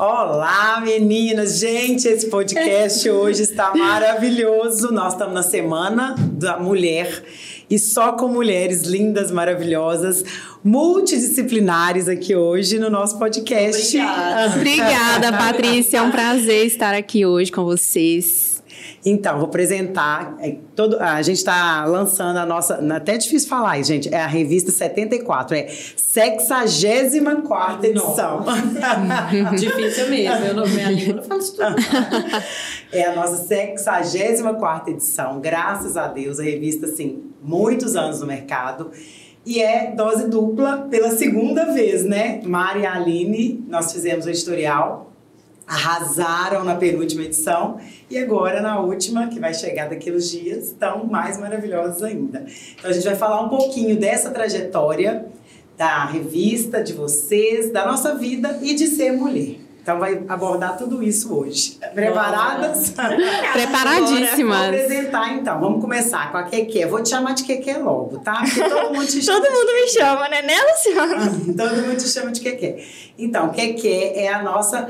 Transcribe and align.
Olá, 0.00 0.80
meninas! 0.80 1.58
Gente, 1.58 2.06
esse 2.06 2.28
podcast 2.28 3.02
hoje 3.10 3.42
está 3.42 3.74
maravilhoso. 3.74 4.92
Nós 4.92 5.14
estamos 5.14 5.34
na 5.34 5.42
Semana 5.42 6.14
da 6.34 6.56
Mulher 6.56 7.24
e 7.68 7.80
só 7.80 8.12
com 8.12 8.28
mulheres 8.28 8.82
lindas, 8.82 9.32
maravilhosas, 9.32 10.22
multidisciplinares 10.62 12.08
aqui 12.08 12.36
hoje 12.36 12.78
no 12.78 12.88
nosso 12.88 13.18
podcast. 13.18 13.98
Obrigada, 13.98 14.54
Obrigada 14.54 15.32
Patrícia. 15.32 15.98
É 15.98 16.02
um 16.02 16.12
prazer 16.12 16.64
estar 16.64 16.94
aqui 16.94 17.26
hoje 17.26 17.50
com 17.50 17.64
vocês. 17.64 18.57
Então, 19.04 19.36
vou 19.36 19.46
apresentar. 19.46 20.36
É, 20.40 20.56
todo, 20.74 20.98
a 21.00 21.20
gente 21.22 21.38
está 21.38 21.84
lançando 21.84 22.38
a 22.38 22.46
nossa. 22.46 22.74
Até 22.94 23.14
é 23.14 23.18
difícil 23.18 23.48
falar 23.48 23.80
gente. 23.82 24.12
É 24.12 24.20
a 24.20 24.26
revista 24.26 24.70
74, 24.70 25.56
é 25.56 25.68
64 25.68 27.86
edição. 27.86 28.44
difícil 29.56 30.08
mesmo. 30.08 30.46
Eu 30.46 30.54
não, 30.54 30.66
minha 30.66 30.90
língua 30.90 31.14
não 31.14 31.22
falo 31.22 31.40
isso 31.40 31.56
tudo. 31.56 31.76
é 32.92 33.04
a 33.04 33.14
nossa 33.14 33.46
64 33.46 34.92
edição. 34.92 35.40
Graças 35.40 35.96
a 35.96 36.08
Deus, 36.08 36.40
a 36.40 36.42
revista, 36.42 36.86
assim, 36.86 37.22
muitos 37.42 37.96
anos 37.96 38.20
no 38.20 38.26
mercado. 38.26 38.90
E 39.46 39.62
é 39.62 39.92
dose 39.92 40.28
dupla 40.28 40.88
pela 40.90 41.10
segunda 41.10 41.72
vez, 41.72 42.04
né? 42.04 42.40
Mari 42.44 42.80
e 42.80 42.86
Aline, 42.86 43.64
nós 43.66 43.92
fizemos 43.92 44.26
o 44.26 44.30
editorial 44.30 45.07
arrasaram 45.68 46.64
na 46.64 46.74
penúltima 46.74 47.22
edição 47.22 47.78
e 48.10 48.16
agora 48.16 48.62
na 48.62 48.80
última, 48.80 49.28
que 49.28 49.38
vai 49.38 49.52
chegar 49.52 49.90
daqui 49.90 50.10
uns 50.10 50.30
dias, 50.30 50.68
estão 50.68 51.04
mais 51.04 51.38
maravilhosos 51.38 52.02
ainda. 52.02 52.46
Então 52.78 52.90
a 52.90 52.92
gente 52.92 53.04
vai 53.04 53.16
falar 53.16 53.42
um 53.42 53.50
pouquinho 53.50 53.96
dessa 53.96 54.30
trajetória 54.30 55.26
da 55.76 56.06
revista, 56.06 56.82
de 56.82 56.92
vocês, 56.94 57.70
da 57.70 57.86
nossa 57.86 58.14
vida 58.16 58.58
e 58.62 58.74
de 58.74 58.86
ser 58.88 59.12
mulher. 59.12 59.56
Então 59.80 59.98
vai 59.98 60.22
abordar 60.28 60.76
tudo 60.76 61.02
isso 61.02 61.34
hoje. 61.34 61.78
Preparadas? 61.94 62.92
Preparadíssimas. 63.54 64.58
Vou 64.58 64.68
apresentar 64.68 65.32
então. 65.32 65.58
Vamos 65.60 65.80
começar 65.80 66.30
com 66.30 66.36
a 66.36 66.42
Keke. 66.42 66.84
Vou 66.84 67.02
te 67.02 67.08
chamar 67.08 67.32
de 67.32 67.44
Keke 67.44 67.72
logo, 67.78 68.18
tá? 68.18 68.42
Porque 68.42 68.68
todo 68.68 68.92
mundo 68.92 69.06
te 69.06 69.22
chama. 69.24 69.40
todo 69.40 69.50
mundo 69.50 69.72
me 69.72 69.88
chama, 69.88 70.28
né, 70.28 70.42
né, 70.42 70.54
Luciana? 70.70 71.56
todo 71.56 71.76
mundo 71.86 71.96
te 71.96 72.08
chama 72.08 72.30
de 72.32 72.40
Keke. 72.40 72.84
Então, 73.18 73.48
Keke 73.48 73.88
é 73.88 74.28
a 74.30 74.42
nossa 74.42 74.88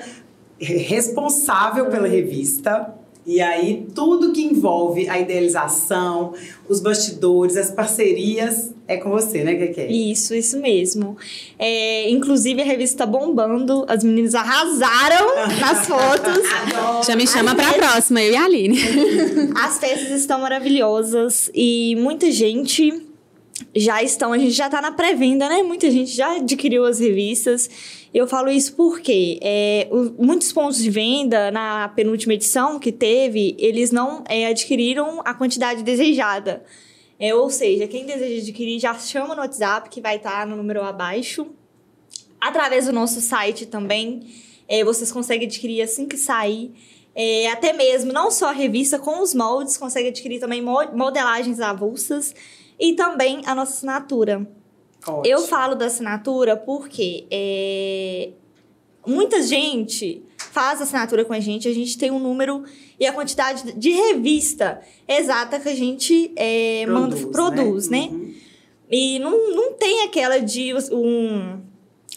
responsável 0.61 1.87
pela 1.87 2.09
revista. 2.09 2.95
E 3.27 3.43
aí, 3.43 3.87
tudo 3.95 4.33
que 4.33 4.43
envolve 4.43 5.07
a 5.07 5.19
idealização, 5.19 6.33
os 6.67 6.81
bastidores, 6.81 7.59
as 7.59 7.71
parcerias, 7.71 8.73
é 8.87 8.97
com 8.97 9.11
você, 9.11 9.45
né, 9.45 9.55
Keke? 9.55 9.83
Isso, 9.83 10.35
isso 10.35 10.59
mesmo. 10.59 11.15
É, 11.59 12.09
inclusive, 12.09 12.63
a 12.63 12.65
revista 12.65 13.05
tá 13.05 13.07
bombando, 13.07 13.85
as 13.87 14.03
meninas 14.03 14.35
arrasaram 14.35 15.27
nas 15.61 15.87
fotos. 15.87 17.07
Já 17.07 17.15
me 17.15 17.27
chama 17.27 17.55
para 17.55 17.69
a 17.69 17.75
próxima, 17.75 18.23
eu 18.23 18.33
e 18.33 18.37
a 18.37 18.45
Aline. 18.45 18.79
As 19.55 19.79
peças 19.79 20.11
estão 20.11 20.41
maravilhosas 20.41 21.51
e 21.55 21.97
muita 21.99 22.33
gente 22.33 23.09
já 23.77 24.03
estão, 24.03 24.33
a 24.33 24.39
gente 24.39 24.53
já 24.53 24.67
está 24.67 24.81
na 24.81 24.93
pré-venda, 24.93 25.49
né? 25.51 25.63
Muita 25.63 25.91
gente 25.91 26.15
já 26.17 26.37
adquiriu 26.37 26.85
as 26.87 26.99
revistas. 26.99 27.69
Eu 28.13 28.27
falo 28.27 28.51
isso 28.51 28.75
porque 28.75 29.39
é, 29.43 29.89
muitos 30.19 30.53
pontos 30.53 30.79
de 30.79 30.91
venda 30.91 31.51
na 31.51 31.89
penúltima 31.89 32.35
edição 32.35 32.79
que 32.79 32.91
teve, 32.91 33.55
eles 33.59 33.91
não 33.91 34.25
é, 34.29 34.47
adquiriram 34.47 35.21
a 35.25 35.35
quantidade 35.35 35.83
desejada. 35.83 36.65
É, 37.19 37.35
ou 37.35 37.51
seja, 37.51 37.87
quem 37.87 38.07
deseja 38.07 38.41
adquirir 38.41 38.79
já 38.79 38.95
chama 38.95 39.35
no 39.35 39.43
WhatsApp, 39.43 39.91
que 39.91 40.01
vai 40.01 40.17
estar 40.17 40.41
tá 40.41 40.47
no 40.47 40.57
número 40.57 40.83
abaixo. 40.83 41.49
Através 42.41 42.87
do 42.87 42.93
nosso 42.93 43.21
site 43.21 43.67
também, 43.67 44.27
é, 44.69 44.85
vocês 44.85 45.11
conseguem 45.11 45.47
adquirir 45.47 45.83
assim 45.83 46.07
que 46.07 46.17
sair. 46.17 46.73
É, 47.15 47.51
até 47.51 47.73
mesmo, 47.73 48.13
não 48.13 48.31
só 48.31 48.51
a 48.51 48.53
revista 48.53 48.99
com 48.99 49.21
os 49.21 49.35
moldes, 49.35 49.77
consegue 49.77 50.09
adquirir 50.09 50.39
também 50.39 50.63
modelagens 50.63 51.59
avulsas 51.59 52.35
e 52.79 52.95
também 52.95 53.43
a 53.45 53.55
nossa 53.55 53.73
assinatura. 53.73 54.47
Ótimo. 55.09 55.23
Eu 55.25 55.41
falo 55.43 55.75
da 55.75 55.87
assinatura 55.87 56.57
porque 56.57 57.27
é, 57.31 58.31
muita 59.07 59.43
gente 59.43 60.23
faz 60.37 60.81
assinatura 60.81 61.25
com 61.25 61.33
a 61.33 61.41
gente, 61.41 61.69
a 61.69 61.75
gente 61.75 61.97
tem 61.97 62.11
um 62.11 62.19
número 62.19 62.65
e 62.99 63.07
a 63.07 63.13
quantidade 63.13 63.73
de 63.73 63.91
revista 63.91 64.81
exata 65.07 65.61
que 65.61 65.69
a 65.69 65.75
gente 65.75 66.33
é, 66.37 66.85
produz, 66.85 67.25
manda, 67.25 67.33
produz, 67.33 67.89
né? 67.89 68.01
né? 68.01 68.07
Uhum. 68.11 68.35
E 68.91 69.19
não, 69.19 69.55
não 69.55 69.73
tem 69.75 70.05
aquela 70.05 70.39
de 70.39 70.73
um, 70.93 71.61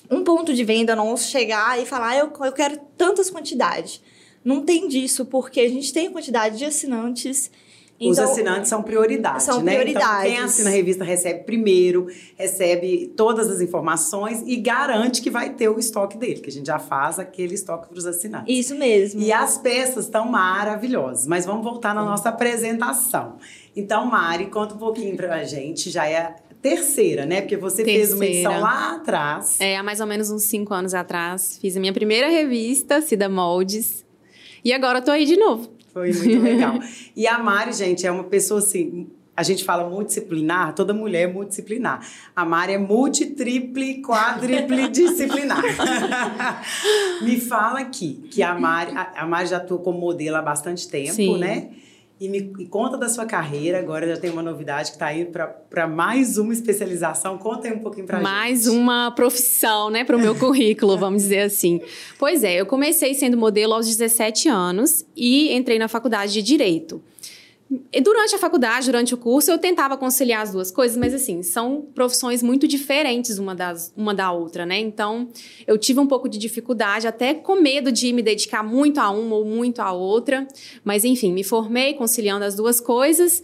um 0.10 0.24
ponto 0.24 0.54
de 0.54 0.64
venda 0.64 0.96
nosso 0.96 1.30
chegar 1.30 1.82
e 1.82 1.86
falar, 1.86 2.10
ah, 2.10 2.18
eu, 2.18 2.32
eu 2.46 2.52
quero 2.52 2.80
tantas 2.98 3.30
quantidades. 3.30 4.02
Não 4.44 4.62
tem 4.62 4.88
disso, 4.88 5.26
porque 5.26 5.60
a 5.60 5.70
gente 5.70 5.94
tem 5.94 6.12
quantidade 6.12 6.58
de 6.58 6.66
assinantes 6.66 7.52
os 8.10 8.18
então, 8.18 8.32
assinantes 8.32 8.70
são 8.70 8.82
prioridade, 8.82 9.44
são 9.44 9.62
né? 9.62 9.74
Prioridades. 9.74 10.08
Então, 10.08 10.22
quem 10.24 10.40
assina 10.40 10.70
a 10.70 10.74
revista 10.74 11.04
recebe 11.04 11.44
primeiro, 11.44 12.08
recebe 12.36 13.14
todas 13.16 13.50
as 13.50 13.62
informações 13.62 14.42
e 14.46 14.56
garante 14.58 15.22
que 15.22 15.30
vai 15.30 15.52
ter 15.52 15.70
o 15.70 15.78
estoque 15.78 16.18
dele, 16.18 16.40
que 16.40 16.50
a 16.50 16.52
gente 16.52 16.66
já 16.66 16.80
faz 16.80 17.20
aquele 17.20 17.54
estoque 17.54 17.88
para 17.88 17.98
os 17.98 18.06
assinantes. 18.06 18.54
Isso 18.54 18.76
mesmo. 18.76 19.22
E 19.22 19.32
as 19.32 19.58
peças 19.58 20.06
estão 20.06 20.28
maravilhosas, 20.28 21.28
mas 21.28 21.46
vamos 21.46 21.64
voltar 21.64 21.94
na 21.94 22.04
nossa 22.04 22.30
apresentação. 22.30 23.38
Então, 23.76 24.06
Mari, 24.06 24.48
conta 24.48 24.76
um 24.76 24.80
pouquinho 24.80 25.16
para 25.16 25.36
a 25.36 25.44
gente, 25.44 25.90
já 25.90 26.08
é 26.08 26.36
terceira, 26.62 27.26
né? 27.26 27.42
Porque 27.42 27.58
você 27.58 27.84
terceira. 27.84 28.08
fez 28.08 28.14
uma 28.14 28.26
edição 28.26 28.60
lá 28.60 28.96
atrás. 28.96 29.60
É, 29.60 29.78
há 29.78 29.84
mais 29.84 30.00
ou 30.00 30.08
menos 30.08 30.30
uns 30.30 30.44
cinco 30.44 30.74
anos 30.74 30.94
atrás. 30.94 31.58
Fiz 31.60 31.76
a 31.76 31.80
minha 31.80 31.94
primeira 31.94 32.30
revista, 32.30 33.02
Cida 33.02 33.28
Moldes. 33.28 34.06
E 34.64 34.72
agora 34.72 35.00
eu 35.00 35.04
tô 35.04 35.12
aí 35.12 35.26
de 35.26 35.36
novo. 35.38 35.70
Foi 35.94 36.14
muito 36.14 36.42
legal. 36.42 36.80
e 37.16 37.28
a 37.28 37.38
Mari, 37.38 37.74
gente, 37.74 38.06
é 38.06 38.12
uma 38.12 38.24
pessoa 38.24 38.60
assim. 38.60 39.08
A 39.36 39.44
gente 39.44 39.64
fala 39.64 39.90
multidisciplinar, 39.90 40.76
toda 40.76 40.94
mulher 40.94 41.22
é 41.24 41.28
multidisciplinar. 41.32 42.06
A 42.36 42.46
Mari 42.46 42.74
é 42.74 42.78
multi, 42.78 43.28
triple, 43.28 44.02
quadriple 44.02 44.90
disciplinar. 44.90 45.62
Me 47.24 47.40
fala 47.40 47.80
aqui 47.80 48.28
que 48.30 48.44
a 48.44 48.54
Mari, 48.54 48.92
a 48.94 49.26
Mari 49.26 49.48
já 49.48 49.58
atua 49.58 49.80
como 49.80 50.00
modelo 50.00 50.36
há 50.36 50.42
bastante 50.42 50.88
tempo, 50.88 51.14
Sim. 51.14 51.38
né? 51.40 51.70
E 52.22 52.30
me 52.30 52.54
e 52.60 52.68
conta 52.68 53.00
da 53.00 53.10
sua 53.10 53.26
carreira. 53.26 53.80
Agora 53.80 54.08
já 54.08 54.16
tem 54.16 54.30
uma 54.30 54.44
novidade 54.44 54.92
que 54.92 54.96
está 54.96 55.12
indo 55.12 55.32
para 55.68 55.88
mais 55.88 56.38
uma 56.38 56.54
especialização. 56.54 57.36
Conta 57.40 57.68
aí 57.68 57.74
um 57.74 57.80
pouquinho 57.80 58.06
para 58.06 58.20
Mais 58.20 58.66
gente. 58.66 58.78
uma 58.78 59.10
profissão, 59.10 59.90
né, 59.90 60.04
para 60.04 60.16
o 60.16 60.20
meu 60.20 60.36
currículo, 60.38 61.00
vamos 61.00 61.24
dizer 61.24 61.40
assim. 61.40 61.82
Pois 62.20 62.44
é, 62.44 62.62
eu 62.62 62.68
comecei 62.68 63.16
sendo 63.16 63.36
modelo 63.36 63.74
aos 63.74 63.88
17 63.88 64.48
anos 64.48 65.04
e 65.18 65.52
entrei 65.52 65.80
na 65.80 65.88
faculdade 65.88 66.32
de 66.32 66.44
Direito. 66.44 67.02
Durante 68.04 68.36
a 68.36 68.38
faculdade, 68.38 68.88
durante 68.88 69.14
o 69.14 69.18
curso, 69.18 69.50
eu 69.50 69.58
tentava 69.58 69.96
conciliar 69.96 70.42
as 70.42 70.52
duas 70.52 70.70
coisas, 70.70 70.98
mas 70.98 71.14
assim, 71.14 71.42
são 71.42 71.88
profissões 71.96 72.44
muito 72.44 72.68
diferentes 72.68 73.40
uma, 73.40 73.56
das, 73.56 73.94
uma 73.96 74.14
da 74.14 74.30
outra, 74.30 74.66
né? 74.66 74.78
Então, 74.78 75.30
eu 75.66 75.78
tive 75.78 75.98
um 76.02 76.06
pouco 76.06 76.28
de 76.28 76.38
dificuldade, 76.38 77.08
até 77.08 77.34
com 77.34 77.62
medo 77.62 77.90
de 77.90 78.12
me 78.12 78.22
dedicar 78.22 78.62
muito 78.62 79.00
a 79.00 79.10
uma 79.10 79.38
ou 79.38 79.46
muito 79.46 79.80
a 79.80 79.94
outra. 79.94 80.46
Mas 80.84 81.06
enfim, 81.06 81.32
me 81.32 81.46
formei 81.46 81.94
conciliando 81.94 82.44
as 82.44 82.56
duas 82.56 82.82
coisas. 82.82 83.42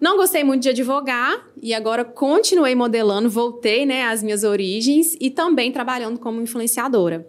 Não 0.00 0.16
gostei 0.16 0.42
muito 0.42 0.62
de 0.62 0.70
advogar 0.70 1.46
e 1.62 1.72
agora 1.72 2.04
continuei 2.04 2.74
modelando, 2.74 3.30
voltei 3.30 3.86
né, 3.86 4.06
às 4.06 4.24
minhas 4.24 4.42
origens 4.42 5.16
e 5.20 5.30
também 5.30 5.70
trabalhando 5.70 6.18
como 6.18 6.40
influenciadora. 6.40 7.28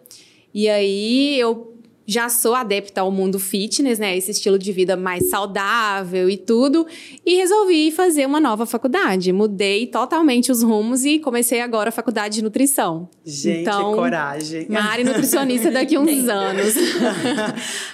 E 0.51 0.67
aí 0.67 1.39
eu 1.39 1.78
já 2.09 2.27
sou 2.27 2.55
adepta 2.55 3.01
ao 3.01 3.11
mundo 3.11 3.37
fitness, 3.37 3.99
né? 3.99 4.17
Esse 4.17 4.31
estilo 4.31 4.57
de 4.57 4.71
vida 4.71 4.97
mais 4.97 5.29
saudável 5.29 6.27
e 6.27 6.37
tudo. 6.37 6.87
E 7.23 7.35
resolvi 7.35 7.91
fazer 7.91 8.25
uma 8.25 8.39
nova 8.39 8.65
faculdade. 8.65 9.31
Mudei 9.31 9.85
totalmente 9.85 10.51
os 10.51 10.63
rumos 10.63 11.05
e 11.05 11.19
comecei 11.19 11.61
agora 11.61 11.89
a 11.89 11.91
faculdade 11.91 12.35
de 12.35 12.41
nutrição. 12.41 13.07
Gente, 13.23 13.61
então, 13.61 13.93
coragem. 13.93 14.65
Mari 14.67 15.03
nutricionista 15.03 15.69
daqui 15.69 15.95
a 15.97 15.99
uns 15.99 16.25
anos. 16.27 16.73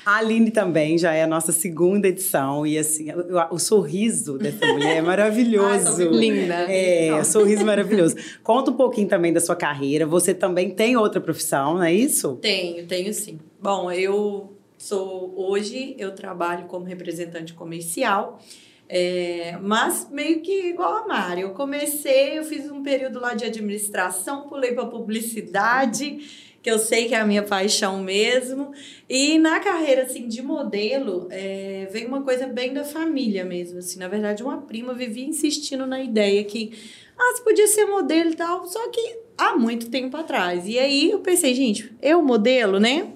a 0.05 0.15
Aline 0.15 0.49
também 0.49 0.97
já 0.97 1.13
é 1.13 1.23
a 1.23 1.27
nossa 1.27 1.51
segunda 1.51 2.07
edição. 2.07 2.65
E 2.65 2.77
assim, 2.77 3.11
o, 3.11 3.55
o 3.55 3.59
sorriso 3.59 4.37
dessa 4.37 4.65
mulher 4.65 4.95
é 4.95 5.01
maravilhoso. 5.01 6.03
Ai, 6.07 6.17
Linda. 6.17 6.71
É, 6.71 7.21
sorriso 7.25 7.65
maravilhoso. 7.65 8.15
Conta 8.41 8.71
um 8.71 8.75
pouquinho 8.75 9.09
também 9.09 9.33
da 9.33 9.41
sua 9.41 9.57
carreira. 9.57 10.05
Você 10.05 10.33
também 10.33 10.69
tem 10.69 10.95
outra 10.95 11.19
profissão, 11.19 11.73
não 11.73 11.83
é 11.83 11.93
isso? 11.93 12.37
Tenho, 12.41 12.87
tenho 12.87 13.13
sim. 13.13 13.37
Bom, 13.65 13.91
eu 13.91 14.55
sou 14.77 15.33
hoje 15.35 15.95
eu 15.97 16.13
trabalho 16.13 16.67
como 16.67 16.85
representante 16.85 17.51
comercial, 17.51 18.39
é, 18.87 19.57
mas 19.59 20.07
meio 20.11 20.41
que 20.41 20.67
igual 20.67 20.97
a 20.97 21.07
Mari. 21.07 21.41
Eu 21.41 21.49
comecei, 21.49 22.37
eu 22.37 22.43
fiz 22.43 22.69
um 22.69 22.83
período 22.83 23.19
lá 23.19 23.33
de 23.33 23.43
administração, 23.43 24.47
pulei 24.47 24.73
para 24.73 24.85
publicidade, 24.85 26.19
que 26.61 26.69
eu 26.69 26.77
sei 26.77 27.07
que 27.07 27.15
é 27.15 27.19
a 27.19 27.25
minha 27.25 27.41
paixão 27.41 28.03
mesmo. 28.03 28.71
E 29.09 29.39
na 29.39 29.59
carreira 29.59 30.03
assim 30.03 30.27
de 30.27 30.43
modelo, 30.43 31.27
é, 31.31 31.87
veio 31.91 32.07
uma 32.07 32.21
coisa 32.21 32.45
bem 32.45 32.71
da 32.71 32.83
família 32.83 33.43
mesmo. 33.43 33.79
Assim, 33.79 33.97
na 33.97 34.07
verdade, 34.07 34.43
uma 34.43 34.61
prima 34.61 34.93
vivia 34.93 35.25
insistindo 35.25 35.87
na 35.87 36.03
ideia 36.03 36.43
que 36.43 36.71
ah, 37.17 37.33
você 37.35 37.41
podia 37.41 37.65
ser 37.65 37.87
modelo 37.87 38.29
e 38.29 38.35
tal, 38.35 38.63
só 38.67 38.91
que 38.91 39.21
há 39.35 39.55
muito 39.55 39.89
tempo 39.89 40.15
atrás. 40.15 40.67
E 40.67 40.77
aí 40.77 41.09
eu 41.09 41.21
pensei, 41.21 41.55
gente, 41.55 41.91
eu 41.99 42.21
modelo, 42.21 42.79
né? 42.79 43.11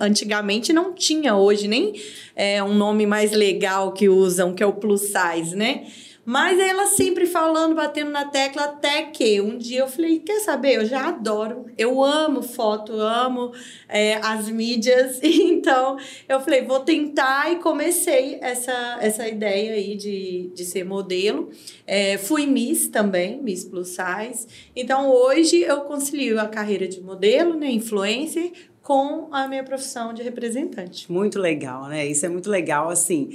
Antigamente 0.00 0.72
não 0.72 0.92
tinha, 0.92 1.36
hoje 1.36 1.68
nem 1.68 1.94
é 2.34 2.62
um 2.62 2.74
nome 2.74 3.06
mais 3.06 3.32
legal 3.32 3.92
que 3.92 4.08
usam, 4.08 4.54
que 4.54 4.62
é 4.62 4.66
o 4.66 4.72
plus 4.72 5.02
size, 5.02 5.54
né? 5.54 5.86
Mas 6.24 6.60
ela 6.60 6.86
sempre 6.86 7.26
falando, 7.26 7.74
batendo 7.74 8.10
na 8.10 8.26
tecla, 8.26 8.64
até 8.64 9.02
que 9.02 9.40
um 9.40 9.56
dia 9.56 9.80
eu 9.80 9.88
falei: 9.88 10.20
quer 10.20 10.38
saber? 10.40 10.76
Eu 10.76 10.84
já 10.84 11.08
adoro, 11.08 11.66
eu 11.78 12.04
amo 12.04 12.42
foto, 12.42 12.92
amo 12.92 13.52
é, 13.88 14.14
as 14.16 14.48
mídias. 14.48 15.20
Então 15.60 15.96
eu 16.28 16.40
falei: 16.40 16.62
vou 16.62 16.80
tentar 16.80 17.50
e 17.52 17.56
comecei 17.56 18.38
essa, 18.40 18.98
essa 19.00 19.26
ideia 19.26 19.72
aí 19.72 19.96
de, 19.96 20.50
de 20.54 20.64
ser 20.64 20.84
modelo. 20.84 21.50
É, 21.86 22.16
fui 22.16 22.46
Miss 22.46 22.86
também, 22.88 23.42
Miss 23.42 23.64
Plus 23.64 23.88
Size. 23.88 24.46
Então 24.76 25.10
hoje 25.10 25.62
eu 25.62 25.80
concilio 25.80 26.38
a 26.38 26.46
carreira 26.46 26.86
de 26.86 27.00
modelo, 27.00 27.54
né, 27.54 27.70
influencer, 27.70 28.52
com 28.82 29.28
a 29.32 29.46
minha 29.46 29.62
profissão 29.62 30.12
de 30.12 30.22
representante. 30.22 31.10
Muito 31.10 31.38
legal, 31.38 31.86
né? 31.88 32.06
Isso 32.06 32.24
é 32.24 32.28
muito 32.28 32.48
legal, 32.50 32.88
assim 32.88 33.30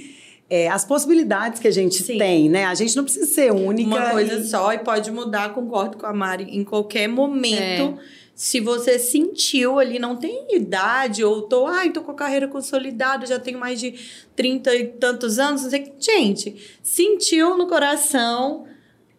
é, 0.49 0.67
as 0.67 0.85
possibilidades 0.85 1.59
que 1.59 1.67
a 1.67 1.71
gente 1.71 2.03
Sim. 2.03 2.17
tem, 2.17 2.49
né? 2.49 2.65
A 2.65 2.75
gente 2.75 2.95
não 2.95 3.03
precisa 3.03 3.25
ser 3.25 3.51
única. 3.51 3.89
Uma 3.89 4.11
coisa 4.11 4.35
e... 4.35 4.47
só 4.47 4.73
e 4.73 4.79
pode 4.79 5.11
mudar, 5.11 5.53
concordo 5.53 5.97
com 5.97 6.05
a 6.05 6.13
Mari, 6.13 6.45
em 6.55 6.63
qualquer 6.63 7.07
momento. 7.07 7.99
É. 7.99 8.25
Se 8.35 8.59
você 8.59 8.99
sentiu 8.99 9.79
ali, 9.79 9.97
não 9.97 10.17
tem 10.17 10.47
idade, 10.51 11.23
ou 11.23 11.43
tô, 11.43 11.67
ai, 11.67 11.91
tô 11.91 12.01
com 12.01 12.11
a 12.11 12.15
carreira 12.15 12.47
consolidada, 12.49 13.25
já 13.25 13.39
tenho 13.39 13.57
mais 13.57 13.79
de 13.79 13.95
30 14.35 14.75
e 14.75 14.87
tantos 14.87 15.39
anos, 15.39 15.63
não 15.63 15.69
sei 15.69 15.93
Gente, 15.97 16.77
sentiu 16.83 17.57
no 17.57 17.65
coração, 17.65 18.65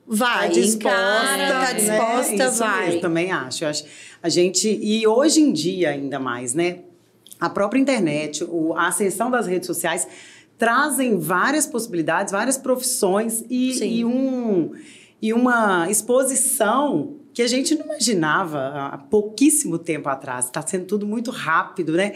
vai. 0.06 0.48
Tá 0.48 0.54
disposta, 0.54 0.88
encara, 0.88 1.66
tá 1.66 1.72
disposta, 1.72 2.36
né? 2.36 2.50
Vai. 2.50 2.96
Eu 2.96 3.00
também 3.00 3.32
acho. 3.32 3.64
Eu 3.64 3.68
acho. 3.68 3.84
A 4.22 4.28
gente, 4.28 4.68
e 4.68 5.06
hoje 5.06 5.40
em 5.40 5.52
dia 5.52 5.90
ainda 5.90 6.18
mais, 6.18 6.54
né? 6.54 6.80
A 7.38 7.50
própria 7.50 7.78
internet, 7.78 8.46
a 8.76 8.88
ascensão 8.88 9.30
das 9.30 9.46
redes 9.46 9.66
sociais 9.66 10.08
trazem 10.58 11.18
várias 11.18 11.66
possibilidades, 11.66 12.32
várias 12.32 12.56
profissões 12.56 13.44
e, 13.50 13.98
e, 13.98 14.04
um, 14.04 14.72
e 15.20 15.32
uma 15.34 15.90
exposição 15.90 17.16
que 17.34 17.42
a 17.42 17.46
gente 17.46 17.74
não 17.74 17.84
imaginava 17.84 18.88
há 18.90 18.96
pouquíssimo 18.96 19.78
tempo 19.78 20.08
atrás. 20.08 20.46
Está 20.46 20.66
sendo 20.66 20.86
tudo 20.86 21.06
muito 21.06 21.30
rápido, 21.30 21.92
né? 21.92 22.14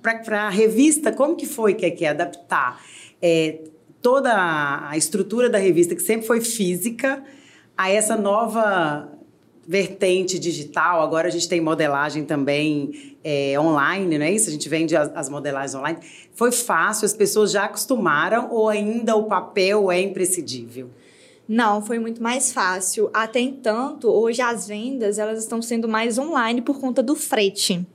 Para 0.00 0.44
a 0.44 0.50
revista, 0.50 1.10
como 1.10 1.34
que 1.34 1.46
foi 1.46 1.74
que 1.74 1.84
é, 1.84 1.90
que 1.90 2.04
é 2.04 2.10
adaptar 2.10 2.80
é, 3.20 3.58
toda 4.04 4.30
a 4.90 4.98
estrutura 4.98 5.48
da 5.48 5.56
revista, 5.56 5.94
que 5.94 6.02
sempre 6.02 6.26
foi 6.26 6.42
física, 6.42 7.24
a 7.74 7.90
essa 7.90 8.14
nova 8.14 9.10
vertente 9.66 10.38
digital, 10.38 11.00
agora 11.00 11.28
a 11.28 11.30
gente 11.30 11.48
tem 11.48 11.58
modelagem 11.58 12.22
também 12.26 13.16
é, 13.24 13.58
online, 13.58 14.18
não 14.18 14.26
é 14.26 14.30
isso? 14.30 14.50
A 14.50 14.52
gente 14.52 14.68
vende 14.68 14.94
as, 14.94 15.10
as, 15.14 15.30
modelagens 15.30 15.74
online. 15.74 15.98
Foi 16.34 16.52
fácil, 16.52 17.06
as 17.06 17.14
pessoas 17.14 17.50
já 17.50 17.64
acostumaram 17.64 18.50
ou 18.50 18.68
ainda 18.68 19.16
o 19.16 19.24
papel 19.24 19.90
é 19.90 20.02
imprescindível? 20.02 20.90
Não, 21.48 21.80
foi 21.80 21.98
muito 21.98 22.22
mais 22.22 22.52
fácil. 22.52 23.08
Até 23.10 23.40
entanto, 23.40 24.10
hoje 24.10 24.42
as 24.42 24.68
vendas 24.68 25.18
elas 25.18 25.38
estão 25.38 25.62
sendo 25.62 25.88
mais 25.88 26.18
online 26.18 26.60
por 26.60 26.78
conta 26.78 27.02
do 27.02 27.16
frete. 27.16 27.86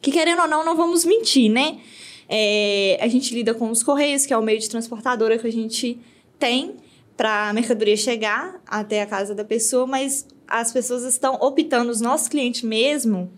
Que 0.00 0.10
querendo 0.10 0.40
ou 0.40 0.48
não, 0.48 0.64
não 0.64 0.74
vamos 0.74 1.04
mentir, 1.04 1.50
né? 1.50 1.78
É, 2.34 2.96
a 2.98 3.08
gente 3.08 3.34
lida 3.34 3.52
com 3.52 3.70
os 3.70 3.82
correios, 3.82 4.24
que 4.24 4.32
é 4.32 4.38
o 4.38 4.42
meio 4.42 4.58
de 4.58 4.66
transportadora 4.66 5.36
que 5.36 5.46
a 5.46 5.52
gente 5.52 6.00
tem 6.38 6.76
para 7.14 7.50
a 7.50 7.52
mercadoria 7.52 7.94
chegar 7.94 8.58
até 8.66 9.02
a 9.02 9.06
casa 9.06 9.34
da 9.34 9.44
pessoa, 9.44 9.86
mas 9.86 10.26
as 10.48 10.72
pessoas 10.72 11.04
estão 11.04 11.34
optando, 11.34 11.90
os 11.90 12.00
nossos 12.00 12.28
clientes 12.28 12.62
mesmo, 12.62 13.30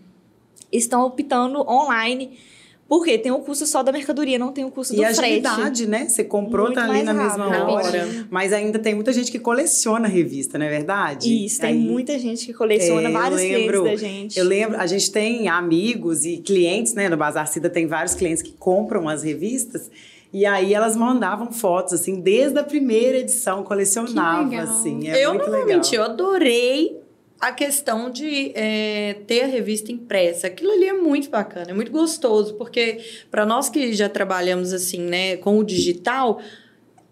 estão 0.71 1.05
optando 1.05 1.59
online. 1.69 2.39
Porque 2.87 3.17
tem 3.17 3.31
o 3.31 3.39
custo 3.39 3.65
só 3.65 3.81
da 3.81 3.91
mercadoria, 3.91 4.37
não 4.37 4.51
tem 4.51 4.63
o 4.63 4.69
custo 4.69 4.93
e 4.93 4.97
do 4.97 5.03
a 5.03 5.13
frete. 5.13 5.19
agilidade, 5.47 5.87
né? 5.87 6.07
Você 6.07 6.23
comprou, 6.23 6.67
Muito 6.67 6.75
tá 6.75 6.83
ali 6.83 7.01
na 7.01 7.13
rápido. 7.13 7.45
mesma 7.49 7.71
hora. 7.71 8.27
Mas 8.29 8.53
ainda 8.53 8.77
tem 8.77 8.93
muita 8.93 9.11
gente 9.11 9.31
que 9.31 9.39
coleciona 9.39 10.07
revista, 10.07 10.59
não 10.59 10.67
é 10.67 10.69
verdade? 10.69 11.45
Isso, 11.45 11.61
tem 11.61 11.71
Aí, 11.71 11.79
muita 11.79 12.19
gente 12.19 12.45
que 12.45 12.53
coleciona, 12.53 13.09
é, 13.09 13.11
vários 13.11 13.41
lembro, 13.41 13.81
clientes 13.81 14.01
da 14.01 14.07
gente. 14.07 14.39
Eu 14.39 14.45
lembro, 14.45 14.79
a 14.79 14.85
gente 14.85 15.11
tem 15.11 15.47
amigos 15.47 16.25
e 16.25 16.37
clientes, 16.37 16.93
né? 16.93 17.09
No 17.09 17.17
Bazar 17.17 17.47
Cida 17.47 17.71
tem 17.71 17.87
vários 17.87 18.13
clientes 18.13 18.43
que 18.43 18.51
compram 18.51 19.09
as 19.09 19.23
revistas. 19.23 19.89
E 20.31 20.45
aí 20.45 20.73
elas 20.73 20.95
mandavam 20.95 21.51
fotos, 21.51 21.93
assim, 21.93 22.19
desde 22.19 22.59
a 22.59 22.63
primeira 22.63 23.17
edição, 23.17 23.63
colecionava, 23.63 24.55
assim. 24.59 25.07
É 25.07 25.25
eu 25.25 25.33
não 25.33 25.49
vou 25.49 25.65
mentir, 25.65 25.97
eu 25.97 26.03
adorei 26.03 26.99
a 27.45 27.51
questão 27.51 28.09
de 28.09 28.51
é, 28.55 29.17
ter 29.27 29.43
a 29.43 29.45
revista 29.45 29.91
impressa. 29.91 30.47
Aquilo 30.47 30.71
ali 30.71 30.89
é 30.89 30.93
muito 30.93 31.29
bacana, 31.29 31.69
é 31.69 31.73
muito 31.73 31.91
gostoso, 31.91 32.55
porque 32.55 32.99
para 33.29 33.45
nós 33.45 33.69
que 33.69 33.93
já 33.93 34.09
trabalhamos 34.09 34.73
assim, 34.73 34.99
né, 34.99 35.37
com 35.37 35.59
o 35.59 35.63
digital, 35.63 36.41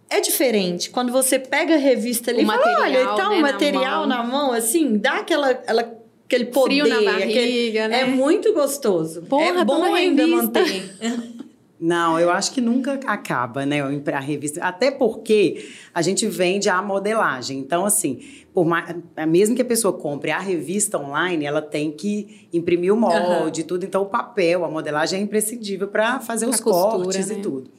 é 0.10 0.20
diferente. 0.20 0.90
Quando 0.90 1.12
você 1.12 1.38
pega 1.38 1.76
a 1.76 1.78
revista 1.78 2.32
ali, 2.32 2.44
o 2.44 2.48
fala, 2.48 2.58
material, 2.58 2.82
olha, 2.82 3.06
tá 3.16 3.30
né, 3.30 3.36
o 3.38 3.42
material 3.42 4.08
na 4.08 4.24
mão. 4.24 4.24
na 4.24 4.24
mão. 4.24 4.54
assim, 4.54 4.98
dá 4.98 5.20
aquela, 5.20 5.52
ela, 5.68 5.94
aquele 6.26 6.46
poder, 6.46 6.82
Frio 6.82 6.88
na 6.88 7.12
barriga, 7.12 7.26
aquele, 7.26 7.88
né? 7.88 8.02
É 8.02 8.06
muito 8.06 8.54
gostoso. 8.54 9.22
Porra, 9.22 9.62
é 9.62 9.64
bom 9.64 9.84
ainda 9.94 10.26
manter. 10.26 10.96
Não, 11.86 12.18
eu 12.18 12.32
acho 12.32 12.54
que 12.54 12.62
nunca 12.62 12.94
acaba, 13.06 13.66
né, 13.66 13.82
a 13.82 14.20
revista. 14.22 14.64
Até 14.64 14.90
porque 14.90 15.70
a 15.94 16.02
gente 16.02 16.26
vende 16.28 16.70
a 16.70 16.82
modelagem. 16.82 17.60
Então, 17.60 17.86
assim, 17.86 18.22
por 18.54 18.64
mais, 18.64 18.96
mesmo 19.28 19.54
que 19.54 19.62
a 19.62 19.66
pessoa 19.66 19.92
compre 19.92 20.32
a 20.32 20.40
revista 20.40 20.98
online, 20.98 21.44
ela 21.44 21.62
tem 21.62 21.92
que 21.92 22.48
imprimir 22.54 22.94
o 22.94 22.96
molde 22.96 23.60
e 23.60 23.64
uhum. 23.64 23.68
tudo. 23.68 23.84
Então, 23.84 24.02
o 24.02 24.06
papel, 24.06 24.64
a 24.64 24.70
modelagem 24.70 25.20
é 25.20 25.24
imprescindível 25.24 25.90
para 25.90 26.22
fazer 26.22 26.46
os 26.46 26.62
costura, 26.62 27.04
cortes 27.04 27.28
né? 27.28 27.36
e 27.38 27.42
tudo. 27.42 27.70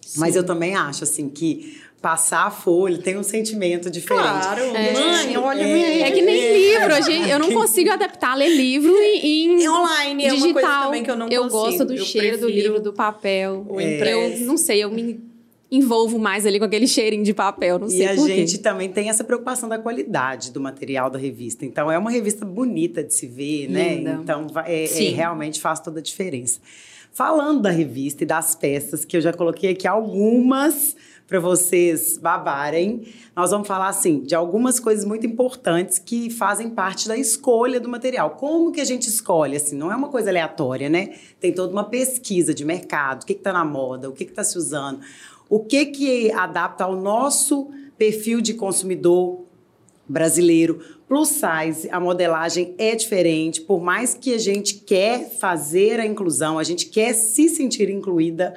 Sim. 0.00 0.20
Mas 0.20 0.36
eu 0.36 0.42
também 0.42 0.74
acho, 0.74 1.04
assim, 1.04 1.28
que 1.28 1.82
passar 2.00 2.46
a 2.46 2.50
folha 2.50 2.98
tem 2.98 3.18
um 3.18 3.22
sentimento 3.22 3.90
diferente. 3.90 4.22
Claro, 4.22 4.62
é. 4.74 4.92
mãe, 4.92 5.36
olha 5.36 5.62
é. 5.62 6.00
É 6.00 6.10
que 6.10 6.22
nem 6.22 6.54
livro, 6.54 6.94
a 6.94 7.00
gente, 7.00 7.28
eu 7.28 7.38
não 7.38 7.52
consigo 7.52 7.90
adaptar 7.90 8.34
ler 8.34 8.48
livro 8.48 8.96
em, 8.96 9.62
em 9.62 9.68
online, 9.68 10.24
é 10.24 10.30
digital. 10.30 10.46
uma 10.48 10.54
coisa 10.54 10.84
também 10.84 11.02
que 11.02 11.10
eu 11.10 11.16
não 11.16 11.28
eu 11.28 11.42
consigo. 11.42 11.62
gosto 11.62 11.84
do 11.84 11.94
eu 11.94 12.04
cheiro 12.04 12.38
do 12.38 12.48
livro, 12.48 12.80
do 12.80 12.92
papel. 12.92 13.66
O 13.68 13.78
é. 13.80 14.00
Eu 14.12 14.40
não 14.46 14.56
sei, 14.56 14.82
eu 14.82 14.90
me 14.90 15.20
envolvo 15.70 16.18
mais 16.18 16.46
ali 16.46 16.58
com 16.58 16.64
aquele 16.64 16.88
cheirinho 16.88 17.22
de 17.22 17.32
papel, 17.32 17.78
não 17.78 17.88
sei 17.88 18.02
E 18.02 18.08
a 18.08 18.16
gente 18.16 18.58
também 18.58 18.88
tem 18.88 19.08
essa 19.08 19.22
preocupação 19.22 19.68
da 19.68 19.78
qualidade 19.78 20.50
do 20.50 20.60
material 20.60 21.08
da 21.08 21.18
revista. 21.18 21.64
Então, 21.64 21.92
é 21.92 21.96
uma 21.96 22.10
revista 22.10 22.44
bonita 22.44 23.04
de 23.04 23.14
se 23.14 23.26
ver, 23.26 23.68
né? 23.68 23.96
Linda. 23.96 24.12
né? 24.14 24.18
Então, 24.22 24.46
é, 24.66 24.84
é, 24.84 25.10
realmente 25.10 25.60
faz 25.60 25.78
toda 25.78 26.00
a 26.00 26.02
diferença. 26.02 26.60
Falando 27.12 27.62
da 27.62 27.70
revista 27.70 28.24
e 28.24 28.26
das 28.26 28.54
peças, 28.54 29.04
que 29.04 29.16
eu 29.16 29.20
já 29.20 29.32
coloquei 29.32 29.70
aqui 29.70 29.86
algumas 29.86 30.96
para 31.30 31.38
vocês 31.38 32.18
babarem. 32.18 33.06
Nós 33.36 33.52
vamos 33.52 33.68
falar 33.68 33.86
assim 33.86 34.18
de 34.18 34.34
algumas 34.34 34.80
coisas 34.80 35.04
muito 35.04 35.24
importantes 35.24 35.96
que 36.00 36.28
fazem 36.28 36.70
parte 36.70 37.06
da 37.06 37.16
escolha 37.16 37.78
do 37.78 37.88
material. 37.88 38.30
Como 38.30 38.72
que 38.72 38.80
a 38.80 38.84
gente 38.84 39.08
escolhe 39.08 39.56
assim? 39.56 39.76
Não 39.76 39.92
é 39.92 39.94
uma 39.94 40.08
coisa 40.08 40.28
aleatória, 40.28 40.88
né? 40.88 41.14
Tem 41.38 41.52
toda 41.52 41.72
uma 41.72 41.84
pesquisa 41.84 42.52
de 42.52 42.64
mercado, 42.64 43.22
o 43.22 43.26
que 43.26 43.32
está 43.32 43.52
na 43.52 43.64
moda, 43.64 44.10
o 44.10 44.12
que 44.12 44.24
está 44.24 44.42
se 44.42 44.58
usando, 44.58 45.02
o 45.48 45.60
que 45.60 45.86
que 45.86 46.32
adapta 46.32 46.82
ao 46.82 46.96
nosso 46.96 47.70
perfil 47.96 48.40
de 48.40 48.54
consumidor 48.54 49.44
brasileiro. 50.08 50.80
Plus 51.06 51.28
size, 51.28 51.88
a 51.92 52.00
modelagem 52.00 52.74
é 52.76 52.96
diferente. 52.96 53.60
Por 53.60 53.80
mais 53.80 54.14
que 54.14 54.34
a 54.34 54.38
gente 54.38 54.74
quer 54.74 55.30
fazer 55.38 56.00
a 56.00 56.06
inclusão, 56.06 56.58
a 56.58 56.64
gente 56.64 56.86
quer 56.86 57.12
se 57.12 57.48
sentir 57.48 57.88
incluída 57.88 58.52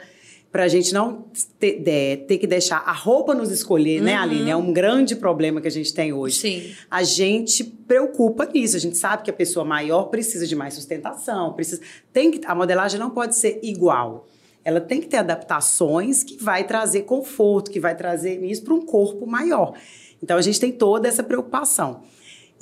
para 0.54 0.66
a 0.66 0.68
gente 0.68 0.94
não 0.94 1.26
ter, 1.58 1.80
de, 1.80 2.18
ter, 2.28 2.38
que 2.38 2.46
deixar 2.46 2.84
a 2.86 2.94
roupa 2.94 3.34
nos 3.34 3.50
escolher, 3.50 4.04
né, 4.04 4.12
uhum. 4.14 4.28
né, 4.28 4.36
Aline? 4.36 4.52
É 4.52 4.56
um 4.56 4.72
grande 4.72 5.16
problema 5.16 5.60
que 5.60 5.68
a 5.68 5.72
gente 5.72 5.92
tem 5.92 6.14
hoje. 6.14 6.38
Sim. 6.38 6.76
A 6.92 7.02
gente 7.02 7.64
preocupa 7.64 8.46
nisso. 8.46 8.78
A 8.78 8.80
gente 8.80 8.96
sabe 8.96 9.24
que 9.24 9.32
a 9.32 9.34
pessoa 9.34 9.66
maior 9.66 10.04
precisa 10.04 10.46
de 10.46 10.56
mais 10.56 10.76
sustentação, 10.76 11.54
precisa. 11.54 11.82
Tem 12.14 12.30
que, 12.30 12.46
a 12.46 12.54
modelagem 12.54 13.00
não 13.00 13.10
pode 13.10 13.36
ser 13.36 13.62
igual. 13.64 14.28
Ela 14.64 14.80
tem 14.80 15.02
que 15.02 15.08
ter 15.08 15.18
adaptações 15.18 16.24
que 16.24 16.38
vai 16.38 16.68
trazer 16.68 17.02
conforto, 17.02 17.72
que 17.72 17.80
vai 17.80 17.96
trazer 17.96 18.40
isso 18.46 18.64
para 18.64 18.76
um 18.76 18.86
corpo 18.86 19.26
maior. 19.26 19.74
Então 20.22 20.38
a 20.38 20.42
gente 20.44 20.60
tem 20.60 20.72
toda 20.72 21.08
essa 21.08 21.24
preocupação. 21.24 22.04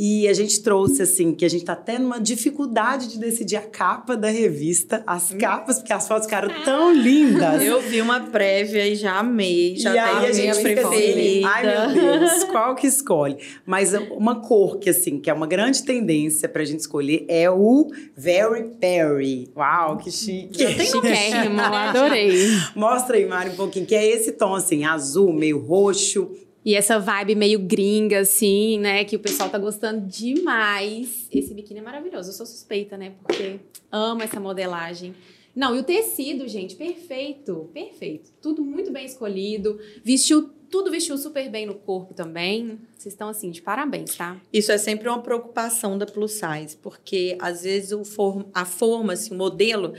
E 0.04 0.28
a 0.28 0.34
gente 0.34 0.64
trouxe, 0.64 1.04
assim, 1.04 1.32
que 1.32 1.46
a 1.46 1.48
gente 1.48 1.64
tá 1.64 1.74
até 1.74 2.00
numa 2.00 2.20
dificuldade 2.20 3.08
de 3.08 3.20
decidir 3.20 3.58
a 3.58 3.62
capa 3.62 4.18
da 4.18 4.32
revista, 4.32 5.04
as 5.06 5.32
hum. 5.32 5.38
capas, 5.38 5.78
porque 5.78 5.94
as 5.94 6.08
fotos 6.08 6.26
ficaram 6.26 6.50
tão 6.66 6.92
lindas. 6.92 7.62
Eu 7.62 7.80
vi 7.82 8.02
uma 8.02 8.20
prévia 8.20 8.88
e 8.88 8.96
já 8.96 9.20
amei, 9.20 9.76
já 9.76 9.94
e 9.94 10.00
aí 10.00 10.26
a 10.26 10.34
gente 10.34 10.56
fica 10.56 10.88
assim, 10.88 11.44
ai 11.46 11.94
meu 11.94 12.20
Deus, 12.20 12.44
qual 12.46 12.74
que 12.74 12.88
escolhe? 12.88 13.38
Mas 13.64 13.94
uma 13.94 14.42
cor 14.42 14.80
que, 14.80 14.90
assim, 14.90 15.20
que 15.20 15.30
é 15.30 15.34
uma 15.36 15.46
grande 15.46 15.84
tendência 15.84 16.50
pra 16.50 16.66
gente 16.66 16.80
escolher 16.80 17.24
é 17.28 17.52
o 17.52 17.92
Very 18.18 18.72
Perry. 18.80 19.52
Uau, 19.56 19.98
que 19.98 20.10
chique. 20.10 20.64
Já 20.64 20.74
tem 20.74 20.88
Chiquérrimo, 20.90 21.62
adorei. 21.62 22.48
Mostra 22.76 23.18
aí, 23.18 23.28
Mari, 23.28 23.52
um 23.52 23.56
pouquinho, 23.56 23.86
que 23.86 23.94
é 23.94 24.04
esse 24.04 24.32
tom, 24.32 24.56
assim, 24.56 24.84
azul, 24.84 25.32
meio 25.32 25.60
roxo, 25.60 26.32
e 26.64 26.76
essa 26.76 27.00
vibe 27.00 27.36
meio 27.36 27.60
gringa, 27.60 28.20
assim, 28.20 28.80
né? 28.80 29.04
Que 29.04 29.16
o 29.16 29.20
pessoal 29.20 29.50
tá 29.50 29.58
gostando 29.58 30.06
demais. 30.06 31.28
Esse 31.32 31.54
biquíni 31.54 31.80
é 31.80 31.84
maravilhoso. 31.84 32.30
Eu 32.30 32.34
sou 32.34 32.46
suspeita, 32.46 32.98
né? 32.98 33.14
Porque 33.24 33.60
amo 33.92 34.22
essa 34.22 34.40
modelagem. 34.40 35.16
Não, 35.56 35.76
e 35.76 35.80
o 35.80 35.84
tecido, 35.84 36.48
gente, 36.48 36.76
perfeito, 36.76 37.70
perfeito. 37.74 38.32
Tudo 38.42 38.64
muito 38.64 38.92
bem 38.92 39.06
escolhido. 39.06 39.80
Vestiu, 40.04 40.50
tudo 40.72 40.90
vestiu 40.90 41.18
super 41.18 41.50
bem 41.50 41.66
no 41.66 41.76
corpo 41.76 42.14
também. 42.14 42.80
Vocês 42.98 43.14
estão 43.14 43.28
assim, 43.28 43.52
de 43.52 43.62
parabéns, 43.62 44.16
tá? 44.16 44.40
Isso 44.52 44.72
é 44.72 44.78
sempre 44.78 45.10
uma 45.10 45.22
preocupação 45.22 45.98
da 45.98 46.06
plus 46.06 46.32
size, 46.32 46.78
porque 46.82 47.38
às 47.40 47.64
vezes 47.64 47.92
o 47.92 48.06
form, 48.06 48.44
a 48.54 48.64
forma, 48.64 49.14
assim, 49.14 49.36
o 49.36 49.38
modelo 49.38 49.94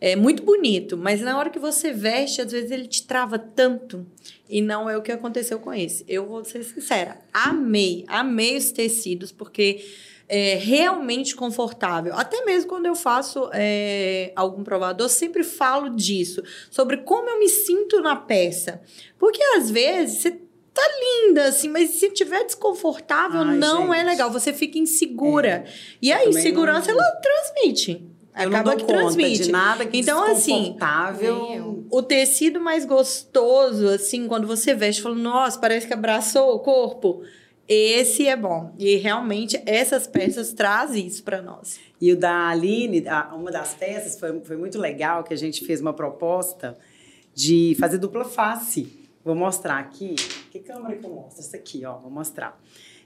é 0.00 0.14
muito 0.14 0.42
bonito, 0.42 0.96
mas 0.96 1.20
na 1.20 1.36
hora 1.38 1.50
que 1.50 1.58
você 1.58 1.92
veste, 1.92 2.42
às 2.42 2.52
vezes 2.52 2.70
ele 2.70 2.86
te 2.86 3.06
trava 3.06 3.38
tanto. 3.38 4.06
E 4.48 4.60
não 4.60 4.88
é 4.88 4.96
o 4.96 5.02
que 5.02 5.10
aconteceu 5.10 5.58
com 5.58 5.72
esse. 5.72 6.04
Eu 6.06 6.26
vou 6.26 6.44
ser 6.44 6.62
sincera, 6.62 7.18
amei, 7.32 8.04
amei 8.06 8.56
os 8.56 8.70
tecidos, 8.70 9.32
porque 9.32 9.84
é 10.28 10.54
realmente 10.56 11.34
confortável. 11.34 12.12
Até 12.14 12.44
mesmo 12.44 12.68
quando 12.68 12.86
eu 12.86 12.94
faço 12.94 13.48
é, 13.52 14.30
algum 14.36 14.62
provador, 14.62 15.08
sempre 15.08 15.42
falo 15.42 15.90
disso, 15.90 16.42
sobre 16.70 16.98
como 16.98 17.30
eu 17.30 17.38
me 17.38 17.48
sinto 17.48 18.00
na 18.00 18.14
peça. 18.14 18.80
Porque 19.18 19.42
às 19.56 19.70
vezes 19.70 20.18
você 20.20 20.30
tá 20.30 20.82
linda, 21.26 21.44
assim, 21.48 21.68
mas 21.68 21.90
se 21.90 22.10
tiver 22.10 22.44
desconfortável, 22.44 23.40
Ai, 23.40 23.56
não 23.56 23.92
é 23.92 23.98
gente. 23.98 24.06
legal. 24.10 24.30
Você 24.30 24.52
fica 24.52 24.78
insegura. 24.78 25.64
E 26.00 26.10
Eu 26.10 26.16
aí, 26.18 26.32
segurança, 26.34 26.92
não- 26.92 27.02
ela 27.02 27.12
transmite. 27.16 28.04
Eu 28.40 28.50
Acaba 28.50 28.76
que 28.76 28.84
transmite. 28.84 29.42
de 29.44 29.50
nada 29.50 29.84
que 29.84 29.98
Então, 29.98 30.22
assim, 30.24 30.76
eu- 31.20 31.84
O 31.90 32.02
tecido 32.02 32.60
mais 32.60 32.84
gostoso, 32.84 33.88
assim, 33.88 34.28
quando 34.28 34.46
você 34.46 34.74
veste, 34.74 35.02
fala, 35.02 35.14
nossa, 35.16 35.58
parece 35.58 35.86
que 35.88 35.92
abraçou 35.94 36.54
o 36.54 36.58
corpo. 36.60 37.22
Esse 37.68 38.26
é 38.26 38.34
bom. 38.34 38.74
E 38.78 38.96
realmente 38.96 39.60
essas 39.66 40.06
peças 40.06 40.54
trazem 40.54 41.06
isso 41.06 41.22
para 41.22 41.42
nós. 41.42 41.78
E 42.00 42.10
o 42.12 42.16
da 42.16 42.48
Aline, 42.48 43.04
uma 43.34 43.50
das 43.50 43.74
peças, 43.74 44.18
foi, 44.18 44.40
foi 44.40 44.56
muito 44.56 44.78
legal 44.78 45.22
que 45.22 45.34
a 45.34 45.36
gente 45.36 45.66
fez 45.66 45.80
uma 45.80 45.92
proposta 45.92 46.78
de 47.34 47.76
fazer 47.78 47.98
dupla 47.98 48.24
face. 48.24 49.06
Vou 49.22 49.34
mostrar 49.34 49.78
aqui. 49.78 50.14
Que 50.50 50.60
câmera 50.60 50.96
que 50.96 51.04
eu 51.04 51.10
mostro? 51.10 51.40
Essa 51.40 51.58
aqui, 51.58 51.84
ó. 51.84 51.98
Vou 51.98 52.10
mostrar. 52.10 52.58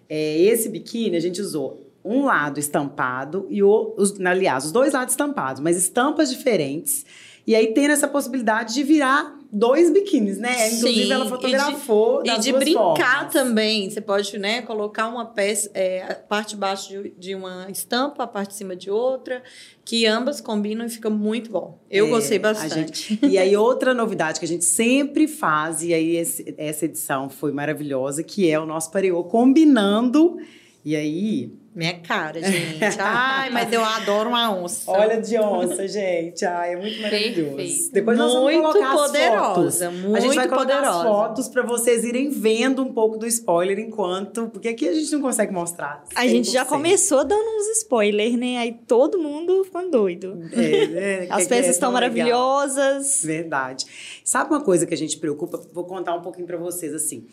É, 0.09 0.39
esse 0.39 0.69
biquíni 0.69 1.17
a 1.17 1.21
gente 1.21 1.41
usou 1.41 1.91
um 2.05 2.25
lado 2.25 2.61
estampado 2.61 3.47
e 3.51 3.63
o, 3.63 3.95
os, 3.97 4.21
aliás, 4.21 4.67
os 4.67 4.73
dois 4.73 4.93
lados 4.93 5.13
estampados, 5.13 5.61
mas 5.61 5.77
estampas 5.77 6.31
diferentes. 6.31 7.05
E 7.47 7.55
aí 7.57 7.75
tem 7.75 7.87
essa 7.87 8.07
possibilidade 8.07 8.75
de 8.75 8.83
virar 8.85 9.37
dois 9.55 9.91
biquínis, 9.93 10.39
né? 10.39 10.69
Inclusive 10.69 11.05
Sim, 11.05 11.13
ela 11.13 11.21
e 11.21 11.25
de- 11.25 11.31
fotografou 11.31 12.23
E 12.25 12.39
de 12.39 12.53
brincar 12.55 12.95
formas. 13.19 13.33
também. 13.33 13.91
Você 13.91 14.01
pode, 14.01 14.39
né, 14.39 14.63
colocar 14.63 15.09
uma 15.09 15.27
peça, 15.27 15.71
é, 15.75 16.03
a 16.05 16.15
parte 16.15 16.51
de 16.51 16.57
baixo 16.57 16.89
de, 16.89 17.11
de 17.19 17.35
uma 17.35 17.71
estampa, 17.71 18.23
a 18.23 18.27
parte 18.27 18.51
de 18.51 18.55
cima 18.57 18.75
de 18.75 18.91
outra, 18.91 19.43
que 19.85 20.07
ambas 20.07 20.41
combinam 20.41 20.87
e 20.87 20.89
fica 20.89 21.11
muito 21.11 21.51
bom. 21.51 21.79
Eu 21.91 22.07
É, 22.07 22.11
gostei 22.11 22.39
bastante. 22.39 23.17
gente- 23.17 23.19
e 23.29 23.37
aí, 23.37 23.55
outra 23.57 23.93
novidade 23.93 24.39
que 24.39 24.45
a 24.47 24.49
gente 24.49 24.65
sempre 24.65 25.29
faz, 25.29 25.83
e 25.83 25.93
aí 25.93 26.17
esse- 26.17 26.55
essa 26.57 26.87
edição 26.87 27.29
foi 27.29 27.53
maravilhosa, 27.53 28.23
que 28.23 28.49
é 28.51 28.59
o 28.59 28.65
nosso 28.65 28.91
pareô 28.91 29.23
combinando. 29.25 30.39
E 30.85 30.97
aí, 30.97 31.53
Minha 31.75 31.99
cara, 32.01 32.41
gente. 32.43 32.85
Ai, 33.01 33.49
mas 33.51 33.73
eu 33.73 33.83
adoro 33.83 34.29
uma 34.29 34.55
onça. 34.55 34.91
olha 34.91 35.21
de 35.21 35.39
onça, 35.39 35.89
gente. 35.89 36.45
Ai, 36.45 36.75
é 36.75 36.77
muito 36.77 37.01
maravilhoso. 37.01 37.57
Perfeito. 37.57 37.93
Depois 37.93 38.19
nós 38.19 38.33
vamos 38.33 38.53
muito 38.53 38.63
colocar 38.73 38.87
as 38.89 38.93
fotos. 38.93 39.11
poderosa, 39.13 39.91
muito 39.91 40.17
a 40.17 40.21
gente 40.21 40.35
vai 40.35 40.49
colocar 40.49 40.67
poderosa. 40.77 40.99
as 40.99 41.03
fotos 41.05 41.49
para 41.49 41.63
vocês 41.63 42.05
irem 42.05 42.29
vendo 42.29 42.83
um 42.83 42.93
pouco 42.93 43.17
do 43.17 43.27
spoiler 43.27 43.79
enquanto. 43.79 44.49
Porque 44.49 44.69
aqui 44.69 44.87
a 44.87 44.93
gente 44.93 45.11
não 45.13 45.23
consegue 45.23 45.53
mostrar. 45.53 46.05
A 46.15 46.27
gente 46.27 46.51
já 46.51 46.65
100%. 46.65 46.69
começou 46.69 47.25
dando 47.25 47.43
uns 47.43 47.79
spoilers, 47.79 48.37
né? 48.37 48.59
Aí 48.59 48.73
todo 48.87 49.19
mundo 49.19 49.65
ficando 49.65 49.91
doido. 49.91 50.43
É, 50.53 51.25
é, 51.25 51.27
As 51.33 51.45
que- 51.45 51.49
peças 51.49 51.67
é 51.69 51.71
estão 51.71 51.91
legal. 51.93 51.93
maravilhosas. 52.11 53.23
Verdade. 53.25 53.87
Sabe 54.25 54.51
uma 54.51 54.61
coisa 54.61 54.87
que 54.87 54.93
a 54.95 54.97
gente 54.97 55.17
preocupa? 55.17 55.61
Vou 55.73 55.85
contar 55.85 56.15
um 56.15 56.21
pouquinho 56.21 56.47
para 56.47 56.57
vocês 56.59 56.93
assim. 56.95 57.27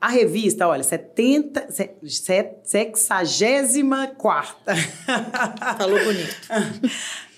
A 0.00 0.08
revista, 0.08 0.68
olha, 0.68 0.82
70, 0.82 1.70
se- 1.70 1.90
se- 2.02 2.52
64 2.64 4.56
Falou 5.78 6.04
bonito. 6.04 6.36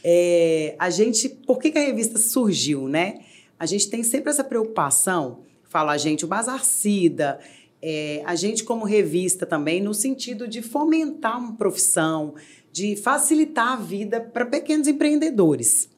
é, 0.02 0.74
a 0.78 0.90
gente, 0.90 1.28
por 1.28 1.58
que, 1.58 1.70
que 1.70 1.78
a 1.78 1.82
revista 1.84 2.18
surgiu, 2.18 2.88
né? 2.88 3.20
A 3.58 3.66
gente 3.66 3.88
tem 3.88 4.02
sempre 4.02 4.30
essa 4.30 4.44
preocupação, 4.44 5.40
fala 5.68 5.92
a 5.92 5.96
gente, 5.98 6.24
o 6.24 6.28
Bazar 6.28 6.64
Cida, 6.64 7.38
é, 7.80 8.22
a 8.26 8.34
gente 8.34 8.64
como 8.64 8.84
revista 8.84 9.46
também, 9.46 9.80
no 9.80 9.94
sentido 9.94 10.48
de 10.48 10.60
fomentar 10.60 11.38
uma 11.38 11.54
profissão, 11.56 12.34
de 12.72 12.96
facilitar 12.96 13.72
a 13.72 13.76
vida 13.76 14.20
para 14.20 14.44
pequenos 14.44 14.88
empreendedores. 14.88 15.88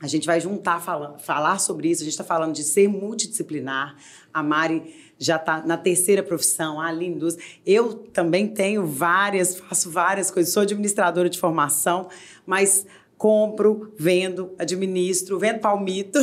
A 0.00 0.06
gente 0.06 0.26
vai 0.26 0.40
juntar, 0.40 0.80
fala, 0.80 1.18
falar 1.18 1.58
sobre 1.58 1.90
isso, 1.90 2.02
a 2.02 2.04
gente 2.04 2.12
está 2.12 2.24
falando 2.24 2.54
de 2.54 2.62
ser 2.64 2.88
multidisciplinar, 2.88 3.96
a 4.32 4.42
Mari 4.42 4.94
já 5.18 5.36
está 5.36 5.62
na 5.66 5.76
terceira 5.76 6.22
profissão, 6.22 6.80
a 6.80 6.86
Aline 6.88 7.18
Duz. 7.18 7.36
Eu 7.66 7.92
também 7.94 8.46
tenho 8.46 8.86
várias, 8.86 9.58
faço 9.58 9.90
várias 9.90 10.30
coisas, 10.30 10.52
sou 10.52 10.62
administradora 10.62 11.28
de 11.28 11.38
formação, 11.38 12.08
mas 12.46 12.86
compro, 13.16 13.92
vendo, 13.98 14.52
administro, 14.56 15.40
vendo 15.40 15.58
palmito. 15.58 16.20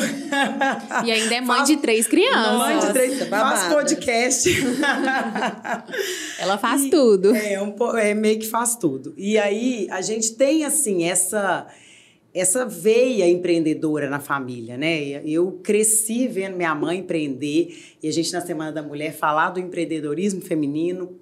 E 1.03 1.11
ainda 1.11 1.35
é 1.35 1.41
mãe 1.41 1.57
Faço- 1.59 1.75
de 1.75 1.81
três 1.81 2.07
crianças. 2.07 2.57
Mãe 2.57 2.79
de 2.79 2.93
três, 2.93 3.27
babada. 3.27 3.75
podcast. 3.75 4.49
Ela 6.39 6.57
faz 6.57 6.89
tudo. 6.89 7.35
É, 7.35 7.61
um, 7.61 7.71
po- 7.71 7.97
é 7.97 8.13
meio 8.13 8.39
que 8.39 8.47
faz 8.47 8.75
tudo. 8.75 9.13
E 9.17 9.37
aí 9.37 9.87
a 9.91 10.01
gente 10.01 10.35
tem 10.35 10.63
assim 10.63 11.03
essa 11.03 11.67
essa 12.35 12.65
veia 12.65 13.29
empreendedora 13.29 14.09
na 14.09 14.19
família, 14.19 14.75
né? 14.75 15.21
Eu 15.25 15.53
cresci 15.63 16.27
vendo 16.27 16.57
minha 16.57 16.75
mãe 16.75 16.99
empreender 16.99 17.95
e 18.03 18.09
a 18.09 18.11
gente 18.11 18.33
na 18.33 18.41
Semana 18.41 18.73
da 18.73 18.83
Mulher 18.83 19.13
falar 19.13 19.51
do 19.51 19.59
empreendedorismo 19.61 20.41
feminino 20.41 21.17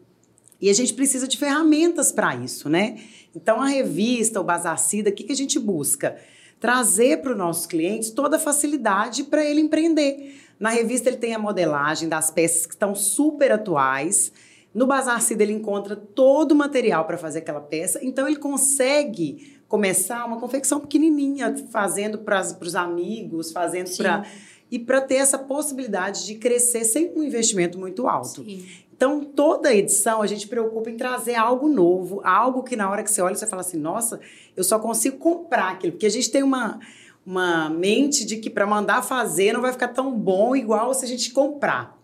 e 0.59 0.71
a 0.71 0.73
gente 0.73 0.91
precisa 0.91 1.27
de 1.27 1.37
ferramentas 1.37 2.11
para 2.11 2.35
isso, 2.35 2.67
né? 2.67 2.97
Então 3.35 3.61
a 3.61 3.67
revista, 3.67 4.41
o 4.41 4.43
Bazar 4.43 4.79
Cida, 4.79 5.11
o 5.11 5.13
que, 5.13 5.25
que 5.25 5.31
a 5.31 5.35
gente 5.35 5.59
busca? 5.59 6.17
Trazer 6.59 7.21
para 7.21 7.33
os 7.33 7.37
nossos 7.37 7.67
clientes 7.67 8.09
toda 8.09 8.37
a 8.37 8.39
facilidade 8.39 9.25
para 9.25 9.45
ele 9.45 9.61
empreender. 9.61 10.35
Na 10.59 10.69
revista 10.69 11.09
ele 11.09 11.17
tem 11.17 11.35
a 11.35 11.39
modelagem 11.39 12.09
das 12.09 12.31
peças 12.31 12.65
que 12.65 12.73
estão 12.73 12.95
super 12.95 13.51
atuais. 13.51 14.31
No 14.73 14.87
Bazar 14.87 15.21
Cida 15.21 15.43
ele 15.43 15.53
encontra 15.53 15.95
todo 15.95 16.53
o 16.53 16.55
material 16.55 17.05
para 17.05 17.19
fazer 17.19 17.39
aquela 17.39 17.61
peça, 17.61 17.99
então 18.01 18.27
ele 18.27 18.37
consegue 18.37 19.61
começar 19.73 20.23
uma 20.23 20.39
confecção 20.39 20.79
pequenininha, 20.79 21.55
fazendo 21.71 22.19
para 22.19 22.39
os 22.61 22.75
amigos, 22.75 23.51
fazendo 23.51 23.89
para 23.97 24.23
e 24.69 24.77
para 24.77 25.01
ter 25.01 25.15
essa 25.15 25.35
possibilidade 25.35 26.27
de 26.27 26.35
crescer 26.35 26.85
sem 26.85 27.11
um 27.15 27.23
investimento 27.23 27.79
muito 27.79 28.07
alto. 28.07 28.43
Sim. 28.43 28.63
Então, 28.95 29.21
toda 29.23 29.73
edição 29.73 30.21
a 30.21 30.27
gente 30.27 30.47
preocupa 30.47 30.91
em 30.91 30.95
trazer 30.95 31.33
algo 31.33 31.67
novo, 31.67 32.21
algo 32.23 32.61
que 32.61 32.75
na 32.75 32.87
hora 32.87 33.01
que 33.01 33.09
você 33.09 33.19
olha, 33.23 33.33
você 33.33 33.47
fala 33.47 33.61
assim: 33.61 33.77
nossa, 33.77 34.19
eu 34.55 34.63
só 34.63 34.77
consigo 34.77 35.17
comprar 35.17 35.71
aquilo. 35.71 35.93
Porque 35.93 36.05
a 36.05 36.11
gente 36.11 36.29
tem 36.29 36.43
uma, 36.43 36.79
uma 37.25 37.67
mente 37.67 38.25
de 38.25 38.37
que 38.37 38.51
para 38.51 38.67
mandar 38.67 39.01
fazer 39.01 39.53
não 39.53 39.61
vai 39.61 39.71
ficar 39.71 39.87
tão 39.87 40.15
bom 40.15 40.55
igual 40.55 40.93
se 40.93 41.03
a 41.03 41.07
gente 41.07 41.31
comprar. 41.31 41.99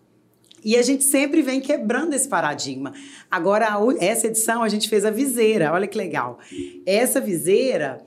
E 0.64 0.76
a 0.76 0.82
gente 0.82 1.04
sempre 1.04 1.42
vem 1.42 1.60
quebrando 1.60 2.14
esse 2.14 2.28
paradigma. 2.28 2.92
Agora, 3.30 3.68
essa 3.98 4.26
edição 4.26 4.62
a 4.62 4.68
gente 4.68 4.88
fez 4.88 5.04
a 5.04 5.10
viseira, 5.10 5.72
olha 5.72 5.86
que 5.86 5.96
legal. 5.96 6.38
Essa 6.86 7.20
viseira 7.20 8.04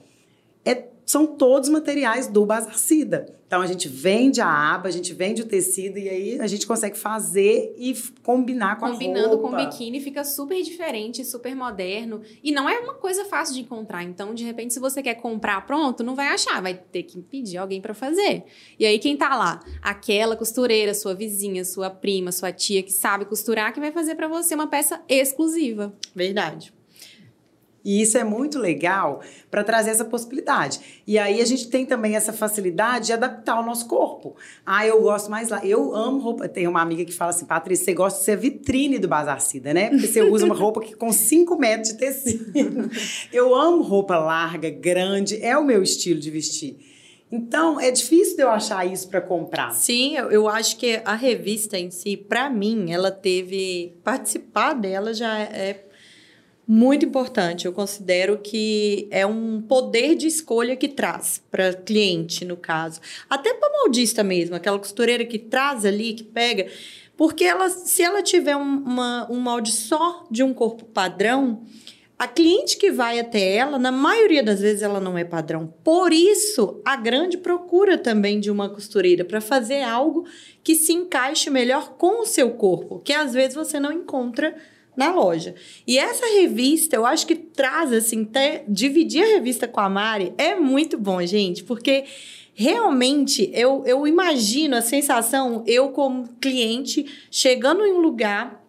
é- 0.65 0.87
são 1.05 1.25
todos 1.25 1.69
materiais 1.69 2.27
do 2.27 2.45
Bazar 2.45 2.77
Cida. 2.77 3.25
Então 3.53 3.61
a 3.61 3.67
gente 3.67 3.87
vende 3.87 4.41
a 4.41 4.47
aba, 4.47 4.87
a 4.87 4.91
gente 4.91 5.13
vende 5.13 5.43
o 5.43 5.45
tecido 5.45 5.99
e 5.99 6.09
aí 6.09 6.39
a 6.39 6.47
gente 6.47 6.65
consegue 6.65 6.97
fazer 6.97 7.75
e 7.77 7.95
combinar 8.23 8.79
com 8.79 8.89
Combinando 8.89 9.35
a 9.35 9.37
com 9.37 9.49
roupa. 9.49 9.57
biquíni 9.65 9.99
fica 10.01 10.23
super 10.23 10.59
diferente, 10.63 11.23
super 11.23 11.55
moderno. 11.55 12.21
E 12.43 12.51
não 12.51 12.67
é 12.67 12.79
uma 12.79 12.95
coisa 12.95 13.25
fácil 13.25 13.53
de 13.53 13.61
encontrar. 13.61 14.01
Então, 14.01 14.33
de 14.33 14.43
repente, 14.43 14.73
se 14.73 14.79
você 14.79 15.03
quer 15.03 15.13
comprar 15.15 15.67
pronto, 15.67 16.03
não 16.03 16.15
vai 16.15 16.29
achar. 16.29 16.59
Vai 16.63 16.73
ter 16.73 17.03
que 17.03 17.21
pedir 17.21 17.57
alguém 17.57 17.79
pra 17.79 17.93
fazer. 17.93 18.43
E 18.79 18.87
aí, 18.87 18.97
quem 18.97 19.15
tá 19.15 19.35
lá? 19.35 19.59
Aquela 19.83 20.35
costureira, 20.35 20.95
sua 20.95 21.13
vizinha, 21.13 21.63
sua 21.63 21.91
prima, 21.91 22.31
sua 22.31 22.51
tia 22.51 22.81
que 22.81 22.91
sabe 22.91 23.25
costurar, 23.25 23.71
que 23.71 23.79
vai 23.79 23.91
fazer 23.91 24.15
pra 24.15 24.27
você 24.27 24.55
uma 24.55 24.65
peça 24.67 24.99
exclusiva. 25.07 25.93
Verdade. 26.15 26.73
E 27.83 28.01
isso 28.01 28.17
é 28.17 28.23
muito 28.23 28.57
legal 28.57 29.21
para 29.51 29.63
trazer 29.63 29.89
essa 29.89 30.05
possibilidade. 30.05 30.79
E 31.05 31.19
aí 31.19 31.41
a 31.41 31.45
gente 31.45 31.67
tem 31.67 31.85
também 31.85 32.15
essa 32.15 32.31
facilidade 32.31 33.07
de 33.07 33.13
adaptar 33.13 33.59
o 33.59 33.65
nosso 33.65 33.87
corpo. 33.87 34.35
Ah, 34.65 34.87
eu 34.87 35.01
gosto 35.01 35.29
mais 35.29 35.49
lá. 35.49 35.65
Eu 35.65 35.93
amo 35.93 36.19
roupa. 36.19 36.47
Tem 36.47 36.67
uma 36.67 36.81
amiga 36.81 37.03
que 37.03 37.11
fala 37.11 37.31
assim, 37.31 37.45
Patrícia, 37.45 37.85
você 37.85 37.93
gosta 37.93 38.19
de 38.19 38.25
ser 38.25 38.37
vitrine 38.37 38.97
do 38.97 39.07
Bazar 39.07 39.41
Cida, 39.41 39.73
né? 39.73 39.89
Porque 39.89 40.07
você 40.07 40.21
usa 40.21 40.45
uma 40.45 40.55
roupa 40.55 40.79
que 40.79 40.95
com 40.95 41.11
5 41.11 41.57
metros 41.57 41.89
de 41.89 41.97
tecido. 41.97 42.53
Eu 43.33 43.53
amo 43.53 43.83
roupa 43.83 44.17
larga, 44.17 44.69
grande, 44.69 45.43
é 45.43 45.57
o 45.57 45.63
meu 45.63 45.83
estilo 45.83 46.19
de 46.19 46.31
vestir. 46.31 46.77
Então, 47.31 47.79
é 47.79 47.89
difícil 47.89 48.35
de 48.35 48.43
eu 48.43 48.49
achar 48.49 48.85
isso 48.85 49.09
para 49.09 49.19
comprar. 49.19 49.71
Sim, 49.71 50.15
eu, 50.17 50.29
eu 50.29 50.47
acho 50.47 50.77
que 50.77 51.01
a 51.03 51.15
revista 51.15 51.79
em 51.79 51.89
si, 51.89 52.15
para 52.15 52.47
mim, 52.47 52.91
ela 52.91 53.09
teve. 53.09 53.97
Participar 54.03 54.73
dela 54.73 55.15
já 55.15 55.39
é 55.39 55.83
Muito 56.65 57.05
importante. 57.05 57.65
Eu 57.65 57.73
considero 57.73 58.37
que 58.37 59.07
é 59.11 59.25
um 59.25 59.61
poder 59.61 60.15
de 60.15 60.27
escolha 60.27 60.75
que 60.75 60.87
traz 60.87 61.43
para 61.51 61.73
cliente, 61.73 62.45
no 62.45 62.55
caso. 62.55 63.01
Até 63.29 63.53
para 63.53 63.69
moldista 63.81 64.23
mesmo, 64.23 64.55
aquela 64.55 64.79
costureira 64.79 65.25
que 65.25 65.37
traz 65.37 65.85
ali, 65.85 66.13
que 66.13 66.23
pega. 66.23 66.67
Porque 67.17 67.43
ela, 67.43 67.69
se 67.69 68.01
ela 68.01 68.23
tiver 68.23 68.55
uma, 68.55 69.29
um 69.29 69.39
molde 69.39 69.71
só 69.71 70.25
de 70.31 70.41
um 70.41 70.53
corpo 70.53 70.85
padrão, 70.85 71.63
a 72.17 72.27
cliente 72.27 72.77
que 72.77 72.89
vai 72.89 73.19
até 73.19 73.55
ela, 73.55 73.77
na 73.77 73.91
maioria 73.91 74.41
das 74.41 74.61
vezes, 74.61 74.81
ela 74.81 74.99
não 75.01 75.17
é 75.17 75.25
padrão. 75.25 75.73
Por 75.83 76.13
isso, 76.13 76.81
a 76.85 76.95
grande 76.95 77.37
procura 77.37 77.97
também 77.97 78.39
de 78.39 78.49
uma 78.49 78.69
costureira 78.69 79.25
para 79.25 79.41
fazer 79.41 79.83
algo 79.83 80.25
que 80.63 80.75
se 80.75 80.93
encaixe 80.93 81.49
melhor 81.49 81.95
com 81.97 82.21
o 82.21 82.25
seu 82.25 82.51
corpo, 82.51 83.01
que 83.03 83.11
às 83.11 83.33
vezes 83.33 83.55
você 83.55 83.79
não 83.79 83.91
encontra 83.91 84.55
na 84.95 85.11
loja. 85.13 85.55
E 85.87 85.97
essa 85.97 86.25
revista, 86.25 86.95
eu 86.95 87.05
acho 87.05 87.25
que 87.25 87.35
traz, 87.35 87.91
assim, 87.91 88.23
até 88.23 88.63
dividir 88.67 89.23
a 89.23 89.27
revista 89.27 89.67
com 89.67 89.79
a 89.79 89.89
Mari 89.89 90.33
é 90.37 90.55
muito 90.55 90.97
bom, 90.97 91.23
gente, 91.25 91.63
porque 91.63 92.05
realmente 92.53 93.49
eu, 93.53 93.83
eu 93.85 94.05
imagino 94.07 94.75
a 94.75 94.81
sensação, 94.81 95.63
eu 95.65 95.89
como 95.89 96.27
cliente, 96.39 97.05
chegando 97.31 97.85
em 97.85 97.93
um 97.93 97.99
lugar 97.99 98.63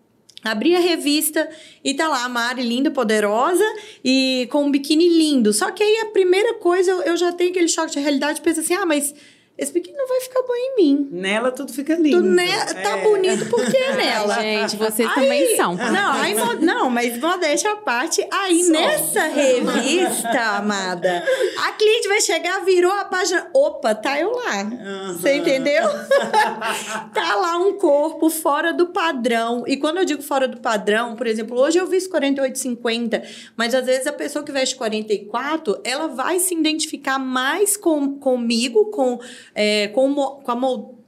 Abri 0.45 0.77
a 0.77 0.79
revista 0.79 1.49
e 1.83 1.95
tá 1.95 2.07
lá 2.07 2.27
a 2.27 2.29
Mari 2.29 2.63
linda, 2.63 2.91
poderosa 2.91 3.65
e 4.05 4.47
com 4.53 4.65
um 4.65 4.71
biquíni 4.71 5.09
lindo. 5.09 5.55
Só 5.55 5.71
que 5.71 5.83
aí 5.83 6.01
a 6.03 6.11
primeira 6.11 6.55
coisa 6.55 6.91
eu, 6.91 7.01
eu 7.01 7.17
já 7.17 7.33
tenho 7.33 7.51
aquele 7.51 7.67
choque 7.67 7.93
de 7.93 8.01
realidade, 8.01 8.43
pensa 8.43 8.61
assim: 8.61 8.75
"Ah, 8.75 8.85
mas 8.85 9.15
esse 9.57 9.73
biquíni 9.73 9.97
não 9.97 10.09
vai 10.09 10.21
ficar 10.21 10.43
bom 10.43 10.53
em 10.53 10.77
mim. 10.77 11.09
Nela 11.13 11.53
tudo 11.53 11.73
fica 11.73 11.95
lindo. 11.95 12.21
Tu 12.21 12.23
ne 12.25 12.49
tá 12.83 12.99
é. 12.99 13.03
bonito 13.03 13.47
porque 13.47 13.77
é 13.77 13.95
nela. 13.95 14.35
Gente, 14.41 14.77
vocês 14.77 15.09
aí, 15.09 15.15
também 15.15 15.57
são. 15.57 15.77
Não, 15.77 16.13
aí, 16.13 16.35
não, 16.61 16.91
mas 16.91 17.17
modéstia 17.21 17.71
à 17.71 17.77
parte. 17.77 18.27
Aí, 18.33 18.65
Só. 18.65 18.73
nessa 18.73 19.27
revista, 19.29 20.41
amada, 20.57 21.25
a 21.65 21.71
cliente 21.73 22.09
vai 22.09 22.21
chegar, 22.21 22.65
virou 22.65 22.91
a 22.91 23.05
página. 23.05 23.49
Opa, 23.55 23.95
tá 23.95 24.19
eu 24.19 24.33
lá. 24.33 24.63
Uhum. 24.65 25.19
Você 25.19 25.37
entendeu? 25.37 25.85
tá 27.15 27.37
lá 27.37 27.57
um 27.59 27.79
corpo 27.79 28.29
fora 28.29 28.73
do 28.73 28.89
padrão. 28.89 29.63
E 29.69 29.77
quando 29.77 29.99
eu 29.99 30.05
digo 30.05 30.23
fora 30.23 30.49
do 30.49 30.61
padrão, 30.61 31.15
por 31.15 31.29
exemplo, 31.29 31.57
hoje 31.61 31.79
eu 31.79 31.87
visto 31.87 32.11
48, 32.11 32.59
50, 32.59 33.23
mas 33.57 33.73
às 33.73 33.87
vezes 33.87 34.09
a 34.09 34.13
pessoa 34.13 34.45
que 34.45 34.51
veste 34.51 34.75
44, 34.75 35.81
ela 35.85 36.09
vai 36.09 36.41
se 36.41 36.55
identificar 36.57 37.21
mais 37.21 37.77
com, 37.77 38.19
comigo, 38.19 38.91
com 38.91 39.21
é, 39.55 39.89
com, 39.89 40.15
com 40.15 40.51
a 40.51 40.57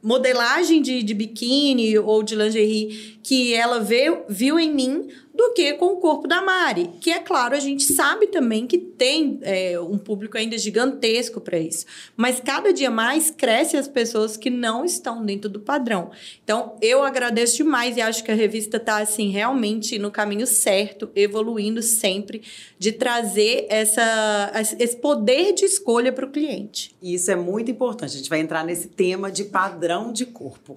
modelagem 0.02 0.82
de, 0.82 1.02
de 1.02 1.14
biquíni 1.14 1.98
ou 1.98 2.22
de 2.22 2.34
lingerie 2.34 3.18
que 3.22 3.54
ela 3.54 3.80
vê, 3.80 4.22
viu 4.28 4.58
em 4.58 4.72
mim 4.72 5.08
do 5.36 5.52
que 5.52 5.74
com 5.74 5.92
o 5.92 5.96
corpo 5.98 6.26
da 6.26 6.40
Mari. 6.40 6.90
Que 7.00 7.10
é 7.10 7.18
claro, 7.18 7.54
a 7.54 7.60
gente 7.60 7.84
sabe 7.92 8.28
também 8.28 8.66
que 8.66 8.78
tem 8.78 9.38
é, 9.42 9.78
um 9.78 9.98
público 9.98 10.38
ainda 10.38 10.56
gigantesco 10.56 11.40
para 11.40 11.58
isso. 11.58 11.84
Mas 12.16 12.40
cada 12.40 12.72
dia 12.72 12.90
mais 12.90 13.30
cresce 13.30 13.76
as 13.76 13.86
pessoas 13.86 14.36
que 14.36 14.48
não 14.48 14.84
estão 14.84 15.24
dentro 15.24 15.50
do 15.50 15.60
padrão. 15.60 16.10
Então, 16.42 16.76
eu 16.80 17.02
agradeço 17.02 17.56
demais 17.58 17.96
e 17.96 18.00
acho 18.00 18.24
que 18.24 18.30
a 18.30 18.34
revista 18.34 18.78
está 18.78 18.98
assim, 18.98 19.28
realmente 19.30 19.98
no 19.98 20.10
caminho 20.10 20.46
certo, 20.46 21.10
evoluindo 21.14 21.82
sempre, 21.82 22.42
de 22.78 22.92
trazer 22.92 23.66
essa, 23.68 24.52
esse 24.78 24.96
poder 24.96 25.52
de 25.52 25.66
escolha 25.66 26.12
para 26.12 26.24
o 26.24 26.30
cliente. 26.30 26.96
Isso 27.02 27.30
é 27.30 27.36
muito 27.36 27.70
importante. 27.70 28.14
A 28.14 28.18
gente 28.18 28.30
vai 28.30 28.40
entrar 28.40 28.64
nesse 28.64 28.88
tema 28.88 29.30
de 29.30 29.44
padrão 29.44 30.12
de 30.12 30.24
corpo. 30.24 30.76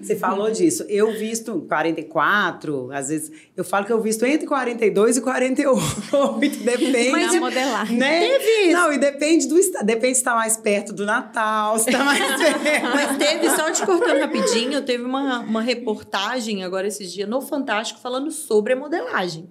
Você 0.00 0.14
falou 0.14 0.50
disso. 0.50 0.84
Eu 0.88 1.12
visto 1.12 1.64
44, 1.68 2.90
às 2.92 3.08
vezes 3.08 3.32
eu 3.56 3.64
falo 3.64 3.87
que 3.88 3.92
eu 3.92 4.00
visto 4.02 4.26
entre 4.26 4.46
42 4.46 5.16
e 5.16 5.20
48, 5.22 6.58
depende. 6.62 7.10
Mas 7.10 7.40
modelar. 7.40 7.90
Né? 7.90 8.20
Teve 8.20 8.72
Não, 8.72 8.92
e 8.92 8.98
depende 8.98 9.48
do 9.48 9.56
depende 9.82 10.14
se 10.14 10.20
está 10.20 10.34
mais 10.34 10.58
perto 10.58 10.92
do 10.92 11.06
Natal, 11.06 11.78
se 11.78 11.88
está 11.88 12.04
mais 12.04 12.20
perto. 12.36 12.84
Mas 12.84 13.16
teve, 13.16 13.50
só 13.50 13.72
te 13.72 13.84
cortando 13.86 14.20
rapidinho, 14.20 14.82
teve 14.82 15.02
uma, 15.02 15.40
uma 15.40 15.62
reportagem 15.62 16.62
agora 16.62 16.86
esses 16.86 17.10
dias 17.10 17.26
no 17.26 17.40
Fantástico 17.40 17.98
falando 17.98 18.30
sobre 18.30 18.74
a 18.74 18.76
modelagem. 18.76 19.48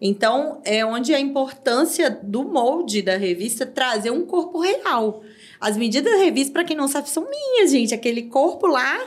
Então, 0.00 0.60
é 0.64 0.84
onde 0.84 1.14
a 1.14 1.20
importância 1.20 2.10
do 2.10 2.44
molde 2.44 3.00
da 3.00 3.16
revista 3.16 3.64
trazer 3.64 4.10
um 4.10 4.26
corpo 4.26 4.60
real. 4.60 5.22
As 5.60 5.76
medidas 5.76 6.12
da 6.12 6.18
revista, 6.18 6.52
para 6.52 6.64
quem 6.64 6.76
não 6.76 6.88
sabe, 6.88 7.08
são 7.08 7.28
minhas, 7.28 7.70
gente. 7.70 7.94
Aquele 7.94 8.22
corpo 8.22 8.66
lá 8.66 8.98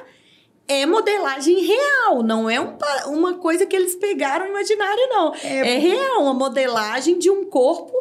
é 0.72 0.86
modelagem 0.86 1.64
real, 1.66 2.24
não 2.24 2.50
é 2.50 2.60
um, 2.60 2.78
uma 3.08 3.36
coisa 3.36 3.66
que 3.66 3.76
eles 3.76 3.96
pegaram 3.96 4.48
imaginário, 4.48 5.08
não. 5.10 5.36
É, 5.36 5.76
é 5.76 5.78
real, 5.78 6.22
uma 6.22 6.34
modelagem 6.34 7.20
de 7.20 7.30
um 7.30 7.46
corpo 7.46 7.94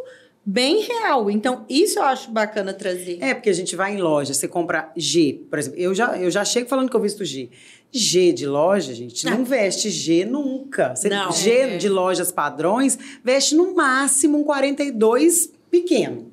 bem 0.45 0.81
real. 0.81 1.31
Então, 1.31 1.65
isso 1.69 1.99
eu 1.99 2.05
acho 2.05 2.31
bacana 2.31 2.73
trazer. 2.73 3.19
É, 3.21 3.35
porque 3.35 3.51
a 3.51 3.55
gente 3.55 3.77
vai 3.77 3.95
em 3.95 4.01
loja, 4.01 4.35
você 4.35 4.49
compra 4.49 4.91
G, 4.97 5.45
por 5.49 5.59
exemplo. 5.59 5.79
Eu 5.79 5.95
já, 5.95 6.17
eu 6.17 6.31
já 6.31 6.45
chego 6.45 6.69
falando 6.69 6.91
que 6.91 6.97
eu 6.97 7.01
visto 7.01 7.25
G. 7.25 7.51
G 7.93 8.33
de 8.33 8.47
loja, 8.47 8.95
gente, 8.95 9.25
não 9.27 9.41
ah. 9.41 9.45
veste 9.45 9.91
G 9.91 10.25
nunca. 10.25 10.95
Você, 10.95 11.09
não, 11.09 11.33
G 11.33 11.51
é. 11.51 11.77
de 11.77 11.89
lojas 11.89 12.31
padrões, 12.31 12.99
veste 13.25 13.55
no 13.55 13.75
máximo 13.75 14.39
um 14.39 14.45
42 14.45 15.53
pequeno. 15.71 16.31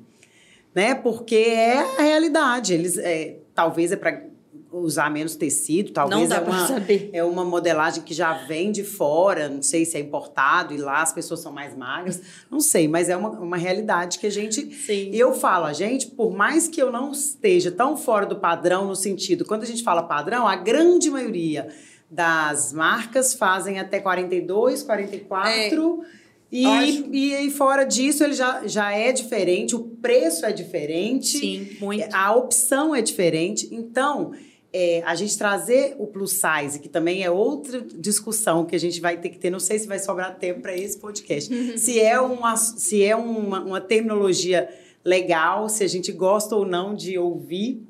Né? 0.74 0.94
Porque 0.94 1.34
é 1.34 1.78
a 1.78 2.02
realidade. 2.02 2.74
Eles, 2.74 2.96
é, 2.96 3.38
talvez 3.54 3.90
é 3.90 3.96
para 3.96 4.22
usar 4.70 5.10
menos 5.10 5.34
tecido, 5.34 5.92
talvez 5.92 6.30
é 6.30 6.40
uma, 6.40 6.66
é 7.12 7.24
uma 7.24 7.44
modelagem 7.44 8.02
que 8.02 8.12
já 8.12 8.32
vem 8.46 8.70
de 8.70 8.84
fora, 8.84 9.48
não 9.48 9.62
sei 9.62 9.84
se 9.84 9.96
é 9.96 10.00
importado 10.00 10.74
e 10.74 10.76
lá 10.76 11.02
as 11.02 11.12
pessoas 11.12 11.40
são 11.40 11.52
mais 11.52 11.76
magras, 11.76 12.20
não 12.50 12.60
sei, 12.60 12.86
mas 12.86 13.08
é 13.08 13.16
uma, 13.16 13.30
uma 13.30 13.56
realidade 13.56 14.18
que 14.18 14.26
a 14.26 14.30
gente. 14.30 14.74
Sim. 14.74 15.10
Eu 15.12 15.32
falo, 15.34 15.64
a 15.64 15.72
gente, 15.72 16.08
por 16.08 16.34
mais 16.34 16.68
que 16.68 16.80
eu 16.80 16.92
não 16.92 17.12
esteja 17.12 17.70
tão 17.70 17.96
fora 17.96 18.26
do 18.26 18.36
padrão, 18.36 18.86
no 18.86 18.96
sentido, 18.96 19.44
quando 19.44 19.62
a 19.62 19.66
gente 19.66 19.82
fala 19.82 20.02
padrão, 20.02 20.46
a 20.46 20.56
grande 20.56 21.10
maioria 21.10 21.68
das 22.10 22.72
marcas 22.72 23.34
fazem 23.34 23.78
até 23.78 24.00
42, 24.00 24.82
44. 24.82 26.04
É. 26.14 26.18
E, 26.50 26.64
e, 27.12 27.46
e 27.46 27.50
fora 27.50 27.84
disso, 27.84 28.24
ele 28.24 28.32
já, 28.32 28.66
já 28.66 28.90
é 28.90 29.12
diferente, 29.12 29.76
o 29.76 29.80
preço 29.80 30.46
é 30.46 30.52
diferente. 30.52 31.38
Sim, 31.38 31.76
muito. 31.78 32.08
A 32.14 32.34
opção 32.34 32.94
é 32.94 33.02
diferente. 33.02 33.68
Então, 33.70 34.32
é, 34.80 35.02
a 35.04 35.16
gente 35.16 35.36
trazer 35.36 35.96
o 35.98 36.06
plus 36.06 36.40
size, 36.40 36.78
que 36.78 36.88
também 36.88 37.24
é 37.24 37.30
outra 37.30 37.80
discussão 37.80 38.64
que 38.64 38.76
a 38.76 38.78
gente 38.78 39.00
vai 39.00 39.16
ter 39.16 39.28
que 39.30 39.36
ter, 39.36 39.50
não 39.50 39.58
sei 39.58 39.76
se 39.76 39.88
vai 39.88 39.98
sobrar 39.98 40.38
tempo 40.38 40.60
para 40.60 40.76
esse 40.76 40.96
podcast, 40.96 41.52
se 41.76 41.98
é, 41.98 42.20
uma, 42.20 42.56
se 42.56 43.02
é 43.02 43.16
uma, 43.16 43.60
uma 43.60 43.80
terminologia 43.80 44.68
legal, 45.04 45.68
se 45.68 45.82
a 45.82 45.88
gente 45.88 46.12
gosta 46.12 46.54
ou 46.54 46.64
não 46.64 46.94
de 46.94 47.18
ouvir, 47.18 47.82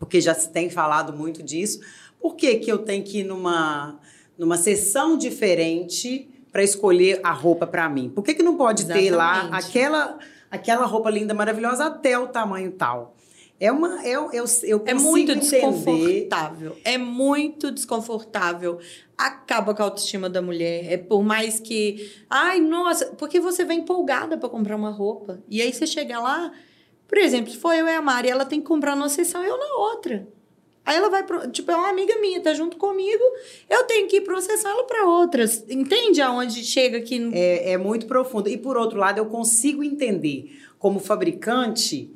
porque 0.00 0.20
já 0.20 0.34
se 0.34 0.50
tem 0.50 0.68
falado 0.68 1.12
muito 1.12 1.44
disso. 1.44 1.78
Por 2.20 2.34
que, 2.34 2.56
que 2.56 2.72
eu 2.72 2.78
tenho 2.78 3.04
que 3.04 3.20
ir 3.20 3.24
numa, 3.24 4.00
numa 4.36 4.56
sessão 4.56 5.16
diferente 5.16 6.28
para 6.50 6.64
escolher 6.64 7.20
a 7.22 7.30
roupa 7.30 7.68
para 7.68 7.88
mim? 7.88 8.10
Por 8.10 8.24
que, 8.24 8.34
que 8.34 8.42
não 8.42 8.56
pode 8.56 8.82
Exatamente. 8.82 9.10
ter 9.10 9.14
lá 9.14 9.48
aquela, 9.52 10.18
aquela 10.50 10.86
roupa 10.86 11.08
linda, 11.08 11.32
maravilhosa, 11.32 11.86
até 11.86 12.18
o 12.18 12.26
tamanho 12.26 12.72
tal? 12.72 13.15
É 13.58 13.72
uma. 13.72 14.06
Eu, 14.06 14.30
eu, 14.32 14.44
eu 14.64 14.82
é 14.84 14.92
muito 14.92 15.34
desconfortável. 15.34 16.76
É 16.84 16.98
muito 16.98 17.70
desconfortável. 17.70 18.78
Acaba 19.16 19.74
com 19.74 19.82
a 19.82 19.86
autoestima 19.86 20.28
da 20.28 20.42
mulher. 20.42 20.92
É 20.92 20.96
por 20.98 21.22
mais 21.22 21.58
que. 21.58 22.12
Ai, 22.28 22.60
nossa, 22.60 23.06
porque 23.06 23.40
você 23.40 23.64
vem 23.64 23.80
empolgada 23.80 24.36
para 24.36 24.48
comprar 24.48 24.76
uma 24.76 24.90
roupa. 24.90 25.42
E 25.48 25.62
aí 25.62 25.72
você 25.72 25.86
chega 25.86 26.20
lá. 26.20 26.52
Por 27.08 27.18
exemplo, 27.18 27.50
se 27.50 27.56
for 27.56 27.72
eu 27.72 27.86
e 27.86 27.94
a 27.94 28.02
Mari, 28.02 28.28
ela 28.28 28.44
tem 28.44 28.60
que 28.60 28.66
comprar 28.66 28.94
numa 28.94 29.08
sessão 29.08 29.42
eu 29.42 29.56
na 29.56 29.76
outra. 29.76 30.28
Aí 30.84 30.96
ela 30.96 31.08
vai 31.08 31.24
pro, 31.24 31.50
tipo, 31.50 31.70
é 31.70 31.74
uma 31.74 31.88
amiga 31.88 32.16
minha, 32.20 32.40
tá 32.40 32.54
junto 32.54 32.76
comigo, 32.76 33.22
eu 33.68 33.82
tenho 33.84 34.06
que 34.06 34.18
ir 34.18 34.40
sessão, 34.40 34.70
ela 34.70 34.84
para 34.84 35.04
outras. 35.04 35.64
Entende 35.68 36.22
aonde 36.22 36.62
chega 36.62 36.98
aqui? 36.98 37.28
É, 37.32 37.72
é 37.72 37.76
muito 37.76 38.06
profundo. 38.06 38.48
E 38.48 38.56
por 38.56 38.76
outro 38.76 38.96
lado, 38.96 39.18
eu 39.18 39.26
consigo 39.26 39.82
entender 39.82 40.60
como 40.78 41.00
fabricante 41.00 42.15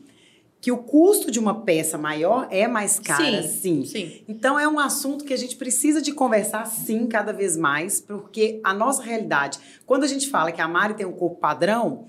que 0.60 0.70
o 0.70 0.78
custo 0.78 1.30
de 1.30 1.38
uma 1.38 1.62
peça 1.62 1.96
maior 1.96 2.46
é 2.50 2.68
mais 2.68 2.98
cara, 2.98 3.42
sim, 3.42 3.84
sim. 3.84 3.86
sim. 3.86 4.24
Então 4.28 4.58
é 4.58 4.68
um 4.68 4.78
assunto 4.78 5.24
que 5.24 5.32
a 5.32 5.36
gente 5.36 5.56
precisa 5.56 6.02
de 6.02 6.12
conversar 6.12 6.66
sim 6.66 7.06
cada 7.06 7.32
vez 7.32 7.56
mais, 7.56 8.00
porque 8.00 8.60
a 8.62 8.74
nossa 8.74 9.02
realidade, 9.02 9.58
quando 9.86 10.04
a 10.04 10.06
gente 10.06 10.28
fala 10.28 10.52
que 10.52 10.60
a 10.60 10.68
Mari 10.68 10.94
tem 10.94 11.06
um 11.06 11.12
corpo 11.12 11.36
padrão, 11.36 12.06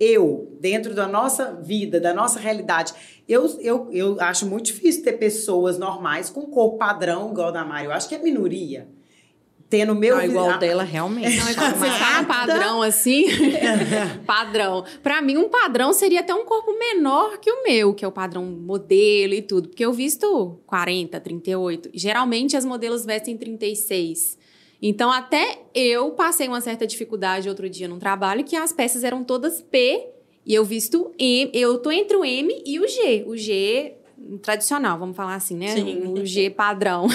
eu, 0.00 0.56
dentro 0.60 0.94
da 0.94 1.06
nossa 1.06 1.52
vida, 1.52 2.00
da 2.00 2.12
nossa 2.12 2.40
realidade, 2.40 2.92
eu, 3.28 3.46
eu, 3.60 3.88
eu 3.92 4.20
acho 4.20 4.46
muito 4.46 4.66
difícil 4.66 5.04
ter 5.04 5.12
pessoas 5.12 5.78
normais 5.78 6.28
com 6.28 6.42
corpo 6.42 6.78
padrão 6.78 7.30
igual 7.30 7.48
a 7.48 7.52
da 7.52 7.64
Mari. 7.64 7.84
Eu 7.84 7.92
acho 7.92 8.08
que 8.08 8.16
é 8.16 8.18
minoria 8.18 8.88
tendo 9.72 9.94
meu 9.94 10.16
não, 10.16 10.22
igual 10.22 10.58
dela 10.58 10.82
realmente. 10.82 11.34
não, 11.34 11.54
quando 11.54 11.78
você 11.78 11.90
fala 11.92 12.24
padrão 12.24 12.82
assim? 12.82 13.24
Padrão. 14.26 14.84
Para 15.02 15.22
mim 15.22 15.38
um 15.38 15.48
padrão 15.48 15.94
seria 15.94 16.20
até 16.20 16.34
um 16.34 16.44
corpo 16.44 16.78
menor 16.78 17.38
que 17.38 17.50
o 17.50 17.64
meu 17.64 17.94
que 17.94 18.04
é 18.04 18.08
o 18.08 18.12
padrão 18.12 18.44
modelo 18.44 19.32
e 19.32 19.40
tudo. 19.40 19.70
Porque 19.70 19.82
eu 19.82 19.90
visto 19.90 20.60
40 20.66 21.18
38 21.18 21.88
geralmente 21.94 22.54
as 22.54 22.66
modelos 22.66 23.06
vestem 23.06 23.34
36 23.34 24.38
Então, 24.82 25.10
até 25.10 25.60
eu 25.74 26.10
passei 26.10 26.48
uma 26.48 26.60
certa 26.60 26.86
dificuldade 26.86 27.48
outro 27.48 27.66
dia 27.66 27.88
no 27.88 27.96
trabalho, 27.96 28.44
que 28.44 28.54
as 28.54 28.74
peças 28.74 29.02
eram 29.02 29.24
todas 29.24 29.62
P 29.62 30.06
e 30.44 30.52
eu 30.52 30.66
visto 30.66 31.14
M. 31.18 31.50
Eu 31.54 31.78
tô 31.78 31.90
entre 31.90 32.14
o 32.14 32.22
M 32.22 32.62
e 32.66 32.78
o 32.78 32.86
G. 32.86 33.24
O 33.26 33.38
G 33.38 33.94
tradicional, 34.42 34.98
vamos 34.98 35.16
falar 35.16 35.34
assim, 35.34 35.56
né? 35.56 35.68
Sim. 35.68 36.06
O 36.06 36.24
G 36.24 36.50
padrão. 36.50 37.06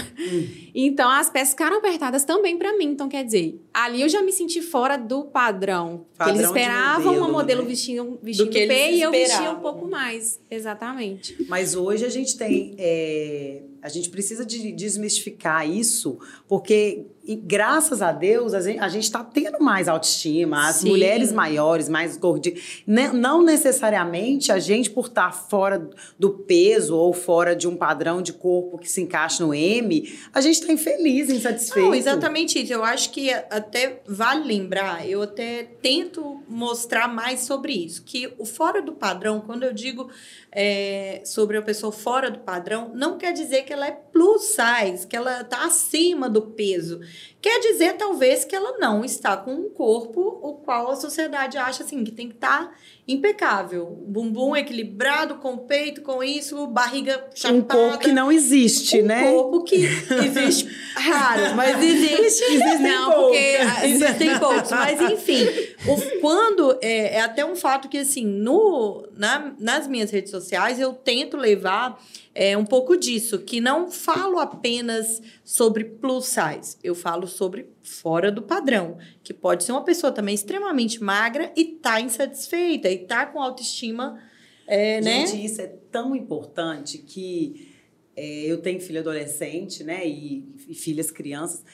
Então, 0.80 1.10
as 1.10 1.30
peças 1.30 1.50
ficaram 1.50 1.78
apertadas 1.78 2.24
também 2.24 2.56
pra 2.58 2.78
mim. 2.78 2.86
Então, 2.86 3.10
quer 3.10 3.24
dizer, 3.24 3.60
ali 3.74 4.02
eu 4.02 4.10
já 4.10 4.22
me 4.22 4.32
senti 4.32 4.62
fora 4.62 4.96
do 4.96 5.24
padrão. 5.24 6.06
Padrão 6.16 6.36
eles 6.36 6.48
esperavam 6.48 7.06
modelo, 7.06 7.26
uma 7.26 7.32
modelo 7.32 7.62
né? 7.64 7.68
vestindo, 7.68 8.20
vestindo 8.22 8.52
P 8.52 8.92
e 8.92 9.02
eu 9.02 9.12
vestia 9.12 9.52
um 9.52 9.60
pouco 9.60 9.88
mais. 9.88 10.40
Exatamente. 10.52 11.36
Mas 11.48 11.76
hoje 11.76 12.06
a 12.06 12.10
gente 12.10 12.38
tem. 12.38 12.76
é, 12.78 13.62
a 13.82 13.90
gente 13.90 14.10
precisa 14.10 14.46
de 14.46 14.72
desmistificar 14.72 15.70
isso, 15.70 16.20
porque 16.48 17.06
graças 17.44 18.02
a 18.02 18.12
Deus 18.14 18.54
a 18.54 18.62
gente 18.88 19.04
está 19.04 19.22
tendo 19.24 19.60
mais 19.60 19.88
autoestima, 19.90 20.68
as 20.70 20.78
Sim. 20.78 20.88
mulheres 20.90 21.32
maiores, 21.34 21.90
mais 21.90 22.16
gordinhas. 22.16 22.82
Ne- 22.88 23.12
Não 23.12 23.44
necessariamente 23.44 24.50
a 24.52 24.60
gente, 24.60 24.90
por 24.90 25.08
estar 25.08 25.32
fora 25.34 25.90
do 26.18 26.30
peso 26.32 26.96
ou 26.96 27.12
fora 27.14 27.54
de 27.56 27.68
um 27.68 27.76
padrão 27.76 28.22
de 28.22 28.32
corpo 28.32 28.78
que 28.78 28.90
se 28.90 29.02
encaixa 29.02 29.46
no 29.46 29.54
M, 29.54 30.10
a 30.34 30.40
gente 30.40 30.62
está 30.62 30.72
infeliz, 30.72 31.30
insatisfeito. 31.30 31.88
Não, 31.90 31.94
exatamente 31.96 32.62
isso. 32.64 32.72
Eu 32.74 32.84
acho 32.84 33.12
que 33.12 33.30
até 33.30 34.02
vale 34.08 34.46
lembrar, 34.46 35.08
eu 35.08 35.22
até 35.22 35.64
tento 35.82 36.42
mostrar 36.48 37.08
mais 37.14 37.42
sobre 37.42 37.74
isso. 37.74 38.04
Que 38.04 38.34
o 38.38 38.46
fora 38.46 38.82
do 38.82 38.94
padrão, 38.94 39.42
quando 39.42 39.64
eu 39.64 39.74
digo 39.74 40.10
é, 40.52 41.22
sobre 41.26 41.58
a 41.58 41.62
pessoa 41.62 41.92
fora 41.92 42.32
do 42.32 42.40
padrão, 42.40 42.90
não 42.96 43.18
quer 43.18 43.34
dizer 43.34 43.64
que 43.68 43.74
ela 43.74 43.88
é 43.88 43.92
plus 44.18 44.56
size, 44.56 45.06
que 45.06 45.16
ela 45.16 45.42
está 45.42 45.66
acima 45.66 46.28
do 46.30 46.42
peso. 46.42 47.00
Quer 47.40 47.60
dizer, 47.60 47.94
talvez, 47.94 48.44
que 48.44 48.56
ela 48.56 48.78
não 48.80 49.06
está 49.06 49.38
com 49.38 49.54
um 49.54 49.70
corpo 49.70 50.20
o 50.42 50.54
qual 50.56 50.90
a 50.90 50.96
sociedade 50.96 51.56
acha 51.58 51.84
assim, 51.84 52.04
que 52.04 52.12
tem 52.12 52.28
que 52.30 52.34
estar 52.36 52.76
impecável. 53.08 53.86
Bumbum 54.08 54.56
equilibrado, 54.56 55.36
com 55.36 55.56
peito, 55.58 56.02
com 56.02 56.24
isso, 56.24 56.66
barriga 56.68 57.24
chapada. 57.36 57.56
Um 57.58 57.62
corpo 57.62 58.00
que 58.00 58.12
não 58.12 58.32
existe, 58.32 59.02
um 59.02 59.06
né? 59.06 59.32
corpo 59.32 59.64
que 59.64 59.76
existe 60.26 60.68
raro, 60.96 61.56
mas 61.56 61.82
existe. 61.82 62.44
Existem 62.58 62.80
Não, 62.82 63.12
poucos. 63.12 63.38
porque 63.38 63.88
Existem 63.88 64.40
poucos, 64.40 64.72
mas 64.72 65.02
enfim, 65.12 65.46
o- 65.88 66.20
quando 66.20 66.78
é, 66.82 67.16
é 67.18 67.22
até 67.22 67.46
um 67.46 67.56
fato 67.56 67.88
que 67.88 68.00
assim, 68.00 68.26
no, 68.26 69.08
na- 69.16 69.54
nas 69.60 69.88
minhas 69.88 70.10
redes 70.10 70.32
sociais 70.32 70.80
eu 70.80 70.92
tento 70.94 71.38
levar 71.38 72.02
é, 72.34 72.56
um 72.58 72.66
pouco 72.66 72.96
disso, 72.98 73.40
que 73.40 73.60
não 73.62 73.90
falo 74.08 74.40
apenas 74.40 75.22
sobre 75.44 75.84
plus 75.84 76.28
size, 76.28 76.78
eu 76.82 76.96
falo 76.96 77.28
sobre 77.28 77.70
fora 77.84 78.32
do 78.32 78.42
padrão, 78.42 78.98
que 79.22 79.34
pode 79.34 79.66
ser 79.66 79.74
uma 79.74 79.84
pessoa 79.84 80.14
também 80.14 80.34
extremamente 80.34 81.04
magra 81.04 81.52
e 81.58 81.66
tá 81.66 82.00
insatisfeita 82.00 82.90
e 82.90 83.00
tá 83.00 83.26
com 83.26 83.42
autoestima, 83.42 84.18
é, 84.66 85.02
né? 85.02 85.28
Gente, 85.28 85.46
isso 85.46 85.62
é 85.62 85.68
tão 85.92 86.16
importante 86.16 87.00
que 87.00 87.74
é, 88.16 88.46
eu 88.46 88.62
tenho 88.62 88.80
filho 88.80 89.02
adolescente, 89.02 89.84
né? 89.84 90.08
E, 90.08 90.56
e 90.70 90.74
filhas 90.74 91.12
crianças. 91.12 91.66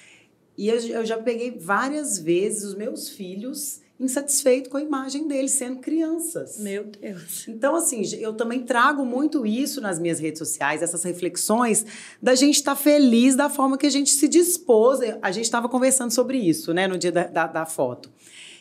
E 0.58 0.70
eu, 0.70 0.80
eu 0.88 1.06
já 1.06 1.20
peguei 1.20 1.52
várias 1.52 2.18
vezes 2.18 2.64
os 2.64 2.74
meus 2.74 3.10
filhos 3.10 3.83
insatisfeitos 4.04 4.70
com 4.72 4.78
a 4.78 4.82
imagem 4.82 5.28
deles 5.28 5.52
sendo 5.52 5.80
crianças. 5.80 6.60
Meu 6.60 6.84
Deus. 6.84 7.48
Então, 7.48 7.76
assim, 7.76 8.04
eu 8.20 8.34
também 8.34 8.64
trago 8.64 9.06
muito 9.06 9.46
isso 9.46 9.82
nas 9.82 10.00
minhas 10.00 10.20
redes 10.20 10.40
sociais, 10.40 10.82
essas 10.82 11.04
reflexões 11.04 11.86
da 12.22 12.36
gente 12.36 12.56
estar 12.56 12.76
feliz 12.76 13.36
da 13.36 13.50
forma 13.50 13.78
que 13.78 13.86
a 13.86 13.90
gente 13.90 14.12
se 14.12 14.28
dispôs. 14.28 15.00
A 15.22 15.32
gente 15.32 15.46
estava 15.46 15.68
conversando 15.70 16.12
sobre 16.12 16.38
isso, 16.38 16.74
né, 16.74 16.88
no 16.88 16.98
dia 16.98 17.12
da, 17.12 17.28
da, 17.28 17.48
da 17.48 17.66
foto. 17.66 18.12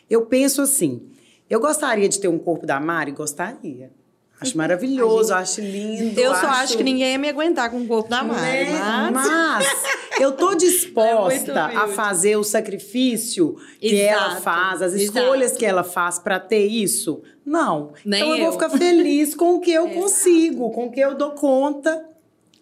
Eu 0.09 0.27
penso 0.27 0.63
assim, 0.63 1.03
eu 1.49 1.61
gostaria 1.61 2.09
de 2.09 2.19
ter 2.19 2.29
um 2.29 2.39
corpo 2.39 2.67
da 2.67 2.81
Mari? 2.81 3.13
Gostaria. 3.13 3.91
Acho 4.43 4.59
maravilhoso, 4.59 5.33
acho 5.33 5.61
lindo. 5.61 6.19
Eu 6.21 6.35
só 6.35 6.47
acho 6.47 6.77
que 6.77 6.83
ninguém 6.83 7.13
ia 7.13 7.19
me 7.19 7.29
aguentar 7.29 7.71
com 7.71 7.81
o 7.81 7.87
corpo 7.87 8.11
da 8.11 8.23
Mari, 8.25 8.65
né? 8.65 9.11
mas... 9.13 9.29
Mas 9.29 9.83
eu 10.21 10.33
tô 10.33 10.53
É 10.53 10.57
disposta 10.57 11.53
muito 11.53 11.79
a 11.79 11.89
fazer 11.89 12.37
o 12.37 12.45
sacrifício 12.45 13.57
que 13.81 14.01
ela 14.01 14.27
Exato, 14.33 14.43
faz, 14.43 14.83
as 14.83 14.95
exato. 14.95 15.19
escolhas 15.19 15.53
que 15.53 15.65
ela 15.65 15.85
faz 15.85 16.19
para 16.19 16.39
ter 16.39 16.67
isso. 16.67 17.23
Não. 17.45 17.93
Nem 18.05 18.21
então 18.21 18.33
eu, 18.35 18.39
vou 18.39 18.47
eu. 18.47 18.53
ficar 18.53 18.71
feliz 18.71 19.35
com 19.35 19.55
o 19.57 19.61
que 19.61 19.73
eu 19.73 19.87
Exato. 19.89 20.01
consigo, 20.01 20.71
com 20.71 20.87
o 20.87 20.91
que 20.91 21.01
eu 21.01 21.15
dou 21.15 21.33
conta. 21.33 22.09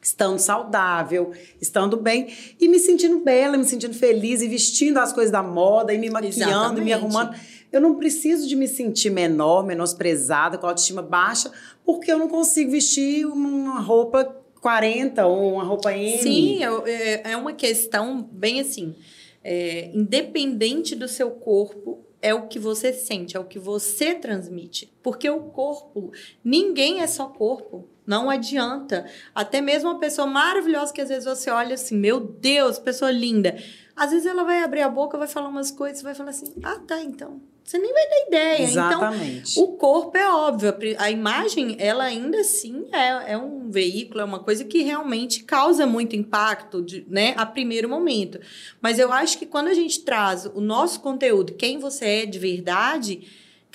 Estando 0.02 0.38
saudável, 0.38 1.30
estando 1.60 1.94
bem 1.94 2.28
e 2.58 2.66
me 2.68 2.78
sentindo 2.78 3.20
bela, 3.20 3.58
me 3.58 3.64
sentindo 3.64 3.92
feliz 3.92 4.40
e 4.40 4.48
vestindo 4.48 4.96
as 4.96 5.12
coisas 5.12 5.30
da 5.30 5.42
moda 5.42 5.92
e 5.92 5.98
me 5.98 6.08
maquiando 6.08 6.80
e 6.80 6.84
me 6.84 6.90
Exatamente. 6.90 6.92
arrumando. 6.94 7.34
Eu 7.72 7.80
não 7.80 7.94
preciso 7.94 8.48
de 8.48 8.56
me 8.56 8.66
sentir 8.66 9.10
menor, 9.10 9.64
menosprezada, 9.64 10.58
com 10.58 10.66
a 10.66 10.70
autoestima 10.70 11.02
baixa, 11.02 11.50
porque 11.84 12.10
eu 12.10 12.18
não 12.18 12.28
consigo 12.28 12.70
vestir 12.70 13.26
uma 13.26 13.80
roupa 13.80 14.24
40 14.60 15.26
ou 15.26 15.54
uma 15.54 15.64
roupa 15.64 15.92
M. 15.92 16.18
Sim, 16.18 16.58
é, 16.86 17.32
é 17.32 17.36
uma 17.36 17.52
questão 17.52 18.22
bem 18.32 18.60
assim. 18.60 18.94
é, 19.42 19.90
independente 19.94 20.94
do 20.94 21.08
seu 21.08 21.30
corpo, 21.30 22.04
é 22.22 22.34
o 22.34 22.46
que 22.46 22.58
você 22.58 22.92
sente, 22.92 23.36
é 23.36 23.40
o 23.40 23.44
que 23.44 23.58
você 23.58 24.14
transmite. 24.14 24.92
Porque 25.02 25.28
o 25.30 25.40
corpo, 25.44 26.12
ninguém 26.44 27.00
é 27.00 27.06
só 27.06 27.26
corpo. 27.26 27.88
Não 28.06 28.28
adianta. 28.28 29.06
Até 29.34 29.60
mesmo 29.60 29.88
uma 29.88 29.98
pessoa 29.98 30.26
maravilhosa 30.26 30.92
que 30.92 31.00
às 31.00 31.08
vezes 31.08 31.24
você 31.24 31.48
olha 31.50 31.74
assim, 31.74 31.96
meu 31.96 32.20
Deus, 32.20 32.78
pessoa 32.78 33.10
linda. 33.10 33.56
Às 34.00 34.12
vezes 34.12 34.24
ela 34.24 34.44
vai 34.44 34.62
abrir 34.62 34.80
a 34.80 34.88
boca, 34.88 35.18
vai 35.18 35.28
falar 35.28 35.50
umas 35.50 35.70
coisas, 35.70 36.00
vai 36.00 36.14
falar 36.14 36.30
assim: 36.30 36.54
ah, 36.62 36.80
tá, 36.86 37.02
então. 37.02 37.38
Você 37.62 37.78
nem 37.78 37.92
vai 37.92 38.08
dar 38.08 38.26
ideia. 38.28 38.54
Então, 38.62 38.64
Exatamente. 38.64 39.60
o 39.60 39.66
corpo 39.76 40.16
é 40.16 40.26
óbvio, 40.26 40.74
a 40.96 41.10
imagem, 41.10 41.76
ela 41.78 42.04
ainda 42.04 42.40
assim 42.40 42.86
é, 42.90 43.32
é 43.32 43.38
um 43.38 43.70
veículo, 43.70 44.22
é 44.22 44.24
uma 44.24 44.38
coisa 44.38 44.64
que 44.64 44.80
realmente 44.80 45.44
causa 45.44 45.86
muito 45.86 46.16
impacto, 46.16 46.80
de, 46.80 47.04
né, 47.10 47.34
a 47.36 47.44
primeiro 47.44 47.90
momento. 47.90 48.40
Mas 48.80 48.98
eu 48.98 49.12
acho 49.12 49.38
que 49.38 49.44
quando 49.44 49.68
a 49.68 49.74
gente 49.74 50.00
traz 50.00 50.46
o 50.46 50.62
nosso 50.62 51.00
conteúdo, 51.00 51.52
quem 51.52 51.78
você 51.78 52.06
é 52.06 52.26
de 52.26 52.38
verdade, 52.38 53.28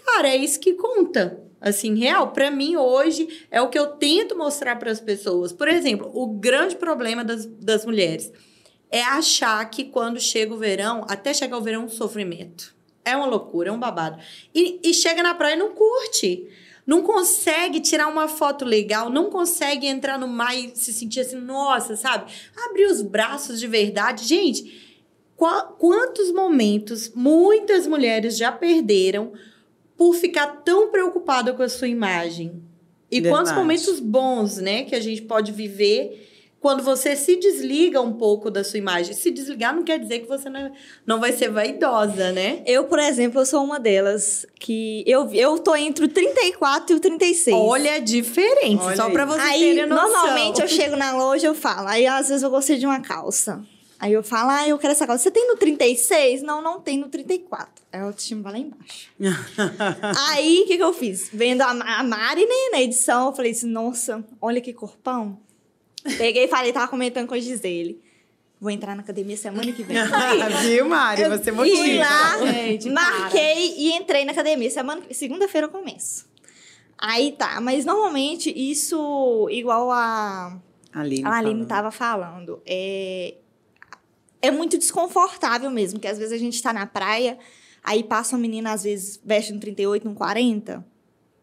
cara, 0.03 0.27
é 0.27 0.35
isso 0.35 0.59
que 0.59 0.73
conta. 0.73 1.39
Assim, 1.61 1.95
real, 1.95 2.31
Pra 2.31 2.49
mim 2.49 2.75
hoje 2.75 3.45
é 3.51 3.61
o 3.61 3.69
que 3.69 3.77
eu 3.77 3.89
tento 3.89 4.35
mostrar 4.35 4.75
para 4.77 4.91
as 4.91 4.99
pessoas. 4.99 5.53
Por 5.53 5.67
exemplo, 5.67 6.09
o 6.13 6.25
grande 6.27 6.75
problema 6.75 7.23
das, 7.23 7.45
das 7.45 7.85
mulheres 7.85 8.31
é 8.97 9.03
achar 9.03 9.69
que 9.69 9.84
quando 9.84 10.19
chega 10.19 10.53
o 10.53 10.58
verão, 10.58 11.05
até 11.10 11.34
chegar 11.34 11.58
o 11.58 11.62
verão, 11.62 11.81
é 11.81 11.86
um 11.86 11.89
sofrimento. 11.89 12.73
É 13.03 13.15
uma 13.15 13.25
loucura, 13.25 13.69
é 13.69 13.71
um 13.71 13.79
babado. 13.79 14.17
E, 14.53 14.79
e 14.84 14.93
chega 14.93 15.21
na 15.21 15.36
praia 15.36 15.55
e 15.55 15.60
não 15.60 15.71
curte. 15.73 16.47
Não 16.88 17.01
consegue 17.01 17.79
tirar 17.79 18.08
uma 18.08 18.27
foto 18.27 18.63
legal, 18.63 19.10
não 19.10 19.29
consegue 19.29 19.86
entrar 19.88 20.17
no 20.17 20.27
mar 20.27 20.55
e 20.58 20.71
se 20.75 20.93
sentir 20.93 21.19
assim, 21.19 21.36
nossa, 21.36 21.95
sabe? 21.95 22.31
Abrir 22.69 22.86
os 22.86 23.01
braços 23.01 23.60
de 23.60 23.67
verdade. 23.67 24.23
Gente, 24.23 24.95
qua- 25.36 25.63
quantos 25.77 26.31
momentos 26.31 27.12
muitas 27.15 27.86
mulheres 27.88 28.38
já 28.38 28.51
perderam 28.51 29.34
por 29.97 30.13
ficar 30.15 30.47
tão 30.63 30.89
preocupada 30.91 31.53
com 31.53 31.63
a 31.63 31.69
sua 31.69 31.88
imagem? 31.88 32.63
E 33.12 33.19
quantos 33.21 33.49
Verdade. 33.49 33.60
momentos 33.60 33.99
bons, 33.99 34.58
né, 34.58 34.84
que 34.84 34.95
a 34.95 34.99
gente 35.01 35.21
pode 35.23 35.51
viver 35.51 36.34
quando 36.65 36.82
você 36.82 37.15
se 37.15 37.36
desliga 37.36 38.01
um 38.01 38.13
pouco 38.13 38.49
da 38.49 38.63
sua 38.63 38.80
imagem. 38.80 39.13
Se 39.13 39.30
desligar 39.30 39.75
não 39.75 39.84
quer 39.84 39.99
dizer 39.99 40.21
que 40.21 40.28
você 40.28 40.49
não, 40.49 40.71
não 41.06 41.19
vai 41.19 41.32
ser 41.32 41.51
vaidosa, 41.51 42.32
né? 42.32 42.63
Eu, 42.65 42.86
por 42.86 42.97
exemplo, 42.97 43.39
eu 43.39 43.45
sou 43.45 43.63
uma 43.63 43.80
delas 43.80 44.47
que 44.60 45.04
eu, 45.06 45.32
eu 45.32 45.60
tô 45.60 45.75
entre 45.75 46.06
o 46.06 46.08
34 46.08 46.95
e 46.95 46.97
o 46.97 46.99
36. 46.99 47.56
Olha 47.56 47.93
a 47.93 47.99
diferença, 47.99 48.84
Olha 48.84 48.95
só 48.95 49.12
pra 49.12 49.25
você 49.25 49.41
Aí, 49.41 49.60
terem 49.60 49.86
noção. 49.86 50.10
normalmente, 50.12 50.60
eu 50.60 50.67
chego 50.67 50.95
na 50.95 51.15
loja, 51.15 51.45
eu 51.45 51.54
falo. 51.54 51.88
Aí, 51.88 52.08
às 52.08 52.30
vezes, 52.30 52.41
eu 52.41 52.49
gostei 52.49 52.80
de 52.80 52.88
uma 52.88 52.99
calça. 52.99 53.63
Aí 53.99 54.13
eu 54.13 54.23
falo, 54.23 54.49
ah, 54.49 54.67
eu 54.67 54.80
quero 54.80 54.93
essa 54.93 55.06
calça. 55.06 55.21
Você 55.21 55.30
tem 55.30 55.47
no 55.47 55.58
36? 55.58 56.41
Não, 56.41 56.63
não 56.63 56.82
tem 56.82 56.97
no 56.97 57.10
34. 57.10 57.69
Aí 57.93 57.99
a 57.99 58.06
autoestima 58.06 58.41
vai 58.41 58.54
lá 58.54 58.58
embaixo. 58.58 59.12
Aí, 60.32 60.62
o 60.63 60.65
que, 60.65 60.78
que 60.78 60.84
eu 60.84 60.93
fiz? 60.93 61.30
Vendo 61.32 61.62
a, 61.62 61.69
a 61.69 62.04
Mari, 62.04 62.43
né, 62.43 62.69
na 62.71 62.82
edição, 62.82 63.28
eu 63.28 63.34
falei 63.36 63.51
assim, 63.51 63.67
nossa, 63.67 64.25
olha 64.41 64.60
que 64.60 64.73
corpão. 64.73 65.44
Peguei 66.17 66.45
e 66.45 66.47
falei, 66.47 66.71
tava 66.71 66.87
comentando 66.87 67.27
com 67.27 67.33
a 67.33 67.39
Gisele. 67.39 68.01
Vou 68.59 68.71
entrar 68.71 68.95
na 68.95 69.01
academia 69.01 69.35
semana 69.35 69.71
que 69.71 69.83
vem. 69.83 69.97
Viu, 70.63 70.87
Mari? 70.87 71.23
Eu 71.23 71.29
Você 71.31 71.51
fui 71.51 71.69
motiva. 71.69 71.99
lá, 71.99 72.37
Gente, 72.51 72.89
marquei 72.89 73.75
e 73.77 73.91
entrei 73.93 74.23
na 74.23 74.31
academia. 74.31 74.69
Semana, 74.69 75.01
segunda-feira 75.11 75.67
eu 75.67 75.71
começo. 75.71 76.27
Aí 76.97 77.33
tá, 77.33 77.59
mas 77.59 77.83
normalmente 77.85 78.49
isso, 78.55 79.47
igual 79.51 79.91
a, 79.91 80.57
Aline, 80.93 81.25
a 81.25 81.33
Aline 81.37 81.53
falando. 81.53 81.67
tava 81.67 81.91
falando, 81.91 82.61
é, 82.65 83.35
é 84.41 84.49
muito 84.49 84.77
desconfortável 84.77 85.69
mesmo, 85.69 85.99
que 85.99 86.07
às 86.07 86.17
vezes 86.17 86.31
a 86.33 86.37
gente 86.37 86.61
tá 86.63 86.71
na 86.71 86.85
praia, 86.85 87.37
aí 87.83 88.01
passa 88.01 88.35
uma 88.35 88.41
menina, 88.41 88.71
às 88.71 88.83
vezes, 88.83 89.19
veste 89.23 89.51
um 89.53 89.59
38, 89.59 90.07
um 90.07 90.15
40. 90.15 90.85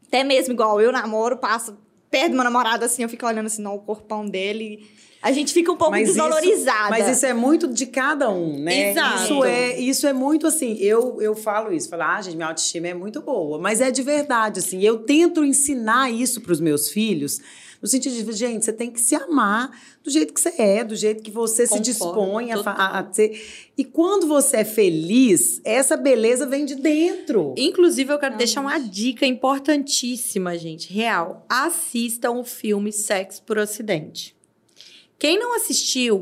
Até 0.06 0.24
mesmo 0.24 0.54
igual 0.54 0.80
eu 0.80 0.90
namoro, 0.90 1.36
passa 1.36 1.76
perto 2.12 2.28
do 2.30 2.34
meu 2.34 2.44
namorado, 2.44 2.84
assim, 2.84 3.02
eu 3.02 3.08
fico 3.08 3.26
olhando 3.26 3.46
assim, 3.46 3.60
não, 3.62 3.74
o 3.74 3.80
corpão 3.80 4.24
dele. 4.24 4.86
A 5.22 5.30
gente 5.32 5.52
fica 5.52 5.70
um 5.72 5.76
pouco 5.76 5.92
Mas 5.92 6.08
isso- 6.10 6.18
desvalorizada. 6.18 6.90
mas 6.90 7.08
isso 7.08 7.24
é 7.24 7.32
muito 7.32 7.68
de 7.68 7.86
cada 7.86 8.28
um, 8.28 8.58
né? 8.58 8.90
Exato. 8.90 9.22
Isso 9.24 9.44
é, 9.44 9.78
isso 9.80 10.06
é 10.06 10.12
muito 10.12 10.46
assim, 10.48 10.76
eu, 10.78 11.22
eu 11.22 11.34
falo 11.34 11.72
isso, 11.72 11.88
falo, 11.88 12.02
ah, 12.02 12.20
gente, 12.20 12.34
minha 12.36 12.48
autoestima 12.48 12.88
é 12.88 12.94
muito 12.94 13.20
boa, 13.22 13.58
mas 13.58 13.80
é 13.80 13.90
de 13.90 14.02
verdade, 14.02 14.58
assim, 14.58 14.82
eu 14.82 14.98
tento 14.98 15.44
ensinar 15.44 16.10
isso 16.10 16.40
para 16.40 16.52
os 16.52 16.60
meus 16.60 16.88
filhos, 16.90 17.40
no 17.82 17.88
sentido 17.88 18.14
de, 18.14 18.32
gente, 18.32 18.64
você 18.64 18.72
tem 18.72 18.92
que 18.92 19.00
se 19.00 19.16
amar 19.16 19.70
do 20.04 20.10
jeito 20.10 20.32
que 20.32 20.40
você 20.40 20.54
é, 20.56 20.84
do 20.84 20.94
jeito 20.94 21.20
que 21.20 21.32
você 21.32 21.66
se 21.66 21.80
dispõe 21.80 22.52
a, 22.52 23.00
a 23.00 23.12
ser. 23.12 23.42
E 23.76 23.84
quando 23.84 24.28
você 24.28 24.58
é 24.58 24.64
feliz, 24.64 25.60
essa 25.64 25.96
beleza 25.96 26.46
vem 26.46 26.64
de 26.64 26.76
dentro. 26.76 27.52
Inclusive, 27.58 28.12
eu 28.12 28.18
quero 28.20 28.36
deixar 28.36 28.60
uma 28.60 28.78
dica 28.78 29.26
importantíssima, 29.26 30.56
gente. 30.56 30.92
Real. 30.92 31.44
Assistam 31.48 32.32
o 32.32 32.44
filme 32.44 32.92
Sexo 32.92 33.42
por 33.42 33.58
Ocidente. 33.58 34.36
Quem 35.18 35.36
não 35.38 35.54
assistiu, 35.56 36.20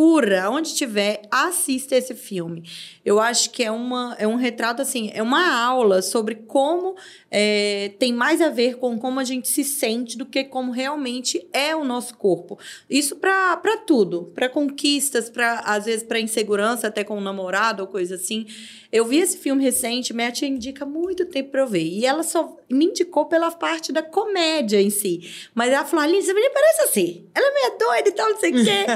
procura, 0.00 0.48
onde 0.50 0.74
tiver, 0.74 1.20
assista 1.30 1.94
esse 1.94 2.14
filme. 2.14 2.64
Eu 3.04 3.20
acho 3.20 3.50
que 3.50 3.62
é, 3.62 3.70
uma, 3.70 4.16
é 4.18 4.26
um 4.26 4.36
retrato, 4.36 4.80
assim, 4.80 5.10
é 5.12 5.22
uma 5.22 5.54
aula 5.62 6.00
sobre 6.00 6.36
como 6.36 6.96
é, 7.30 7.92
tem 7.98 8.12
mais 8.12 8.40
a 8.40 8.48
ver 8.48 8.76
com 8.76 8.98
como 8.98 9.20
a 9.20 9.24
gente 9.24 9.46
se 9.48 9.62
sente 9.62 10.16
do 10.16 10.24
que 10.24 10.42
como 10.42 10.72
realmente 10.72 11.46
é 11.52 11.76
o 11.76 11.84
nosso 11.84 12.16
corpo. 12.16 12.58
Isso 12.88 13.16
para 13.16 13.76
tudo, 13.86 14.32
para 14.34 14.48
conquistas, 14.48 15.28
para 15.28 15.60
às 15.60 15.84
vezes 15.84 16.02
para 16.02 16.18
insegurança, 16.18 16.88
até 16.88 17.04
com 17.04 17.18
um 17.18 17.20
namorado 17.20 17.82
ou 17.82 17.88
coisa 17.88 18.14
assim. 18.14 18.46
Eu 18.92 19.04
vi 19.04 19.18
esse 19.18 19.38
filme 19.38 19.62
recente, 19.62 20.12
minha 20.12 20.32
tia 20.32 20.48
indica 20.48 20.84
muito 20.84 21.24
tempo 21.26 21.50
pra 21.50 21.60
eu 21.60 21.66
ver. 21.66 21.84
E 21.84 22.04
ela 22.04 22.24
só 22.24 22.56
me 22.68 22.86
indicou 22.86 23.26
pela 23.26 23.50
parte 23.50 23.92
da 23.92 24.02
comédia 24.02 24.80
em 24.80 24.90
si. 24.90 25.48
Mas 25.54 25.72
ela 25.72 25.84
falou, 25.84 26.04
Aline, 26.04 26.18
essa 26.18 26.34
menina 26.34 26.52
parece 26.52 26.82
assim. 26.82 27.28
Ela 27.32 27.46
é 27.46 27.54
meio 27.54 27.78
doida 27.78 28.08
e 28.08 28.12
tal, 28.12 28.30
não 28.30 28.38
sei 28.38 28.50
o 28.50 28.54
quê. 28.64 28.86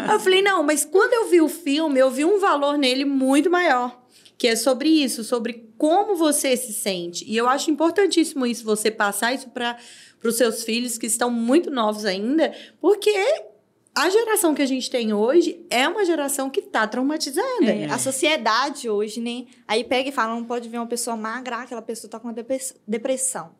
eu 0.12 0.20
falei, 0.20 0.42
não, 0.42 0.53
mas 0.62 0.84
quando 0.84 1.12
eu 1.12 1.28
vi 1.28 1.40
o 1.40 1.48
filme, 1.48 1.98
eu 1.98 2.10
vi 2.10 2.24
um 2.24 2.38
valor 2.38 2.76
nele 2.78 3.04
muito 3.04 3.50
maior. 3.50 4.02
Que 4.36 4.48
é 4.48 4.56
sobre 4.56 4.88
isso, 4.88 5.22
sobre 5.24 5.68
como 5.78 6.16
você 6.16 6.56
se 6.56 6.72
sente. 6.72 7.24
E 7.26 7.36
eu 7.36 7.48
acho 7.48 7.70
importantíssimo 7.70 8.44
isso, 8.46 8.64
você 8.64 8.90
passar 8.90 9.32
isso 9.32 9.48
para 9.50 9.78
os 10.24 10.36
seus 10.36 10.64
filhos 10.64 10.98
que 10.98 11.06
estão 11.06 11.30
muito 11.30 11.70
novos 11.70 12.04
ainda, 12.04 12.52
porque 12.80 13.12
a 13.94 14.10
geração 14.10 14.52
que 14.54 14.60
a 14.62 14.66
gente 14.66 14.90
tem 14.90 15.12
hoje 15.12 15.64
é 15.70 15.86
uma 15.86 16.04
geração 16.04 16.50
que 16.50 16.58
está 16.60 16.84
traumatizada. 16.86 17.64
É, 17.66 17.84
a 17.88 17.98
sociedade 17.98 18.90
hoje, 18.90 19.20
né? 19.20 19.46
Aí 19.68 19.84
pega 19.84 20.08
e 20.08 20.12
fala, 20.12 20.34
não 20.34 20.44
pode 20.44 20.68
ver 20.68 20.78
uma 20.78 20.86
pessoa 20.86 21.16
magra, 21.16 21.58
aquela 21.58 21.82
pessoa 21.82 22.10
tá 22.10 22.18
com 22.18 22.26
uma 22.26 22.34
depres- 22.34 22.74
depressão. 22.88 23.52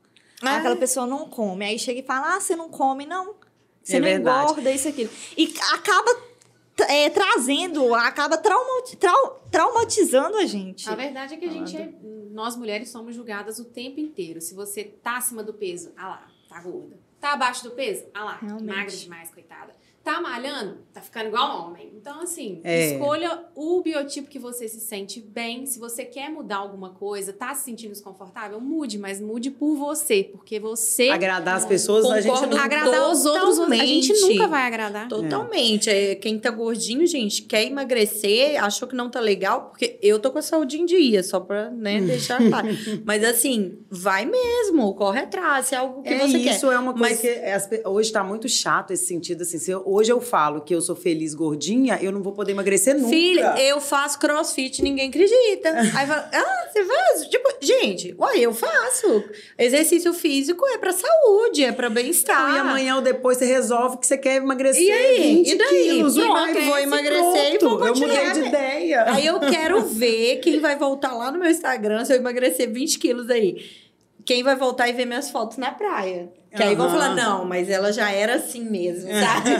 Ah. 0.42 0.56
Aquela 0.56 0.74
pessoa 0.76 1.06
não 1.06 1.28
come. 1.28 1.64
Aí 1.64 1.78
chega 1.78 2.00
e 2.00 2.02
fala, 2.02 2.34
ah, 2.34 2.40
você 2.40 2.56
não 2.56 2.68
come, 2.68 3.06
não. 3.06 3.34
Você 3.82 3.96
É 3.96 4.00
não 4.00 4.08
verdade. 4.08 4.50
engorda, 4.52 4.70
isso, 4.72 4.88
aquilo. 4.88 5.10
E 5.38 5.54
acaba 5.72 6.16
é, 6.82 7.08
trazendo, 7.10 7.94
acaba 7.94 8.36
trauma- 8.36 8.82
trau- 8.98 9.46
traumatizando 9.50 10.36
a 10.38 10.46
gente. 10.46 10.88
A 10.88 10.94
verdade 10.94 11.34
é 11.34 11.36
que 11.36 11.44
a 11.44 11.50
gente 11.50 11.76
é, 11.76 11.92
nós 12.32 12.56
mulheres 12.56 12.88
somos 12.90 13.14
julgadas 13.14 13.58
o 13.58 13.64
tempo 13.64 14.00
inteiro. 14.00 14.40
Se 14.40 14.54
você 14.54 14.84
tá 14.84 15.16
acima 15.18 15.42
do 15.42 15.54
peso, 15.54 15.92
ah 15.96 16.08
lá, 16.08 16.26
tá 16.48 16.60
gorda. 16.60 16.98
Tá 17.20 17.32
abaixo 17.32 17.64
do 17.64 17.70
peso, 17.70 18.04
ah 18.12 18.24
lá, 18.24 18.38
Realmente. 18.42 18.64
magra 18.66 18.96
demais, 18.96 19.30
coitada. 19.30 19.74
Tá 20.04 20.20
malhando, 20.20 20.78
tá 20.92 21.00
ficando 21.00 21.28
igual 21.28 21.66
homem. 21.66 21.90
Então, 21.96 22.20
assim, 22.20 22.60
É. 22.62 22.92
escolha 22.92 23.44
o 23.54 23.80
biotipo 23.80 24.28
que 24.28 24.38
você 24.38 24.68
se 24.68 24.78
sente 24.78 25.18
bem. 25.18 25.64
Se 25.64 25.78
você 25.78 26.04
quer 26.04 26.28
mudar 26.28 26.56
alguma 26.58 26.90
coisa, 26.90 27.32
tá 27.32 27.54
se 27.54 27.64
sentindo 27.64 27.92
desconfortável, 27.92 28.60
mude, 28.60 28.98
mas 28.98 29.18
mude 29.18 29.50
por 29.50 29.74
você, 29.76 30.24
porque 30.30 30.60
você 30.60 31.08
Agradar 31.08 31.56
as 31.56 31.64
pessoas, 31.64 32.04
a 32.04 32.20
gente 32.20 32.46
não... 32.46 32.58
agradar 32.58 33.10
os 33.10 33.24
outros, 33.24 33.58
a 33.58 33.74
gente 33.76 34.12
nunca 34.20 34.46
vai 34.46 34.66
agradar. 34.66 35.08
Totalmente. 35.08 35.88
É, 35.88 36.14
quem 36.16 36.38
tá 36.38 36.50
gordinho, 36.50 37.06
gente, 37.06 37.40
quer 37.42 37.64
emagrecer, 37.64 38.62
achou 38.62 38.86
que 38.86 38.94
não 38.94 39.08
tá 39.08 39.20
legal, 39.20 39.70
porque 39.70 39.98
eu 40.02 40.18
tô 40.18 40.30
com 40.30 40.38
a 40.38 40.42
saúde 40.42 40.78
em 40.78 40.84
dia, 40.84 41.22
só 41.22 41.40
pra 41.40 41.70
né, 41.70 41.98
deixar 42.04 42.46
claro. 42.46 42.68
Mas 43.06 43.24
assim, 43.24 43.78
vai 43.88 44.26
mesmo, 44.26 44.92
corre 44.94 45.20
atrás, 45.20 45.72
é 45.72 45.76
algo 45.76 46.02
que 46.02 46.10
é 46.10 46.18
você 46.18 46.36
isso 46.36 46.66
quer. 46.68 46.74
é 46.74 46.78
uma 46.78 46.92
coisa 46.92 47.08
Mas- 47.08 47.66
que 47.66 47.82
hoje 47.88 48.08
está 48.10 48.22
muito 48.22 48.50
chato 48.50 48.90
esse 48.92 49.06
sentido 49.06 49.40
assim. 49.40 49.56
Se 49.58 49.70
eu- 49.70 49.93
hoje 49.94 50.10
eu 50.12 50.20
falo 50.20 50.60
que 50.60 50.74
eu 50.74 50.80
sou 50.80 50.96
feliz 50.96 51.34
gordinha, 51.34 51.98
eu 52.02 52.10
não 52.12 52.22
vou 52.22 52.32
poder 52.32 52.52
emagrecer 52.52 52.94
nunca. 52.94 53.08
Filha, 53.08 53.54
eu 53.58 53.80
faço 53.80 54.18
crossfit, 54.18 54.82
ninguém 54.82 55.08
acredita. 55.08 55.70
Aí 55.94 56.06
fala, 56.06 56.28
ah, 56.32 56.68
você 56.72 56.84
faz? 56.84 57.26
Tipo, 57.28 57.48
gente, 57.60 58.14
uai, 58.18 58.40
eu 58.40 58.52
faço. 58.52 59.24
Exercício 59.58 60.12
físico 60.12 60.66
é 60.66 60.78
pra 60.78 60.92
saúde, 60.92 61.64
é 61.64 61.72
pra 61.72 61.88
bem-estar. 61.88 62.54
E 62.54 62.58
amanhã 62.58 62.96
ou 62.96 63.02
depois 63.02 63.38
você 63.38 63.44
resolve 63.46 63.98
que 63.98 64.06
você 64.06 64.18
quer 64.18 64.36
emagrecer 64.36 64.82
E 64.82 64.90
aí? 64.90 65.34
20 65.36 65.48
E 65.50 65.58
daí? 65.58 65.82
quilos. 65.84 66.14
Pronto, 66.14 66.34
emagrece 66.36 66.66
vou 66.68 66.78
emagrecer 66.78 67.54
e 67.54 67.58
pronto. 67.58 67.78
vou 67.78 67.88
Eu 67.88 67.94
mudei 67.94 68.08
continuar. 68.16 68.32
de 68.32 68.48
ideia. 68.48 69.04
Aí 69.14 69.26
eu 69.26 69.38
quero 69.40 69.80
ver 69.82 70.36
quem 70.40 70.60
vai 70.60 70.76
voltar 70.76 71.12
lá 71.14 71.30
no 71.30 71.38
meu 71.38 71.50
Instagram, 71.50 72.04
se 72.04 72.12
eu 72.12 72.16
emagrecer 72.16 72.70
20 72.70 72.98
quilos 72.98 73.30
aí. 73.30 73.64
Quem 74.24 74.42
vai 74.42 74.56
voltar 74.56 74.88
e 74.88 74.92
ver 74.92 75.04
minhas 75.04 75.30
fotos 75.30 75.58
na 75.58 75.70
praia. 75.70 76.32
Que 76.56 76.62
aí 76.62 76.76
vão 76.76 76.88
falar, 76.88 77.16
não, 77.16 77.44
mas 77.44 77.68
ela 77.68 77.92
já 77.92 78.12
era 78.12 78.36
assim 78.36 78.64
mesmo, 78.64 79.10
sabe? 79.10 79.50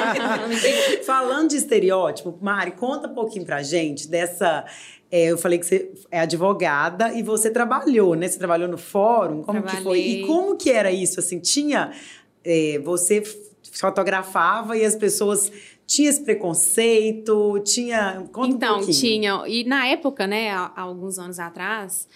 Falando 1.04 1.50
de 1.50 1.56
estereótipo, 1.56 2.36
Mari, 2.40 2.70
conta 2.72 3.08
um 3.08 3.14
pouquinho 3.14 3.44
pra 3.44 3.62
gente 3.62 4.08
dessa. 4.08 4.64
é, 5.10 5.26
eu 5.26 5.36
falei 5.36 5.58
que 5.58 5.66
você 5.66 5.92
é 6.10 6.20
advogada 6.20 7.12
e 7.12 7.22
você 7.22 7.50
trabalhou, 7.50 8.14
né? 8.14 8.26
Você 8.26 8.38
trabalhou 8.38 8.68
no 8.68 8.78
fórum. 8.78 9.42
Como 9.42 9.62
que 9.62 9.68
foi? 9.68 9.80
Trabalhei. 9.82 10.22
E 10.22 10.26
como 10.26 10.56
que 10.56 10.70
era 10.70 10.90
isso? 10.90 11.20
Assim, 11.20 11.38
tinha. 11.38 11.92
é, 12.42 12.78
você 12.82 13.22
fotografava 13.72 14.76
e 14.76 14.84
as 14.84 14.96
pessoas. 14.96 15.52
Tinha 15.86 16.08
esse 16.08 16.22
preconceito? 16.22 17.60
Tinha. 17.64 18.24
Conta 18.32 18.48
um 18.48 18.56
então, 18.56 18.76
pouquinho. 18.76 18.98
tinha. 18.98 19.42
E 19.46 19.64
na 19.64 19.86
época, 19.88 20.26
né, 20.26 20.50
há, 20.50 20.72
há 20.74 20.80
alguns 20.82 21.18
anos 21.18 21.38
atrás. 21.38 22.08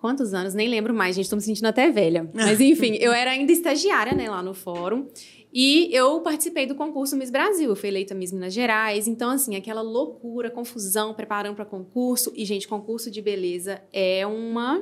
Quantos 0.00 0.32
anos? 0.32 0.54
Nem 0.54 0.68
lembro 0.68 0.94
mais, 0.94 1.14
gente. 1.14 1.28
Tô 1.28 1.36
me 1.36 1.42
sentindo 1.42 1.66
até 1.66 1.90
velha. 1.90 2.28
Mas 2.34 2.60
enfim, 2.60 2.96
eu 3.00 3.12
era 3.12 3.32
ainda 3.32 3.52
estagiária, 3.52 4.14
né, 4.14 4.30
lá 4.30 4.42
no 4.42 4.54
fórum. 4.54 5.06
E 5.52 5.88
eu 5.92 6.20
participei 6.20 6.64
do 6.64 6.74
concurso 6.74 7.16
Miss 7.16 7.30
Brasil. 7.30 7.70
Eu 7.70 7.76
fui 7.76 7.88
eleita 7.88 8.14
Miss 8.14 8.32
Minas 8.32 8.54
Gerais. 8.54 9.08
Então, 9.08 9.30
assim, 9.30 9.56
aquela 9.56 9.82
loucura, 9.82 10.48
confusão, 10.48 11.12
preparando 11.12 11.56
para 11.56 11.64
concurso. 11.64 12.32
E, 12.36 12.44
gente, 12.44 12.68
concurso 12.68 13.10
de 13.10 13.20
beleza 13.20 13.82
é 13.92 14.26
uma 14.26 14.80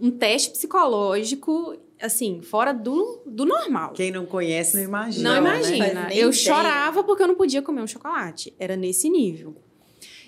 um 0.00 0.10
teste 0.10 0.50
psicológico, 0.50 1.76
assim, 2.00 2.42
fora 2.42 2.72
do, 2.72 3.22
do 3.26 3.44
normal. 3.44 3.92
Quem 3.92 4.10
não 4.10 4.26
conhece 4.26 4.76
não 4.76 4.84
imagina. 4.84 5.34
Não 5.34 5.42
né? 5.42 5.50
imagina. 5.56 6.06
Nem 6.08 6.18
Eu 6.18 6.28
ideia. 6.28 6.32
chorava 6.32 7.04
porque 7.04 7.22
eu 7.22 7.28
não 7.28 7.34
podia 7.34 7.62
comer 7.62 7.82
um 7.82 7.86
chocolate. 7.86 8.54
Era 8.58 8.76
nesse 8.76 9.08
nível. 9.08 9.54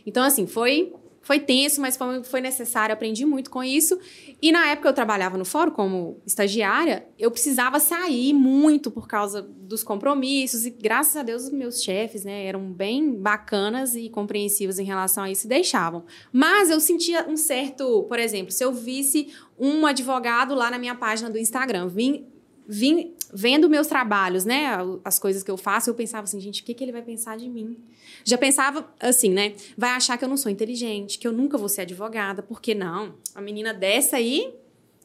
Então, 0.06 0.22
assim, 0.22 0.46
foi, 0.46 0.94
foi 1.28 1.38
tenso, 1.38 1.78
mas 1.82 1.94
foi, 1.94 2.24
foi 2.24 2.40
necessário. 2.40 2.90
Aprendi 2.90 3.26
muito 3.26 3.50
com 3.50 3.62
isso. 3.62 4.00
E 4.40 4.50
na 4.50 4.68
época 4.68 4.88
eu 4.88 4.94
trabalhava 4.94 5.36
no 5.36 5.44
fórum 5.44 5.70
como 5.70 6.22
estagiária, 6.24 7.06
eu 7.18 7.30
precisava 7.30 7.78
sair 7.78 8.32
muito 8.32 8.90
por 8.90 9.06
causa 9.06 9.42
dos 9.42 9.82
compromissos. 9.82 10.64
E 10.64 10.70
graças 10.70 11.14
a 11.16 11.22
Deus, 11.22 11.42
os 11.42 11.50
meus 11.50 11.82
chefes, 11.82 12.24
né, 12.24 12.46
eram 12.46 12.72
bem 12.72 13.12
bacanas 13.14 13.94
e 13.94 14.08
compreensivos 14.08 14.78
em 14.78 14.84
relação 14.84 15.24
a 15.24 15.30
isso 15.30 15.44
e 15.44 15.50
deixavam. 15.50 16.06
Mas 16.32 16.70
eu 16.70 16.80
sentia 16.80 17.28
um 17.28 17.36
certo. 17.36 18.04
Por 18.04 18.18
exemplo, 18.18 18.50
se 18.50 18.64
eu 18.64 18.72
visse 18.72 19.28
um 19.58 19.84
advogado 19.84 20.54
lá 20.54 20.70
na 20.70 20.78
minha 20.78 20.94
página 20.94 21.28
do 21.28 21.36
Instagram, 21.36 21.88
vim 21.88 22.26
vim 22.66 23.14
vendo 23.32 23.68
meus 23.68 23.86
trabalhos, 23.86 24.44
né, 24.44 24.66
as 25.04 25.18
coisas 25.18 25.42
que 25.42 25.50
eu 25.50 25.56
faço, 25.56 25.90
eu 25.90 25.94
pensava 25.94 26.24
assim, 26.24 26.40
gente, 26.40 26.62
o 26.62 26.64
que, 26.64 26.72
que 26.74 26.82
ele 26.82 26.92
vai 26.92 27.02
pensar 27.02 27.36
de 27.36 27.48
mim? 27.48 27.76
Já 28.24 28.38
pensava 28.38 28.88
assim, 29.00 29.30
né, 29.30 29.52
vai 29.76 29.90
achar 29.90 30.16
que 30.16 30.24
eu 30.24 30.28
não 30.28 30.36
sou 30.36 30.50
inteligente, 30.50 31.18
que 31.18 31.26
eu 31.28 31.32
nunca 31.32 31.58
vou 31.58 31.68
ser 31.68 31.82
advogada, 31.82 32.42
porque 32.42 32.74
não, 32.74 33.14
a 33.34 33.40
menina 33.40 33.74
dessa 33.74 34.16
aí 34.16 34.52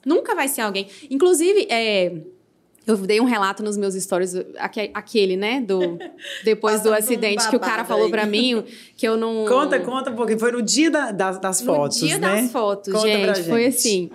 nunca 0.05 0.33
vai 0.35 0.47
ser 0.47 0.61
alguém. 0.61 0.87
Inclusive, 1.09 1.67
é, 1.69 2.13
eu 2.85 2.97
dei 2.97 3.19
um 3.21 3.25
relato 3.25 3.63
nos 3.63 3.77
meus 3.77 3.93
stories, 3.95 4.33
aque- 4.57 4.91
aquele, 4.93 5.35
né, 5.37 5.61
do 5.61 5.79
depois 6.43 6.81
do 6.81 6.83
por 6.83 6.91
um 6.91 6.95
acidente 6.95 7.49
que 7.49 7.55
o 7.55 7.59
cara 7.59 7.85
falou 7.85 8.09
pra 8.09 8.25
mim 8.25 8.63
que 8.97 9.07
eu 9.07 9.15
não 9.17 9.45
Conta, 9.47 9.79
conta 9.79 10.11
pouquinho. 10.11 10.39
Foi 10.39 10.51
no 10.51 10.61
dia 10.61 10.89
da- 10.91 11.11
das, 11.11 11.39
das 11.39 11.61
no 11.61 11.65
fotos, 11.73 11.97
dia 11.97 12.17
né? 12.19 12.41
das 12.41 12.51
fotos, 12.51 12.93
Conta 12.93 13.07
pra 13.19 13.33
gente, 13.35 13.47
foi 13.49 13.63
gente. 13.63 13.75
assim. 13.77 14.11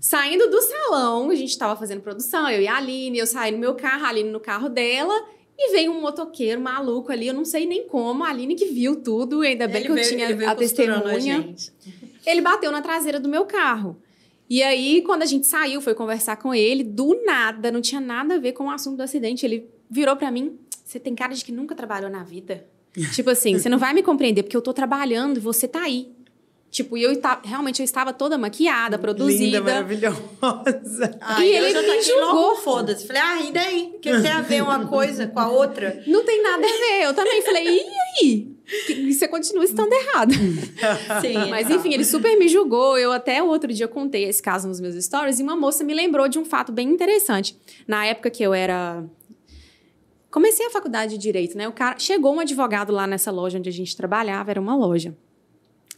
Saindo 0.00 0.48
do 0.48 0.60
salão, 0.62 1.30
a 1.30 1.34
gente 1.34 1.56
tava 1.58 1.78
fazendo 1.78 2.00
produção, 2.00 2.48
eu 2.48 2.60
e 2.62 2.68
a 2.68 2.76
Aline, 2.76 3.18
eu 3.18 3.26
saí 3.26 3.50
no 3.52 3.58
meu 3.58 3.74
carro, 3.74 4.04
a 4.04 4.08
Aline 4.08 4.30
no 4.30 4.40
carro 4.40 4.68
dela, 4.68 5.14
e 5.58 5.72
veio 5.72 5.90
um 5.90 6.00
motoqueiro 6.00 6.60
maluco 6.60 7.10
ali, 7.10 7.26
eu 7.26 7.34
não 7.34 7.44
sei 7.44 7.66
nem 7.66 7.86
como, 7.86 8.24
a 8.24 8.28
Aline 8.28 8.54
que 8.54 8.66
viu 8.66 8.96
tudo, 8.96 9.40
ainda 9.40 9.66
bem 9.66 9.82
que 9.82 9.90
eu 9.90 10.02
tinha 10.02 10.50
a 10.50 10.54
testemunha. 10.54 11.42
gente. 11.42 11.72
Ele 12.24 12.40
bateu 12.40 12.70
na 12.70 12.80
traseira 12.80 13.18
do 13.18 13.28
meu 13.28 13.44
carro. 13.44 13.96
E 14.48 14.62
aí, 14.62 15.02
quando 15.02 15.22
a 15.22 15.26
gente 15.26 15.46
saiu, 15.46 15.80
foi 15.80 15.94
conversar 15.94 16.36
com 16.36 16.54
ele, 16.54 16.82
do 16.82 17.22
nada, 17.24 17.70
não 17.70 17.80
tinha 17.82 18.00
nada 18.00 18.36
a 18.36 18.38
ver 18.38 18.52
com 18.52 18.64
o 18.64 18.70
assunto 18.70 18.96
do 18.96 19.02
acidente. 19.02 19.44
Ele 19.44 19.68
virou 19.90 20.16
pra 20.16 20.30
mim: 20.30 20.58
Você 20.84 20.98
tem 20.98 21.14
cara 21.14 21.34
de 21.34 21.44
que 21.44 21.52
nunca 21.52 21.74
trabalhou 21.74 22.08
na 22.08 22.22
vida. 22.22 22.66
tipo 23.14 23.28
assim, 23.28 23.58
você 23.58 23.68
não 23.68 23.78
vai 23.78 23.92
me 23.92 24.02
compreender 24.02 24.42
porque 24.42 24.56
eu 24.56 24.62
tô 24.62 24.72
trabalhando 24.72 25.36
e 25.36 25.40
você 25.40 25.68
tá 25.68 25.82
aí. 25.82 26.10
Tipo, 26.70 26.98
e 26.98 27.02
eu 27.02 27.18
ta- 27.18 27.40
realmente 27.42 27.80
eu 27.80 27.84
estava 27.84 28.12
toda 28.12 28.36
maquiada, 28.36 28.98
produzida. 28.98 29.58
Linda, 29.58 29.60
maravilhosa. 29.62 31.18
Aí 31.20 31.48
E 31.50 31.56
ele 31.56 31.80
me 31.80 32.02
julgou. 32.02 32.56
foda-se. 32.56 33.06
Falei, 33.06 33.22
ah, 33.22 33.40
e 33.42 33.52
daí? 33.52 33.92
O 33.96 33.98
que 34.00 34.10
tem 34.20 34.30
a 34.30 34.42
ver 34.42 34.62
uma 34.62 34.86
coisa 34.86 35.26
com 35.26 35.40
a 35.40 35.48
outra? 35.48 36.02
Não 36.06 36.24
tem 36.24 36.42
nada 36.42 36.62
a 36.66 36.68
ver. 36.68 37.04
Eu 37.04 37.14
também 37.14 37.40
falei, 37.42 37.64
e 37.78 37.80
aí? 38.22 38.54
Que- 38.86 39.12
Você 39.14 39.26
continua 39.26 39.64
estando 39.64 39.90
errado. 39.94 40.34
Sim. 41.22 41.48
Mas 41.48 41.68
tá. 41.68 41.74
enfim, 41.74 41.94
ele 41.94 42.04
super 42.04 42.36
me 42.38 42.48
julgou. 42.48 42.98
Eu 42.98 43.12
até 43.12 43.42
outro 43.42 43.72
dia 43.72 43.88
contei 43.88 44.24
esse 44.24 44.42
caso 44.42 44.68
nos 44.68 44.78
meus 44.78 44.94
stories 45.02 45.40
e 45.40 45.42
uma 45.42 45.56
moça 45.56 45.82
me 45.82 45.94
lembrou 45.94 46.28
de 46.28 46.38
um 46.38 46.44
fato 46.44 46.70
bem 46.70 46.88
interessante. 46.90 47.56
Na 47.86 48.04
época 48.04 48.28
que 48.28 48.42
eu 48.42 48.52
era. 48.52 49.04
Comecei 50.30 50.66
a 50.66 50.70
faculdade 50.70 51.12
de 51.12 51.18
direito, 51.18 51.56
né? 51.56 51.66
O 51.66 51.72
cara 51.72 51.98
chegou 51.98 52.34
um 52.34 52.40
advogado 52.40 52.92
lá 52.92 53.06
nessa 53.06 53.30
loja 53.30 53.58
onde 53.58 53.70
a 53.70 53.72
gente 53.72 53.96
trabalhava, 53.96 54.50
era 54.50 54.60
uma 54.60 54.76
loja. 54.76 55.16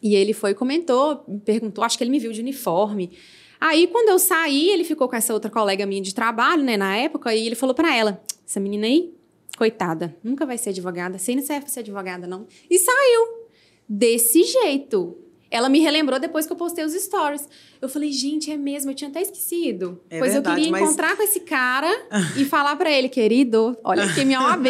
E 0.02 0.14
ele 0.14 0.32
foi, 0.32 0.54
comentou, 0.54 1.24
me 1.28 1.40
perguntou, 1.40 1.84
acho 1.84 1.98
que 1.98 2.04
ele 2.04 2.10
me 2.10 2.18
viu 2.18 2.32
de 2.32 2.40
uniforme. 2.40 3.12
Aí, 3.60 3.86
quando 3.86 4.08
eu 4.08 4.18
saí, 4.18 4.70
ele 4.70 4.84
ficou 4.84 5.08
com 5.08 5.16
essa 5.16 5.34
outra 5.34 5.50
colega 5.50 5.84
minha 5.84 6.00
de 6.00 6.14
trabalho, 6.14 6.62
né, 6.62 6.76
na 6.76 6.96
época, 6.96 7.34
e 7.34 7.46
ele 7.46 7.54
falou 7.54 7.74
pra 7.74 7.94
ela: 7.94 8.22
essa 8.46 8.58
menina 8.58 8.86
aí, 8.86 9.12
coitada, 9.58 10.16
nunca 10.24 10.46
vai 10.46 10.56
ser 10.56 10.70
advogada, 10.70 11.18
você 11.18 11.34
não 11.34 11.42
serve 11.42 11.62
pra 11.62 11.70
ser 11.70 11.80
advogada, 11.80 12.26
não. 12.26 12.46
E 12.70 12.78
saiu 12.78 13.46
desse 13.86 14.42
jeito. 14.44 15.18
Ela 15.50 15.68
me 15.68 15.80
relembrou 15.80 16.20
depois 16.20 16.46
que 16.46 16.52
eu 16.52 16.56
postei 16.56 16.84
os 16.84 16.92
stories. 16.94 17.48
Eu 17.82 17.88
falei, 17.88 18.12
gente, 18.12 18.52
é 18.52 18.56
mesmo, 18.56 18.90
eu 18.90 18.94
tinha 18.94 19.10
até 19.10 19.20
esquecido. 19.20 20.00
É 20.08 20.18
pois 20.20 20.32
verdade, 20.32 20.54
eu 20.56 20.64
queria 20.64 20.70
mas- 20.72 20.82
encontrar 20.82 21.16
com 21.16 21.22
esse 21.24 21.40
cara 21.40 21.88
e 22.36 22.44
falar 22.46 22.76
pra 22.76 22.90
ele, 22.90 23.08
querido, 23.08 23.76
olha 23.82 24.04
aqui 24.04 24.24
minha 24.24 24.40
OAB. 24.40 24.66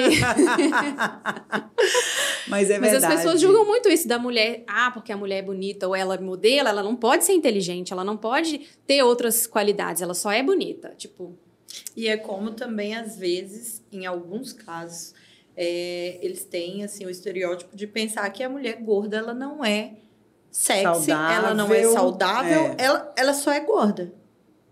Mas 2.49 2.71
é 2.71 2.79
Mas 2.79 2.91
verdade. 2.93 3.13
as 3.15 3.21
pessoas 3.21 3.41
julgam 3.41 3.65
muito 3.67 3.89
isso 3.89 4.09
da 4.09 4.19
mulher. 4.19 4.65
Ah, 4.67 4.91
porque 4.91 5.13
a 5.13 5.17
mulher 5.17 5.39
é 5.39 5.43
bonita 5.43 5.87
ou 5.87 5.95
ela 5.95 6.15
é 6.15 6.19
modelo, 6.19 6.69
ela 6.69 6.83
não 6.83 6.97
pode 6.97 7.25
ser 7.25 7.33
inteligente, 7.33 7.93
ela 7.93 8.05
não 8.05 8.17
pode 8.17 8.61
ter 8.87 9.03
outras 9.03 9.47
qualidades, 9.47 10.03
ela 10.03 10.15
só 10.15 10.31
é 10.33 10.43
bonita. 10.43 10.95
Tipo, 10.97 11.37
E 11.97 12.09
é 12.09 12.17
como 12.17 12.53
também, 12.53 12.95
às 12.97 13.17
vezes, 13.17 13.83
em 13.93 14.07
alguns 14.07 14.53
casos, 14.53 15.15
é, 15.57 16.19
eles 16.23 16.45
têm 16.45 16.85
assim, 16.85 17.05
o 17.07 17.11
estereótipo 17.11 17.77
de 17.77 17.87
pensar 17.87 18.29
que 18.31 18.43
a 18.43 18.49
mulher 18.49 18.77
gorda 18.83 19.17
ela 19.19 19.35
não 19.35 19.65
é 19.65 19.93
sexy, 20.51 21.11
ela 21.11 21.55
não 21.55 21.73
é 21.73 21.83
Saudável, 21.85 21.95
saudável, 21.95 22.75
é. 22.79 22.85
Ela, 22.85 23.13
ela 23.17 23.35
só 23.35 23.53
é 23.53 23.61
gorda. 23.61 24.13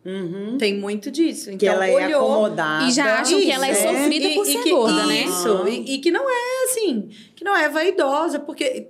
Uhum. 0.05 0.57
Tem 0.57 0.79
muito 0.79 1.11
disso. 1.11 1.51
Então, 1.51 1.59
Que 1.59 1.67
ela 1.67 1.87
é 1.87 2.07
olhou, 2.07 2.33
acomodada. 2.33 2.87
E 2.87 2.91
já 2.91 3.21
acham 3.21 3.39
que 3.39 3.51
ela 3.51 3.67
é 3.67 3.73
Isso, 3.73 3.83
sofrida 3.83 4.29
por 4.35 4.47
ser 4.47 4.63
que, 4.63 4.71
gorda, 4.71 5.07
né? 5.07 5.25
Isso, 5.25 5.69
e, 5.69 5.95
e 5.95 5.99
que 5.99 6.11
não 6.11 6.29
é 6.31 6.65
assim, 6.65 7.11
que 7.37 7.45
não 7.45 7.55
é 7.55 7.69
vaidosa, 7.69 8.39
porque 8.41 8.89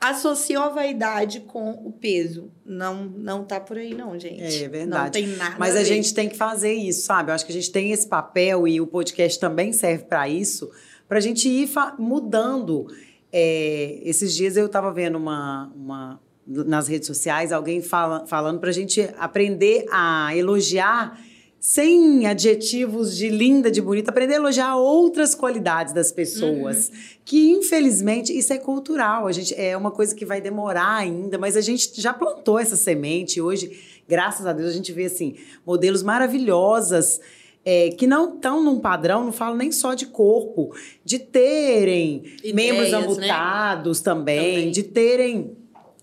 associam 0.00 0.62
a 0.62 0.68
vaidade 0.68 1.40
com 1.40 1.70
o 1.70 1.92
peso. 1.92 2.50
Não, 2.64 3.04
não 3.04 3.44
tá 3.44 3.58
por 3.58 3.76
aí, 3.76 3.94
não, 3.94 4.18
gente. 4.18 4.64
É 4.64 4.68
verdade. 4.68 5.20
Não 5.20 5.28
tem 5.28 5.36
nada 5.36 5.56
Mas 5.58 5.74
a 5.74 5.80
a 5.80 5.84
gente 5.84 6.14
tem 6.14 6.28
que 6.28 6.36
fazer 6.36 6.72
isso, 6.72 7.02
sabe? 7.02 7.30
Eu 7.30 7.34
acho 7.34 7.44
que 7.44 7.52
a 7.52 7.54
gente 7.54 7.70
tem 7.70 7.90
esse 7.90 8.06
papel 8.06 8.68
e 8.68 8.80
o 8.80 8.86
podcast 8.86 9.38
também 9.40 9.72
serve 9.72 10.04
para 10.04 10.28
isso, 10.28 10.70
para 11.08 11.18
a 11.18 11.20
gente 11.20 11.48
ir 11.48 11.68
mudando. 11.98 12.86
É, 13.32 14.00
esses 14.04 14.34
dias 14.34 14.56
eu 14.56 14.66
estava 14.66 14.92
vendo 14.92 15.16
uma, 15.16 15.70
uma 15.74 16.20
nas 16.46 16.88
redes 16.88 17.06
sociais 17.06 17.52
alguém 17.52 17.82
fala, 17.82 18.26
falando 18.26 18.58
para 18.58 18.70
a 18.70 18.72
gente 18.72 19.02
aprender 19.18 19.84
a 19.90 20.34
elogiar 20.34 21.20
sem 21.60 22.26
adjetivos 22.26 23.16
de 23.16 23.28
linda, 23.28 23.70
de 23.70 23.82
bonita, 23.82 24.10
aprender 24.10 24.34
a 24.34 24.36
elogiar 24.36 24.76
outras 24.76 25.34
qualidades 25.34 25.92
das 25.92 26.12
pessoas. 26.12 26.90
Que, 27.24 27.50
infelizmente, 27.50 28.36
isso 28.36 28.52
é 28.52 28.58
cultural. 28.58 29.26
A 29.26 29.32
gente, 29.32 29.54
é 29.54 29.76
uma 29.76 29.90
coisa 29.90 30.14
que 30.14 30.24
vai 30.24 30.40
demorar 30.40 30.94
ainda, 30.94 31.36
mas 31.36 31.56
a 31.56 31.60
gente 31.60 32.00
já 32.00 32.14
plantou 32.14 32.58
essa 32.58 32.76
semente. 32.76 33.40
Hoje, 33.40 33.76
graças 34.08 34.46
a 34.46 34.52
Deus, 34.52 34.70
a 34.70 34.72
gente 34.72 34.92
vê 34.92 35.06
assim, 35.06 35.34
modelos 35.66 36.02
maravilhosas. 36.02 37.20
É, 37.70 37.90
que 37.90 38.06
não 38.06 38.34
estão 38.34 38.64
num 38.64 38.80
padrão, 38.80 39.24
não 39.24 39.32
falo 39.32 39.54
nem 39.54 39.70
só 39.70 39.92
de 39.92 40.06
corpo, 40.06 40.74
de 41.04 41.18
terem 41.18 42.22
Ideias, 42.42 42.54
membros 42.54 42.90
né? 42.90 42.96
amputados 42.96 44.00
também, 44.00 44.54
Também. 44.54 44.70
de 44.70 44.82
terem 44.84 45.54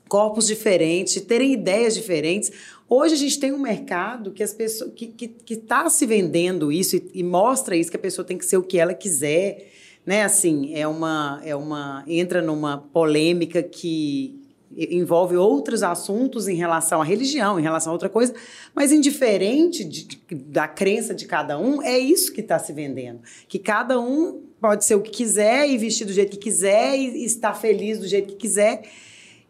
corpos 0.07 0.45
diferentes, 0.45 1.15
de 1.15 1.21
terem 1.21 1.53
ideias 1.53 1.95
diferentes. 1.95 2.51
Hoje 2.87 3.15
a 3.15 3.17
gente 3.17 3.39
tem 3.39 3.51
um 3.51 3.57
mercado 3.57 4.31
que 4.31 4.43
as 4.43 4.53
pessoas 4.53 4.91
que 4.95 5.05
está 5.05 5.17
que, 5.17 5.27
que 5.27 5.55
tá 5.57 5.89
se 5.89 6.05
vendendo 6.05 6.71
isso 6.71 6.97
e, 6.97 7.09
e 7.15 7.23
mostra 7.23 7.75
isso 7.75 7.89
que 7.89 7.97
a 7.97 7.99
pessoa 7.99 8.23
tem 8.23 8.37
que 8.37 8.45
ser 8.45 8.57
o 8.57 8.63
que 8.63 8.77
ela 8.77 8.93
quiser, 8.93 9.71
né? 10.05 10.21
Assim 10.21 10.71
é 10.75 10.87
uma 10.87 11.41
é 11.43 11.55
uma 11.55 12.03
entra 12.07 12.43
numa 12.43 12.77
polêmica 12.77 13.63
que 13.63 14.39
envolve 14.77 15.35
outros 15.37 15.83
assuntos 15.83 16.47
em 16.47 16.55
relação 16.55 17.01
à 17.01 17.05
religião, 17.05 17.59
em 17.59 17.63
relação 17.63 17.91
a 17.91 17.93
outra 17.93 18.09
coisa, 18.09 18.33
mas 18.73 18.91
indiferente 18.91 19.83
de- 19.83 20.07
da 20.31 20.67
crença 20.67 21.13
de 21.13 21.25
cada 21.25 21.57
um, 21.57 21.81
é 21.81 21.97
isso 21.97 22.33
que 22.33 22.41
está 22.41 22.59
se 22.59 22.73
vendendo. 22.73 23.21
Que 23.47 23.57
cada 23.57 23.99
um 23.99 24.41
pode 24.59 24.83
ser 24.85 24.95
o 24.95 25.01
que 25.01 25.11
quiser 25.11 25.69
e 25.69 25.77
vestir 25.77 26.05
do 26.05 26.13
jeito 26.13 26.31
que 26.31 26.37
quiser 26.37 26.97
e, 26.97 27.23
estar 27.25 27.53
feliz 27.53 27.99
do 27.99 28.07
jeito 28.07 28.29
que 28.29 28.35
quiser. 28.35 28.83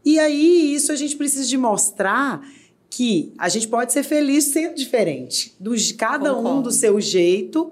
E 0.04 0.20
aí, 0.20 0.74
isso 0.76 0.92
a 0.92 0.96
gente 0.96 1.16
precisa 1.16 1.48
de 1.48 1.58
mostrar 1.58 2.46
que 2.90 3.34
a 3.38 3.50
gente 3.50 3.68
pode 3.68 3.92
ser 3.92 4.04
feliz 4.04 4.46
sendo 4.46 4.76
diferente. 4.76 5.56
Do, 5.60 5.74
cada 5.98 6.34
um 6.34 6.44
Concordo. 6.44 6.62
do 6.64 6.72
seu 6.72 7.00
jeito, 7.02 7.72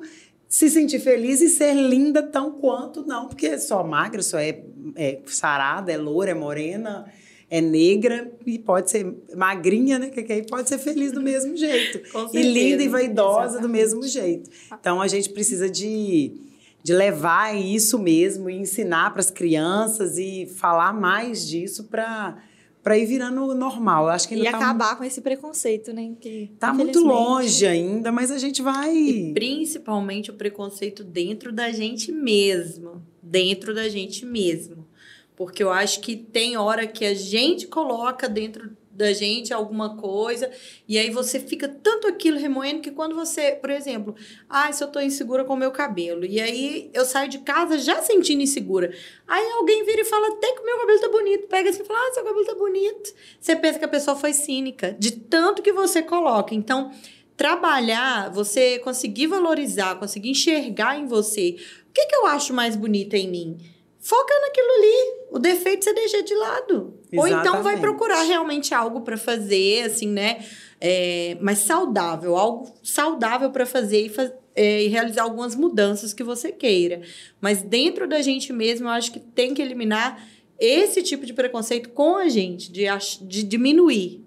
se 0.49 0.69
sentir 0.69 0.99
feliz 0.99 1.41
e 1.41 1.49
ser 1.49 1.73
linda 1.73 2.21
tão 2.21 2.51
quanto, 2.51 3.05
não, 3.05 3.27
porque 3.27 3.57
só 3.57 3.83
magra, 3.83 4.21
só 4.21 4.37
é, 4.37 4.63
é 4.95 5.19
sarada, 5.25 5.91
é 5.91 5.97
loura, 5.97 6.31
é 6.31 6.33
morena, 6.33 7.05
é 7.53 7.61
negra 7.61 8.31
e 8.47 8.57
pode 8.57 8.89
ser 8.89 9.15
magrinha, 9.35 9.99
né? 9.99 10.09
Que 10.09 10.33
aí 10.33 10.43
pode 10.43 10.67
ser 10.67 10.79
feliz 10.79 11.11
do 11.11 11.21
mesmo 11.21 11.55
jeito. 11.55 11.99
Com 12.11 12.27
E 12.35 12.41
linda 12.41 12.81
e 12.81 12.87
vaidosa 12.87 13.59
do 13.59 13.67
Exatamente. 13.67 13.71
mesmo 13.71 14.03
jeito. 14.07 14.49
Então 14.73 14.99
a 14.99 15.07
gente 15.07 15.29
precisa 15.29 15.69
de, 15.69 16.33
de 16.81 16.93
levar 16.93 17.55
isso 17.55 17.99
mesmo 17.99 18.49
e 18.49 18.55
ensinar 18.55 19.11
para 19.11 19.19
as 19.19 19.29
crianças 19.29 20.17
e 20.17 20.47
falar 20.47 20.93
mais 20.93 21.47
disso 21.47 21.83
para 21.83 22.41
para 22.81 22.97
ir 22.97 23.05
virando 23.05 23.53
normal. 23.53 24.05
Eu 24.05 24.09
acho 24.09 24.27
que 24.27 24.33
ainda 24.33 24.49
E 24.49 24.51
tá, 24.51 24.57
acabar 24.57 24.97
com 24.97 25.03
esse 25.05 25.21
preconceito, 25.21 25.93
né? 25.93 26.11
Que, 26.19 26.51
tá 26.59 26.73
muito 26.73 26.99
longe 26.99 27.65
ainda, 27.65 28.11
mas 28.11 28.29
a 28.29 28.37
gente 28.39 28.61
vai. 28.63 28.93
E 28.93 29.33
principalmente 29.33 30.31
o 30.31 30.33
preconceito 30.33 31.03
dentro 31.03 31.53
da 31.53 31.71
gente 31.71 32.11
mesmo. 32.11 33.01
Dentro 33.21 33.73
da 33.73 33.87
gente 33.87 34.25
mesmo. 34.25 34.82
Porque 35.35 35.63
eu 35.63 35.71
acho 35.71 36.01
que 36.01 36.15
tem 36.15 36.57
hora 36.57 36.85
que 36.85 37.05
a 37.05 37.13
gente 37.13 37.67
coloca 37.67 38.29
dentro 38.29 38.75
da 38.93 39.11
gente 39.11 39.51
alguma 39.51 39.97
coisa 39.97 40.51
e 40.87 40.99
aí 40.99 41.09
você 41.09 41.39
fica 41.39 41.67
tanto 41.67 42.07
aquilo 42.07 42.37
remoendo 42.37 42.81
que 42.81 42.91
quando 42.91 43.15
você, 43.15 43.53
por 43.53 43.71
exemplo, 43.71 44.15
ah, 44.47 44.71
se 44.71 44.83
eu 44.83 44.87
tô 44.87 44.99
insegura 44.99 45.43
com 45.43 45.53
o 45.53 45.57
meu 45.57 45.71
cabelo 45.71 46.23
e 46.23 46.39
aí 46.39 46.91
eu 46.93 47.03
saio 47.03 47.27
de 47.27 47.39
casa 47.39 47.79
já 47.79 48.01
sentindo 48.03 48.43
insegura. 48.43 48.93
Aí 49.27 49.51
alguém 49.53 49.83
vira 49.83 50.01
e 50.01 50.05
fala 50.05 50.27
até 50.27 50.53
que 50.53 50.61
o 50.61 50.65
meu 50.65 50.77
cabelo 50.77 50.99
tá 50.99 51.09
bonito, 51.09 51.47
pega 51.47 51.69
assim 51.71 51.81
e 51.81 51.85
fala, 51.85 51.99
ah, 51.99 52.13
seu 52.13 52.23
cabelo 52.23 52.45
tá 52.45 52.55
bonito. 52.55 53.13
Você 53.39 53.55
pensa 53.55 53.79
que 53.79 53.85
a 53.85 53.89
pessoa 53.89 54.15
foi 54.15 54.31
cínica, 54.31 54.95
de 54.99 55.11
tanto 55.11 55.63
que 55.63 55.71
você 55.71 56.03
coloca. 56.03 56.53
Então, 56.53 56.91
trabalhar, 57.35 58.29
você 58.31 58.77
conseguir 58.79 59.25
valorizar, 59.25 59.95
conseguir 59.95 60.29
enxergar 60.29 60.99
em 60.99 61.07
você 61.07 61.57
o 61.89 61.93
que, 61.93 62.05
que 62.05 62.15
eu 62.15 62.27
acho 62.27 62.53
mais 62.53 62.75
bonito 62.75 63.15
em 63.15 63.27
mim. 63.27 63.72
Foca 64.03 64.33
naquilo 64.41 64.67
ali. 64.77 65.23
O 65.31 65.39
defeito 65.39 65.85
você 65.85 65.93
deixa 65.93 66.21
de 66.21 66.35
lado. 66.35 66.99
Ou 67.15 67.25
então 67.25 67.39
vai 67.41 67.51
Exatamente. 67.75 67.79
procurar 67.81 68.21
realmente 68.23 68.73
algo 68.73 69.01
para 69.01 69.15
fazer, 69.17 69.83
assim, 69.83 70.07
né? 70.07 70.43
É, 70.81 71.37
mas 71.39 71.59
saudável, 71.59 72.35
algo 72.35 72.73
saudável 72.83 73.49
para 73.49 73.65
fazer 73.65 74.07
e, 74.07 74.09
fa- 74.09 74.33
é, 74.53 74.83
e 74.83 74.87
realizar 74.89 75.23
algumas 75.23 75.55
mudanças 75.55 76.13
que 76.13 76.23
você 76.23 76.51
queira. 76.51 77.01
Mas 77.39 77.61
dentro 77.61 78.05
da 78.07 78.21
gente 78.21 78.51
mesmo, 78.51 78.87
eu 78.87 78.91
acho 78.91 79.11
que 79.13 79.19
tem 79.21 79.53
que 79.53 79.61
eliminar 79.61 80.27
esse 80.59 81.01
tipo 81.01 81.25
de 81.25 81.33
preconceito 81.33 81.89
com 81.89 82.17
a 82.17 82.27
gente, 82.27 82.71
de, 82.71 82.83
de 83.21 83.43
diminuir. 83.43 84.25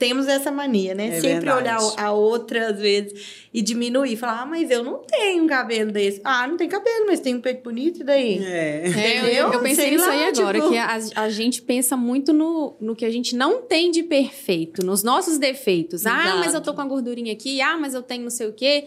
Temos 0.00 0.26
essa 0.26 0.50
mania, 0.50 0.94
né? 0.94 1.08
É 1.08 1.20
Sempre 1.20 1.30
verdade. 1.44 1.60
olhar 1.60 1.78
a 1.98 2.10
outra, 2.12 2.68
às 2.70 2.78
vezes, 2.80 3.44
e 3.52 3.60
diminuir. 3.60 4.16
Falar, 4.16 4.40
ah, 4.40 4.46
mas 4.46 4.70
eu 4.70 4.82
não 4.82 5.00
tenho 5.06 5.44
um 5.44 5.46
cabelo 5.46 5.92
desse. 5.92 6.22
Ah, 6.24 6.48
não 6.48 6.56
tem 6.56 6.70
cabelo, 6.70 7.04
mas 7.06 7.20
tem 7.20 7.34
um 7.34 7.40
peito 7.42 7.62
bonito, 7.62 8.00
e 8.00 8.04
daí? 8.04 8.42
É. 8.42 8.82
É, 8.86 9.18
eu, 9.18 9.22
Entendeu? 9.26 9.52
eu 9.52 9.60
pensei 9.60 9.84
Sei 9.84 9.90
nisso 9.90 10.06
lá, 10.06 10.12
aí 10.12 10.24
agora, 10.28 10.58
tipo- 10.58 10.70
que 10.70 10.78
a, 10.78 10.98
a 11.16 11.28
gente 11.28 11.60
pensa 11.60 11.98
muito 11.98 12.32
no, 12.32 12.74
no 12.80 12.96
que 12.96 13.04
a 13.04 13.10
gente 13.10 13.36
não 13.36 13.60
tem 13.60 13.90
de 13.90 14.02
perfeito, 14.02 14.82
nos 14.84 15.02
nossos 15.02 15.36
defeitos. 15.36 16.06
Ah, 16.06 16.22
Exato. 16.22 16.38
mas 16.38 16.54
eu 16.54 16.62
tô 16.62 16.72
com 16.72 16.80
a 16.80 16.86
gordurinha 16.86 17.34
aqui, 17.34 17.60
ah, 17.60 17.76
mas 17.76 17.92
eu 17.92 18.02
tenho 18.02 18.22
não 18.22 18.30
sei 18.30 18.46
o 18.46 18.54
quê. 18.54 18.86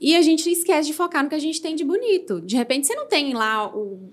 E 0.00 0.16
a 0.16 0.22
gente 0.22 0.50
esquece 0.50 0.88
de 0.88 0.92
focar 0.92 1.22
no 1.22 1.28
que 1.28 1.36
a 1.36 1.38
gente 1.38 1.62
tem 1.62 1.76
de 1.76 1.84
bonito. 1.84 2.40
De 2.40 2.56
repente, 2.56 2.88
você 2.88 2.96
não 2.96 3.06
tem 3.06 3.32
lá 3.32 3.68
o, 3.72 4.10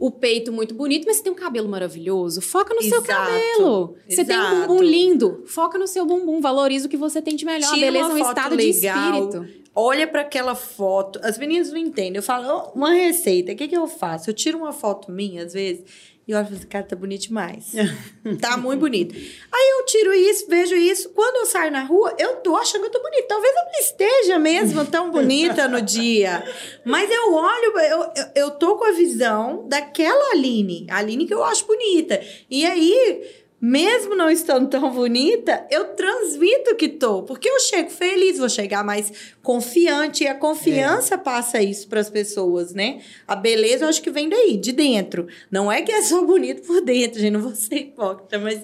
o 0.00 0.10
peito 0.10 0.50
muito 0.50 0.74
bonito, 0.74 1.04
mas 1.06 1.18
você 1.18 1.22
tem 1.24 1.32
um 1.32 1.36
cabelo 1.36 1.68
maravilhoso. 1.68 2.40
Foca 2.40 2.72
no 2.74 2.80
seu 2.82 3.02
Exato, 3.02 3.06
cabelo. 3.06 3.96
Você 4.08 4.24
tem 4.24 4.36
um 4.36 4.40
exato. 4.40 4.56
bumbum 4.68 4.82
lindo. 4.82 5.42
Foca 5.46 5.78
no 5.78 5.86
seu 5.86 6.06
bumbum. 6.06 6.40
Valoriza 6.40 6.86
o 6.86 6.90
que 6.90 6.96
você 6.96 7.20
tem 7.20 7.36
de 7.36 7.44
melhor. 7.44 7.68
a 7.68 7.74
Tira 7.74 7.92
beleza 7.92 8.10
é 8.10 8.14
um 8.14 8.18
estado 8.18 8.56
legal. 8.56 9.28
de 9.28 9.36
espírito. 9.36 9.60
olha 9.76 10.08
para 10.08 10.22
aquela 10.22 10.54
foto. 10.54 11.20
As 11.22 11.36
meninas 11.38 11.70
não 11.70 11.76
entendem. 11.76 12.16
Eu 12.16 12.22
falo, 12.22 12.48
"Oh, 12.74 12.78
uma 12.78 12.92
receita, 12.92 13.52
o 13.52 13.56
que, 13.56 13.68
que 13.68 13.76
eu 13.76 13.86
faço? 13.86 14.30
Eu 14.30 14.34
tiro 14.34 14.56
uma 14.56 14.72
foto 14.72 15.12
minha, 15.12 15.44
às 15.44 15.52
vezes, 15.52 15.84
e 16.30 16.34
assim, 16.34 16.66
cara, 16.66 16.84
tá 16.84 16.94
bonito 16.94 17.22
demais. 17.22 17.72
tá 18.40 18.56
muito 18.56 18.80
bonito. 18.80 19.14
Aí 19.14 19.78
eu 19.78 19.86
tiro 19.86 20.12
isso, 20.12 20.46
vejo 20.48 20.74
isso. 20.76 21.10
Quando 21.10 21.36
eu 21.36 21.46
saio 21.46 21.70
na 21.70 21.82
rua, 21.82 22.14
eu 22.18 22.36
tô 22.36 22.56
achando 22.56 22.82
que 22.82 22.86
eu 22.88 22.92
tô 22.92 23.02
bonita. 23.02 23.28
Talvez 23.28 23.52
eu 23.54 23.64
não 23.64 23.80
esteja 23.80 24.38
mesmo 24.38 24.84
tão 24.84 25.10
bonita 25.10 25.66
no 25.66 25.82
dia. 25.82 26.44
Mas 26.84 27.10
eu 27.10 27.34
olho, 27.34 27.78
eu, 27.78 28.12
eu 28.34 28.50
tô 28.52 28.76
com 28.76 28.84
a 28.84 28.92
visão 28.92 29.66
daquela 29.68 30.32
Aline. 30.32 30.86
A 30.88 30.98
Aline 30.98 31.26
que 31.26 31.34
eu 31.34 31.42
acho 31.42 31.66
bonita. 31.66 32.20
E 32.48 32.64
aí 32.64 33.39
mesmo 33.60 34.14
não 34.14 34.30
estando 34.30 34.68
tão 34.68 34.90
bonita, 34.90 35.66
eu 35.70 35.86
transmito 35.88 36.74
que 36.76 36.88
tô, 36.88 37.22
porque 37.22 37.48
eu 37.48 37.60
chego 37.60 37.90
feliz, 37.90 38.38
vou 38.38 38.48
chegar 38.48 38.82
mais 38.82 39.12
confiante 39.42 40.24
e 40.24 40.28
a 40.28 40.34
confiança 40.34 41.18
passa 41.18 41.62
isso 41.62 41.86
para 41.86 42.00
as 42.00 42.08
pessoas, 42.08 42.72
né? 42.72 43.00
A 43.28 43.36
beleza 43.36 43.84
eu 43.84 43.88
acho 43.88 44.00
que 44.00 44.10
vem 44.10 44.28
daí, 44.28 44.56
de 44.56 44.72
dentro. 44.72 45.26
Não 45.50 45.70
é 45.70 45.82
que 45.82 45.92
é 45.92 46.00
só 46.02 46.24
bonito 46.24 46.62
por 46.62 46.80
dentro, 46.80 47.20
gente, 47.20 47.32
não 47.32 47.42
vou 47.42 47.54
ser 47.54 47.76
hipócrita, 47.76 48.38
mas 48.38 48.62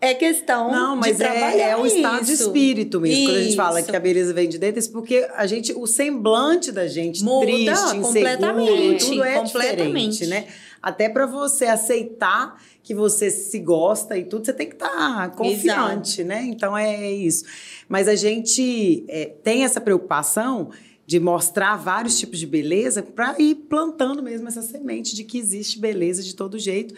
é 0.00 0.14
questão 0.14 0.70
Não, 0.70 0.96
mas 0.96 1.18
de 1.18 1.24
é, 1.24 1.70
é 1.70 1.76
o 1.76 1.84
estado 1.84 2.24
de 2.24 2.32
isso. 2.32 2.44
espírito 2.44 2.98
mesmo. 2.98 3.26
Quando 3.26 3.36
a 3.36 3.42
gente 3.42 3.56
fala 3.56 3.80
Isso. 3.80 3.90
que 3.90 3.96
a 3.96 4.00
beleza 4.00 4.32
vem 4.32 4.48
de 4.48 4.58
dentro, 4.58 4.76
é 4.76 4.80
isso 4.80 4.92
porque 4.92 5.28
a 5.34 5.46
gente, 5.46 5.74
o 5.74 5.86
semblante 5.86 6.72
da 6.72 6.86
gente 6.86 7.22
Muda 7.22 7.44
triste, 7.44 7.70
inseguro, 7.70 8.02
completamente, 8.02 9.04
tudo 9.04 9.24
é 9.24 9.34
completamente. 9.34 10.10
diferente, 10.12 10.26
né? 10.26 10.46
Até 10.82 11.08
para 11.08 11.26
você 11.26 11.66
aceitar 11.66 12.60
que 12.82 12.94
você 12.94 13.30
se 13.30 13.58
gosta 13.58 14.16
e 14.16 14.24
tudo, 14.24 14.46
você 14.46 14.52
tem 14.52 14.68
que 14.68 14.74
estar 14.74 15.30
confiante, 15.32 16.24
né? 16.24 16.42
Então 16.44 16.76
é 16.76 17.12
isso. 17.12 17.44
Mas 17.88 18.08
a 18.08 18.14
gente 18.14 19.04
é, 19.08 19.26
tem 19.26 19.64
essa 19.64 19.80
preocupação 19.80 20.70
de 21.06 21.18
mostrar 21.18 21.76
vários 21.76 22.18
tipos 22.18 22.38
de 22.38 22.46
beleza 22.46 23.02
para 23.02 23.34
ir 23.38 23.56
plantando 23.68 24.22
mesmo 24.22 24.48
essa 24.48 24.62
semente 24.62 25.14
de 25.14 25.24
que 25.24 25.38
existe 25.38 25.78
beleza 25.78 26.22
de 26.22 26.34
todo 26.34 26.58
jeito 26.58 26.94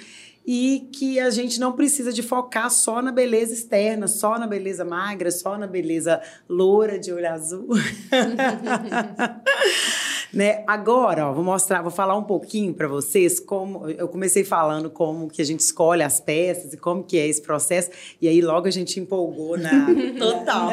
e 0.47 0.89
que 0.93 1.19
a 1.19 1.31
gente 1.31 1.59
não 1.59 1.73
precisa 1.73 2.13
de 2.13 2.23
focar 2.23 2.71
só 2.71 3.01
na 3.01 3.13
beleza 3.13 3.55
externa, 3.55 4.09
só 4.09 4.39
na 4.39 4.47
beleza 4.47 4.85
magra, 4.85 5.31
só 5.31 5.57
na 5.57 5.67
beleza 5.67 6.21
loura 6.49 6.99
de 6.99 7.13
olho 7.13 7.33
azul. 7.33 7.69
né? 10.33 10.65
Agora, 10.67 11.29
ó, 11.29 11.33
vou 11.33 11.45
mostrar, 11.45 11.83
vou 11.83 11.91
falar 11.91 12.17
um 12.17 12.25
pouquinho 12.25 12.73
para 12.73 12.89
vocês 12.89 13.39
como 13.39 13.89
eu 13.91 14.09
comecei 14.09 14.45
falando 14.45 14.89
como 14.89 15.29
que 15.29 15.43
a 15.43 15.45
gente 15.45 15.61
escolhe 15.61 16.03
as 16.03 16.21
peças 16.21 16.73
e 16.73 16.77
como 16.77 17.05
que 17.05 17.19
é 17.19 17.27
esse 17.27 17.43
processo 17.43 17.91
e 18.21 18.27
aí 18.27 18.41
logo 18.41 18.67
a 18.67 18.71
gente 18.71 18.99
empolgou 18.99 19.59
na 19.59 19.87
Total. 20.19 20.71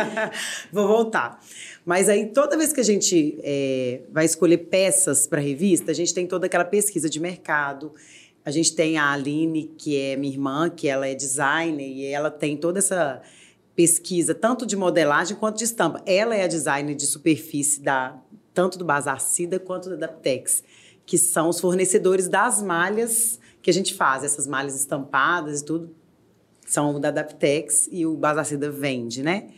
Vou 0.72 0.86
voltar. 0.86 1.40
Mas 1.84 2.08
aí, 2.08 2.26
toda 2.26 2.56
vez 2.56 2.72
que 2.72 2.80
a 2.80 2.84
gente 2.84 3.38
é, 3.42 4.00
vai 4.10 4.24
escolher 4.24 4.58
peças 4.58 5.26
para 5.26 5.40
revista, 5.40 5.92
a 5.92 5.94
gente 5.94 6.12
tem 6.12 6.26
toda 6.26 6.46
aquela 6.46 6.64
pesquisa 6.64 7.08
de 7.08 7.20
mercado. 7.20 7.92
A 8.44 8.50
gente 8.50 8.74
tem 8.74 8.96
a 8.96 9.12
Aline, 9.12 9.72
que 9.78 9.96
é 9.96 10.16
minha 10.16 10.32
irmã, 10.32 10.70
que 10.70 10.88
ela 10.88 11.06
é 11.06 11.14
designer, 11.14 11.86
e 11.86 12.06
ela 12.06 12.30
tem 12.30 12.56
toda 12.56 12.78
essa 12.78 13.22
pesquisa, 13.74 14.34
tanto 14.34 14.64
de 14.64 14.74
modelagem 14.74 15.36
quanto 15.36 15.58
de 15.58 15.64
estampa. 15.64 16.02
Ela 16.06 16.34
é 16.34 16.44
a 16.44 16.46
designer 16.46 16.94
de 16.94 17.06
superfície 17.06 17.80
da, 17.80 18.16
tanto 18.56 18.78
do 18.78 18.86
Bazar 18.86 19.20
Cida 19.20 19.60
quanto 19.60 19.90
da 19.90 19.96
Daptex, 19.96 20.64
que 21.04 21.18
são 21.18 21.50
os 21.50 21.60
fornecedores 21.60 22.26
das 22.26 22.62
malhas 22.62 23.38
que 23.60 23.68
a 23.68 23.72
gente 23.72 23.92
faz, 23.92 24.24
essas 24.24 24.46
malhas 24.46 24.74
estampadas 24.74 25.60
e 25.60 25.64
tudo, 25.64 25.94
são 26.66 26.96
o 26.96 26.98
da 26.98 27.10
Daptex 27.10 27.86
e 27.92 28.06
o 28.06 28.16
Bazar 28.16 28.46
Cida 28.46 28.70
vende, 28.70 29.22
né? 29.22 29.50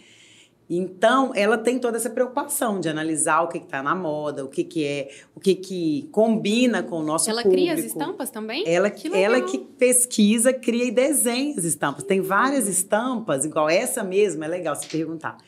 Então, 0.69 1.33
ela 1.35 1.57
tem 1.57 1.79
toda 1.79 1.97
essa 1.97 2.11
preocupação 2.11 2.81
de 2.81 2.89
analisar 2.89 3.41
o 3.43 3.49
que 3.49 3.59
está 3.59 3.83
na 3.83 3.95
moda, 3.95 4.45
o 4.45 4.49
que, 4.49 4.65
que 4.65 4.85
é, 4.85 5.09
o 5.35 5.41
que, 5.41 5.55
que 5.55 6.09
combina 6.11 6.83
com 6.83 6.97
o 6.97 7.03
nosso 7.03 7.31
Ela 7.31 7.43
público. 7.43 7.63
cria 7.63 7.75
as 7.75 7.85
estampas 7.85 8.31
também? 8.31 8.65
Ela 8.67 8.91
Que 8.91 9.15
ela 9.15 9.41
que 9.41 9.59
pesquisa, 9.59 10.53
cria 10.53 10.85
e 10.85 10.91
desenha 10.91 11.55
as 11.57 11.65
estampas. 11.65 12.03
Tem 12.03 12.21
várias 12.21 12.67
estampas, 12.67 13.45
igual 13.47 13.71
essa 13.71 14.03
mesma, 14.03 14.45
é 14.45 14.49
legal 14.49 14.75
se 14.75 14.89
perguntar. 14.89 15.39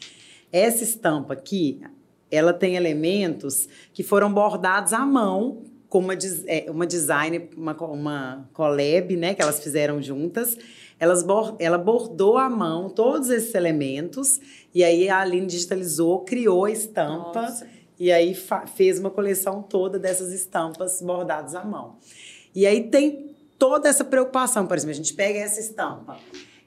Essa 0.50 0.84
estampa 0.84 1.34
aqui, 1.34 1.82
ela 2.30 2.52
tem 2.52 2.76
elementos 2.76 3.68
que 3.92 4.02
foram 4.02 4.32
bordados 4.32 4.92
à 4.92 5.04
mão 5.04 5.64
com 5.88 5.98
uma, 5.98 6.14
é, 6.46 6.70
uma 6.70 6.86
designer, 6.86 7.48
uma, 7.56 7.74
uma 7.84 8.48
collab, 8.52 9.16
né, 9.16 9.34
que 9.34 9.42
elas 9.42 9.60
fizeram 9.60 10.00
juntas. 10.00 10.56
Elas 10.98 11.24
ela 11.58 11.78
bordou 11.78 12.36
à 12.36 12.48
mão 12.48 12.88
todos 12.88 13.30
esses 13.30 13.54
elementos 13.54 14.38
e 14.72 14.84
aí 14.84 15.08
a 15.08 15.20
Aline 15.20 15.46
digitalizou, 15.46 16.20
criou 16.20 16.66
a 16.66 16.70
estampa 16.70 17.42
Nossa. 17.42 17.66
e 17.98 18.12
aí 18.12 18.36
fez 18.76 18.98
uma 18.98 19.10
coleção 19.10 19.62
toda 19.62 19.98
dessas 19.98 20.30
estampas 20.32 21.00
bordadas 21.00 21.54
à 21.54 21.64
mão. 21.64 21.96
E 22.54 22.66
aí 22.66 22.88
tem 22.88 23.34
toda 23.58 23.88
essa 23.88 24.04
preocupação, 24.04 24.66
por 24.66 24.76
exemplo, 24.76 24.92
a 24.92 24.96
gente 24.96 25.14
pega 25.14 25.38
essa 25.38 25.58
estampa. 25.58 26.18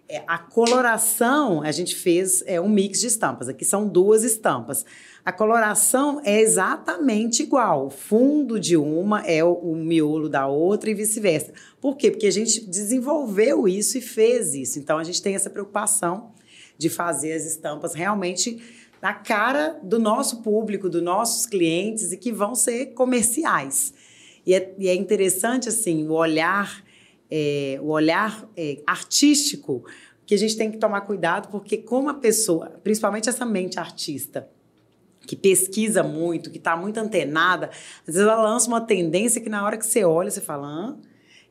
É, 0.09 0.23
a 0.27 0.37
coloração, 0.37 1.61
a 1.61 1.71
gente 1.71 1.95
fez 1.95 2.43
é, 2.45 2.59
um 2.59 2.69
mix 2.69 2.99
de 2.99 3.07
estampas. 3.07 3.49
Aqui 3.49 3.63
são 3.63 3.87
duas 3.87 4.23
estampas. 4.23 4.85
A 5.25 5.31
coloração 5.31 6.21
é 6.25 6.41
exatamente 6.41 7.43
igual. 7.43 7.87
O 7.87 7.89
fundo 7.89 8.59
de 8.59 8.75
uma 8.75 9.21
é 9.21 9.41
o, 9.41 9.53
o 9.53 9.75
miolo 9.75 10.27
da 10.27 10.47
outra 10.47 10.89
e 10.89 10.93
vice-versa. 10.93 11.53
Por 11.79 11.95
quê? 11.95 12.11
Porque 12.11 12.27
a 12.27 12.31
gente 12.31 12.65
desenvolveu 12.65 13.65
isso 13.65 13.97
e 13.97 14.01
fez 14.01 14.53
isso. 14.53 14.79
Então, 14.79 14.97
a 14.97 15.03
gente 15.03 15.21
tem 15.21 15.33
essa 15.33 15.49
preocupação 15.49 16.31
de 16.77 16.89
fazer 16.89 17.31
as 17.31 17.45
estampas 17.45 17.93
realmente 17.93 18.61
na 19.01 19.13
cara 19.13 19.79
do 19.81 19.97
nosso 19.97 20.41
público, 20.41 20.89
dos 20.89 21.01
nossos 21.01 21.45
clientes 21.45 22.11
e 22.11 22.17
que 22.17 22.31
vão 22.31 22.53
ser 22.53 22.87
comerciais. 22.87 23.93
E 24.45 24.53
é, 24.53 24.75
e 24.77 24.89
é 24.89 24.95
interessante, 24.95 25.69
assim, 25.69 26.05
o 26.05 26.13
olhar, 26.13 26.83
é, 27.31 27.79
o 27.81 27.87
olhar 27.87 28.49
é, 28.57 28.81
artístico 28.85 29.85
que 30.25 30.35
a 30.35 30.37
gente 30.37 30.57
tem 30.57 30.69
que 30.69 30.77
tomar 30.77 31.01
cuidado, 31.01 31.49
porque 31.49 31.77
como 31.77 32.09
a 32.09 32.13
pessoa, 32.13 32.79
principalmente 32.83 33.29
essa 33.29 33.45
mente 33.45 33.79
artista, 33.79 34.49
que 35.25 35.35
pesquisa 35.35 36.03
muito, 36.03 36.49
que 36.51 36.57
está 36.57 36.75
muito 36.75 36.97
antenada, 36.99 37.69
às 38.07 38.13
vezes 38.15 38.21
ela 38.21 38.41
lança 38.41 38.67
uma 38.67 38.81
tendência 38.81 39.39
que 39.41 39.49
na 39.49 39.63
hora 39.63 39.77
que 39.77 39.85
você 39.85 40.03
olha, 40.03 40.29
você 40.29 40.41
fala, 40.41 40.67
Hã? 40.67 40.97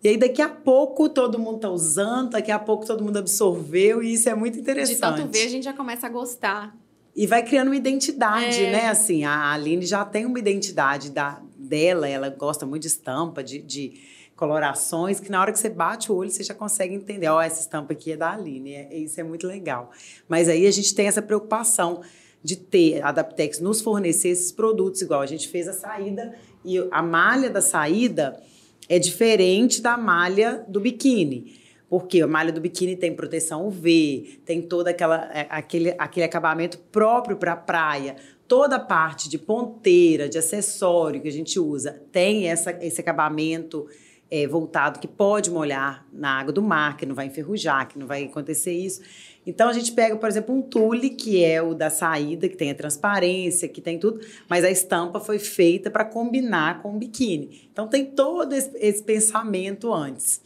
E 0.04 0.08
aí 0.08 0.16
daqui 0.16 0.42
a 0.42 0.48
pouco 0.48 1.08
todo 1.08 1.38
mundo 1.38 1.56
está 1.56 1.70
usando, 1.70 2.30
daqui 2.30 2.50
a 2.50 2.58
pouco 2.58 2.84
todo 2.84 3.04
mundo 3.04 3.18
absorveu, 3.18 4.02
e 4.02 4.14
isso 4.14 4.28
é 4.28 4.34
muito 4.34 4.58
interessante. 4.58 4.94
De 4.96 5.00
tanto 5.00 5.28
ver, 5.32 5.46
a 5.46 5.48
gente 5.48 5.64
já 5.64 5.72
começa 5.72 6.06
a 6.06 6.10
gostar. 6.10 6.76
E 7.14 7.26
vai 7.26 7.42
criando 7.44 7.68
uma 7.68 7.76
identidade, 7.76 8.64
É. 8.64 8.72
né? 8.72 8.88
Assim, 8.88 9.24
a 9.24 9.52
Aline 9.52 9.86
já 9.86 10.04
tem 10.04 10.26
uma 10.26 10.38
identidade 10.38 11.10
da, 11.10 11.40
dela, 11.56 12.08
ela 12.08 12.30
gosta 12.30 12.66
muito 12.66 12.82
de 12.82 12.88
estampa, 12.88 13.44
de, 13.44 13.60
de 13.60 13.92
colorações, 14.34 15.20
que 15.20 15.30
na 15.30 15.40
hora 15.40 15.52
que 15.52 15.58
você 15.58 15.70
bate 15.70 16.10
o 16.10 16.16
olho, 16.16 16.30
você 16.30 16.42
já 16.42 16.54
consegue 16.54 16.94
entender, 16.94 17.28
ó, 17.28 17.40
essa 17.40 17.60
estampa 17.60 17.92
aqui 17.92 18.12
é 18.12 18.16
da 18.16 18.32
Aline, 18.32 18.72
é, 18.74 18.96
isso 18.98 19.20
é 19.20 19.22
muito 19.22 19.46
legal. 19.46 19.92
Mas 20.28 20.48
aí 20.48 20.66
a 20.66 20.70
gente 20.70 20.92
tem 20.94 21.06
essa 21.06 21.22
preocupação 21.22 22.00
de 22.42 22.56
ter 22.56 23.00
a 23.02 23.08
Adaptex 23.08 23.60
nos 23.60 23.80
fornecer 23.80 24.30
esses 24.30 24.50
produtos, 24.50 25.02
igual 25.02 25.20
a 25.20 25.26
gente 25.26 25.48
fez 25.48 25.68
a 25.68 25.72
saída, 25.72 26.34
e 26.64 26.78
a 26.90 27.02
malha 27.02 27.50
da 27.50 27.60
saída 27.60 28.40
é 28.88 28.98
diferente 28.98 29.80
da 29.80 29.96
malha 29.96 30.64
do 30.68 30.80
biquíni. 30.80 31.60
Porque 31.88 32.22
a 32.22 32.26
malha 32.26 32.50
do 32.50 32.60
biquíni 32.60 32.96
tem 32.96 33.14
proteção 33.14 33.66
UV, 33.66 34.40
tem 34.46 34.62
todo 34.62 34.88
aquela, 34.88 35.30
é, 35.32 35.46
aquele, 35.50 35.94
aquele 35.98 36.24
acabamento 36.24 36.78
próprio 36.78 37.36
para 37.36 37.52
a 37.52 37.56
praia. 37.56 38.16
Toda 38.48 38.76
a 38.76 38.80
parte 38.80 39.28
de 39.28 39.38
ponteira, 39.38 40.28
de 40.28 40.38
acessório 40.38 41.20
que 41.20 41.28
a 41.28 41.32
gente 41.32 41.60
usa, 41.60 42.02
tem 42.10 42.48
essa, 42.48 42.70
esse 42.80 43.00
acabamento 43.00 43.86
é, 44.30 44.46
voltado 44.46 44.98
que 44.98 45.06
pode 45.06 45.50
molhar 45.50 46.06
na 46.10 46.40
água 46.40 46.50
do 46.50 46.62
mar, 46.62 46.96
que 46.96 47.04
não 47.04 47.14
vai 47.14 47.26
enferrujar, 47.26 47.86
que 47.86 47.98
não 47.98 48.06
vai 48.06 48.24
acontecer 48.24 48.72
isso. 48.72 49.02
Então 49.46 49.68
a 49.68 49.72
gente 49.72 49.92
pega, 49.92 50.16
por 50.16 50.28
exemplo, 50.28 50.54
um 50.54 50.62
tule, 50.62 51.10
que 51.10 51.42
é 51.42 51.60
o 51.60 51.74
da 51.74 51.90
saída, 51.90 52.48
que 52.48 52.56
tem 52.56 52.70
a 52.70 52.74
transparência, 52.74 53.68
que 53.68 53.80
tem 53.80 53.98
tudo, 53.98 54.20
mas 54.48 54.64
a 54.64 54.70
estampa 54.70 55.18
foi 55.18 55.38
feita 55.38 55.90
para 55.90 56.04
combinar 56.04 56.82
com 56.82 56.94
o 56.94 56.98
biquíni. 56.98 57.68
Então 57.72 57.88
tem 57.88 58.06
todo 58.06 58.52
esse, 58.52 58.70
esse 58.76 59.02
pensamento 59.02 59.92
antes. 59.92 60.40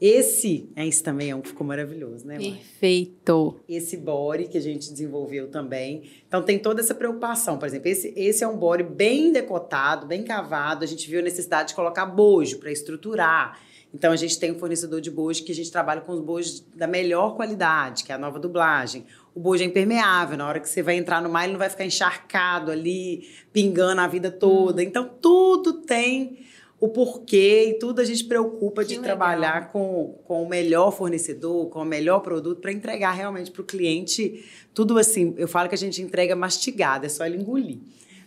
Esse, 0.00 0.70
esse 0.76 1.02
também 1.02 1.30
é 1.30 1.34
um 1.34 1.40
que 1.40 1.48
ficou 1.48 1.66
maravilhoso, 1.66 2.24
né, 2.24 2.38
mãe? 2.38 2.52
Perfeito. 2.52 3.56
esse 3.68 3.96
body 3.96 4.46
que 4.46 4.56
a 4.56 4.60
gente 4.60 4.92
desenvolveu 4.92 5.48
também. 5.48 6.04
Então 6.26 6.40
tem 6.40 6.56
toda 6.56 6.80
essa 6.80 6.94
preocupação. 6.94 7.58
Por 7.58 7.66
exemplo, 7.66 7.88
esse, 7.88 8.14
esse 8.16 8.44
é 8.44 8.48
um 8.48 8.56
body 8.56 8.84
bem 8.84 9.32
decotado, 9.32 10.06
bem 10.06 10.22
cavado. 10.22 10.84
A 10.84 10.86
gente 10.86 11.10
viu 11.10 11.18
a 11.18 11.22
necessidade 11.22 11.70
de 11.70 11.74
colocar 11.74 12.06
bojo 12.06 12.58
para 12.58 12.70
estruturar. 12.70 13.60
Então 13.92 14.12
a 14.12 14.16
gente 14.16 14.38
tem 14.38 14.52
um 14.52 14.58
fornecedor 14.58 15.00
de 15.00 15.10
bojo 15.10 15.44
que 15.44 15.52
a 15.52 15.54
gente 15.54 15.70
trabalha 15.72 16.00
com 16.02 16.12
os 16.12 16.20
bojos 16.20 16.64
da 16.74 16.86
melhor 16.86 17.34
qualidade, 17.36 18.04
que 18.04 18.12
é 18.12 18.14
a 18.14 18.18
nova 18.18 18.38
dublagem. 18.38 19.06
O 19.34 19.40
bojo 19.40 19.62
é 19.62 19.66
impermeável, 19.66 20.36
na 20.36 20.46
hora 20.46 20.60
que 20.60 20.68
você 20.68 20.82
vai 20.82 20.96
entrar 20.96 21.22
no 21.22 21.28
mar, 21.30 21.44
ele 21.44 21.52
não 21.52 21.58
vai 21.58 21.70
ficar 21.70 21.84
encharcado 21.86 22.70
ali, 22.70 23.26
pingando 23.52 24.00
a 24.00 24.06
vida 24.06 24.30
toda. 24.30 24.82
Então 24.82 25.08
tudo 25.20 25.74
tem 25.74 26.38
o 26.80 26.88
porquê 26.88 27.70
e 27.70 27.78
tudo 27.78 28.00
a 28.00 28.04
gente 28.04 28.24
preocupa 28.24 28.82
Que 28.82 28.88
de 28.88 28.94
legal. 29.00 29.04
trabalhar 29.16 29.72
com, 29.72 30.18
com 30.24 30.42
o 30.42 30.48
melhor 30.48 30.92
fornecedor, 30.92 31.68
com 31.70 31.80
o 31.80 31.84
melhor 31.84 32.20
produto 32.20 32.60
para 32.60 32.70
entregar 32.72 33.12
realmente 33.12 33.50
para 33.50 33.62
o 33.62 33.64
cliente 33.64 34.44
tudo 34.72 34.98
assim. 34.98 35.34
Eu 35.36 35.48
falo 35.48 35.68
que 35.68 35.74
a 35.74 35.78
gente 35.78 36.00
entrega 36.02 36.36
mastigado, 36.36 37.06
é 37.06 37.08
só 37.08 37.26
ele 37.26 37.38
engolir. 37.38 37.78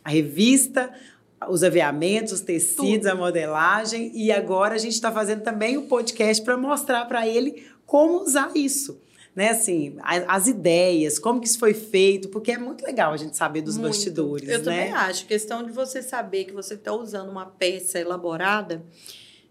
A 0.04 0.10
revista, 0.10 0.92
os 1.50 1.64
aviamentos, 1.64 2.34
os 2.34 2.42
tecidos, 2.42 3.08
a 3.08 3.16
modelagem 3.16 4.12
e 4.14 4.32
agora 4.32 4.76
a 4.76 4.78
gente 4.78 4.94
está 4.94 5.12
fazendo 5.12 5.42
também 5.42 5.78
o 5.78 5.84
podcast 5.84 6.44
para 6.44 6.56
mostrar 6.58 7.06
para 7.06 7.28
ele 7.28 7.66
como 7.86 8.22
usar 8.24 8.52
isso. 8.56 9.00
Né, 9.34 9.52
assim, 9.52 9.96
a- 10.02 10.36
as 10.36 10.48
ideias, 10.48 11.18
como 11.18 11.40
que 11.40 11.48
isso 11.48 11.58
foi 11.58 11.74
feito, 11.74 12.28
porque 12.28 12.52
é 12.52 12.58
muito 12.58 12.84
legal 12.86 13.14
a 13.14 13.18
gente 13.18 13.38
saber 13.38 13.62
dos 13.62 13.78
Muito. 13.78 13.94
bastidores, 13.94 14.50
Eu 14.50 14.58
né? 14.60 14.64
também 14.66 14.92
acho. 14.92 15.26
Questão 15.26 15.64
de 15.64 15.72
você 15.72 16.02
saber 16.02 16.44
que 16.44 16.52
você 16.52 16.74
está 16.74 16.92
usando 16.92 17.30
uma 17.30 17.46
peça 17.46 17.98
elaborada 17.98 18.84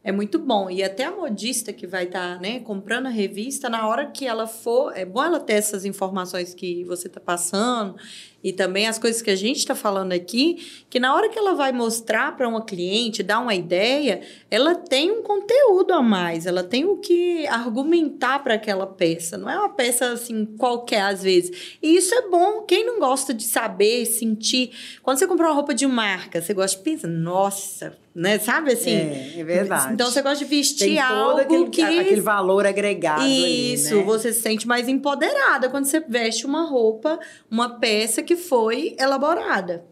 é 0.02 0.10
muito 0.10 0.38
bom. 0.38 0.70
E 0.70 0.82
até 0.82 1.04
a 1.04 1.10
modista 1.10 1.72
que 1.72 1.86
vai 1.86 2.04
estar 2.04 2.40
né, 2.40 2.60
comprando 2.60 3.06
a 3.06 3.10
revista, 3.10 3.68
na 3.68 3.86
hora 3.86 4.06
que 4.06 4.26
ela 4.26 4.46
for, 4.46 4.96
é 4.96 5.04
bom 5.04 5.22
ela 5.22 5.38
ter 5.38 5.54
essas 5.54 5.84
informações 5.84 6.54
que 6.54 6.84
você 6.84 7.06
está 7.06 7.20
passando 7.20 7.96
e 8.42 8.50
também 8.50 8.88
as 8.88 8.98
coisas 8.98 9.20
que 9.20 9.30
a 9.30 9.36
gente 9.36 9.58
está 9.58 9.74
falando 9.74 10.12
aqui, 10.12 10.84
que 10.88 10.98
na 10.98 11.14
hora 11.14 11.28
que 11.28 11.38
ela 11.38 11.54
vai 11.54 11.70
mostrar 11.72 12.34
para 12.34 12.48
uma 12.48 12.64
cliente, 12.64 13.22
dar 13.22 13.40
uma 13.40 13.54
ideia, 13.54 14.22
ela 14.50 14.74
tem 14.74 15.10
um 15.10 15.22
conteúdo 15.22 15.92
a 15.92 16.00
mais, 16.00 16.46
ela 16.46 16.64
tem 16.64 16.86
o 16.86 16.96
que 16.96 17.46
argumentar 17.48 18.42
para 18.42 18.54
aquela 18.54 18.86
peça. 18.86 19.36
Não 19.36 19.50
é 19.50 19.58
uma 19.58 19.68
peça 19.68 20.12
assim 20.12 20.46
qualquer 20.56 21.02
às 21.02 21.22
vezes. 21.22 21.76
E 21.82 21.94
isso 21.96 22.14
é 22.14 22.28
bom. 22.30 22.62
Quem 22.62 22.86
não 22.86 22.98
gosta 22.98 23.34
de 23.34 23.44
saber, 23.44 24.06
sentir. 24.06 24.70
Quando 25.02 25.18
você 25.18 25.26
compra 25.26 25.46
uma 25.46 25.54
roupa 25.54 25.74
de 25.74 25.86
marca, 25.86 26.40
você 26.40 26.54
gosta 26.54 26.78
de 26.78 26.82
pensar, 26.82 27.08
nossa, 27.08 27.98
né? 28.14 28.38
Sabe 28.38 28.72
assim? 28.72 28.90
É, 28.90 29.34
é 29.38 29.44
verdade. 29.44 29.94
Então 29.94 30.10
você 30.10 30.20
gosta 30.22 30.44
de 30.44 30.50
vestir 30.50 30.86
Tem 30.86 30.96
todo 30.96 31.06
algo 31.06 31.40
aquele, 31.40 31.70
que 31.70 31.82
aquele 31.82 32.20
valor 32.20 32.66
agregado 32.66 33.22
ali, 33.22 33.74
isso, 33.74 33.96
né? 33.96 34.02
você 34.02 34.32
se 34.32 34.40
sente 34.40 34.66
mais 34.66 34.88
empoderada 34.88 35.68
quando 35.68 35.84
você 35.84 36.00
veste 36.00 36.46
uma 36.46 36.64
roupa, 36.64 37.18
uma 37.50 37.78
peça 37.78 38.22
que 38.22 38.36
foi 38.36 38.96
elaborada. 38.98 39.84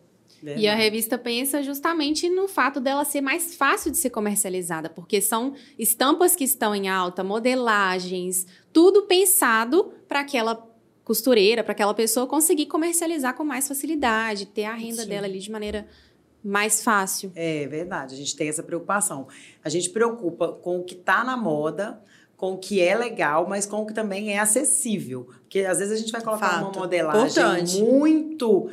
Verdade. 0.42 0.64
E 0.64 0.68
a 0.68 0.74
revista 0.74 1.18
pensa 1.18 1.62
justamente 1.62 2.28
no 2.28 2.46
fato 2.46 2.80
dela 2.80 3.04
ser 3.04 3.20
mais 3.20 3.56
fácil 3.56 3.90
de 3.90 3.98
ser 3.98 4.10
comercializada, 4.10 4.88
porque 4.88 5.20
são 5.20 5.54
estampas 5.76 6.36
que 6.36 6.44
estão 6.44 6.74
em 6.74 6.88
alta, 6.88 7.24
modelagens, 7.24 8.46
tudo 8.72 9.02
pensado 9.02 9.92
para 10.06 10.20
aquela 10.20 10.64
costureira, 11.02 11.64
para 11.64 11.72
aquela 11.72 11.94
pessoa 11.94 12.26
conseguir 12.26 12.66
comercializar 12.66 13.34
com 13.34 13.42
mais 13.42 13.66
facilidade, 13.66 14.46
ter 14.46 14.64
a 14.64 14.74
renda 14.74 15.02
Sim. 15.02 15.08
dela 15.08 15.26
ali 15.26 15.40
de 15.40 15.50
maneira 15.50 15.88
mais 16.42 16.82
fácil. 16.82 17.32
É 17.34 17.66
verdade, 17.66 18.14
a 18.14 18.18
gente 18.18 18.34
tem 18.36 18.48
essa 18.48 18.62
preocupação. 18.62 19.26
A 19.64 19.68
gente 19.68 19.90
preocupa 19.90 20.52
com 20.52 20.78
o 20.80 20.84
que 20.84 20.94
está 20.94 21.24
na 21.24 21.36
moda, 21.36 22.00
com 22.36 22.52
o 22.52 22.58
que 22.58 22.80
é 22.80 22.96
legal, 22.96 23.46
mas 23.48 23.66
com 23.66 23.82
o 23.82 23.86
que 23.86 23.92
também 23.92 24.32
é 24.32 24.38
acessível. 24.38 25.28
Porque 25.42 25.60
às 25.60 25.78
vezes 25.78 25.92
a 25.92 25.96
gente 25.96 26.12
vai 26.12 26.22
colocar 26.22 26.48
Fato. 26.48 26.62
uma 26.62 26.72
modelagem 26.72 27.42
Importante. 27.42 27.82
muito 27.82 28.70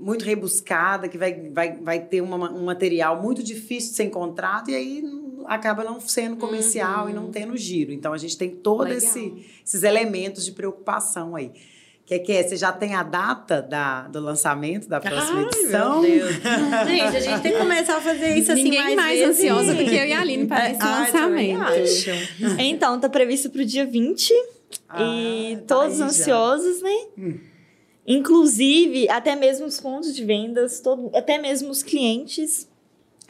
muito 0.00 0.24
rebuscada, 0.24 1.08
que 1.08 1.18
vai, 1.18 1.50
vai, 1.50 1.76
vai 1.78 1.98
ter 2.00 2.20
uma- 2.20 2.52
um 2.52 2.64
material 2.66 3.20
muito 3.20 3.42
difícil 3.42 3.90
de 3.90 3.96
ser 3.96 4.04
encontrado, 4.04 4.70
e 4.70 4.74
aí 4.76 5.02
acaba 5.46 5.82
não 5.82 5.98
sendo 6.00 6.36
comercial 6.36 7.10
e 7.10 7.12
não 7.12 7.32
tendo 7.32 7.56
giro. 7.56 7.90
Então 7.92 8.12
a 8.12 8.18
gente 8.18 8.38
tem 8.38 8.48
todos 8.48 8.92
esse, 8.96 9.44
esses 9.66 9.82
elementos 9.82 10.44
de 10.44 10.52
preocupação 10.52 11.34
aí. 11.34 11.50
Que 12.08 12.18
que 12.20 12.32
é? 12.32 12.42
Você 12.42 12.56
já 12.56 12.72
tem 12.72 12.94
a 12.94 13.02
data 13.02 13.60
da, 13.60 14.08
do 14.08 14.18
lançamento 14.18 14.88
da 14.88 14.98
próxima 14.98 15.40
Ai, 15.40 15.44
edição? 15.44 16.00
meu 16.00 16.10
Deus. 16.10 16.34
Gente, 16.88 17.16
a 17.16 17.20
gente 17.20 17.42
tem 17.42 17.52
que 17.52 17.58
começar 17.58 17.98
a 17.98 18.00
fazer 18.00 18.34
isso 18.34 18.50
assim 18.50 18.62
Ninguém 18.62 18.80
mais, 18.80 18.96
mais 18.96 19.18
vezes. 19.20 19.38
ansiosa 19.44 19.74
do 19.74 19.84
que 19.84 19.94
eu 19.94 20.04
e 20.06 20.12
a 20.14 20.20
Aline 20.22 20.46
para 20.46 20.68
É, 20.68 20.72
esse 20.72 20.80
ai, 20.82 21.12
também 21.12 21.54
lançamento. 21.54 21.82
acho. 21.84 22.10
Então, 22.60 22.98
tá 22.98 23.10
previsto 23.10 23.50
pro 23.50 23.62
dia 23.62 23.84
20. 23.84 24.32
Ah, 24.88 25.02
e 25.02 25.56
tá 25.66 25.74
todos 25.74 25.98
já. 25.98 26.06
ansiosos, 26.06 26.80
né? 26.80 26.96
Inclusive, 28.06 29.06
até 29.10 29.36
mesmo 29.36 29.66
os 29.66 29.78
pontos 29.78 30.14
de 30.14 30.24
vendas, 30.24 30.80
todo, 30.80 31.10
até 31.14 31.36
mesmo 31.36 31.68
os 31.70 31.82
clientes. 31.82 32.66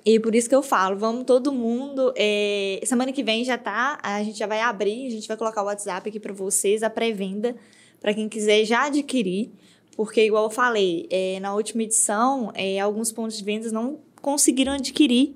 E 0.06 0.20
por 0.20 0.34
isso 0.36 0.48
que 0.48 0.54
eu 0.54 0.62
falo, 0.62 0.96
vamos 0.96 1.24
todo 1.24 1.50
mundo. 1.52 2.12
é, 2.16 2.80
semana 2.84 3.12
que 3.12 3.24
vem 3.24 3.44
já 3.44 3.58
tá, 3.58 3.98
a 4.02 4.22
gente 4.22 4.38
já 4.38 4.46
vai 4.46 4.60
abrir, 4.60 5.08
a 5.08 5.10
gente 5.10 5.26
vai 5.26 5.36
colocar 5.36 5.62
o 5.62 5.66
WhatsApp 5.66 6.08
aqui 6.08 6.20
para 6.20 6.32
vocês, 6.32 6.84
a 6.84 6.88
pré-venda, 6.88 7.56
para 8.01 8.14
quem 8.14 8.28
quiser 8.28 8.64
já 8.64 8.86
adquirir. 8.86 9.51
Porque, 9.96 10.24
igual 10.24 10.44
eu 10.44 10.51
falei, 10.51 11.07
é, 11.11 11.40
na 11.40 11.55
última 11.55 11.82
edição, 11.82 12.53
é, 12.55 12.78
alguns 12.78 13.11
pontos 13.11 13.36
de 13.36 13.44
vendas 13.44 13.72
não 13.72 13.99
conseguiram 14.22 14.72
adquirir 14.74 15.34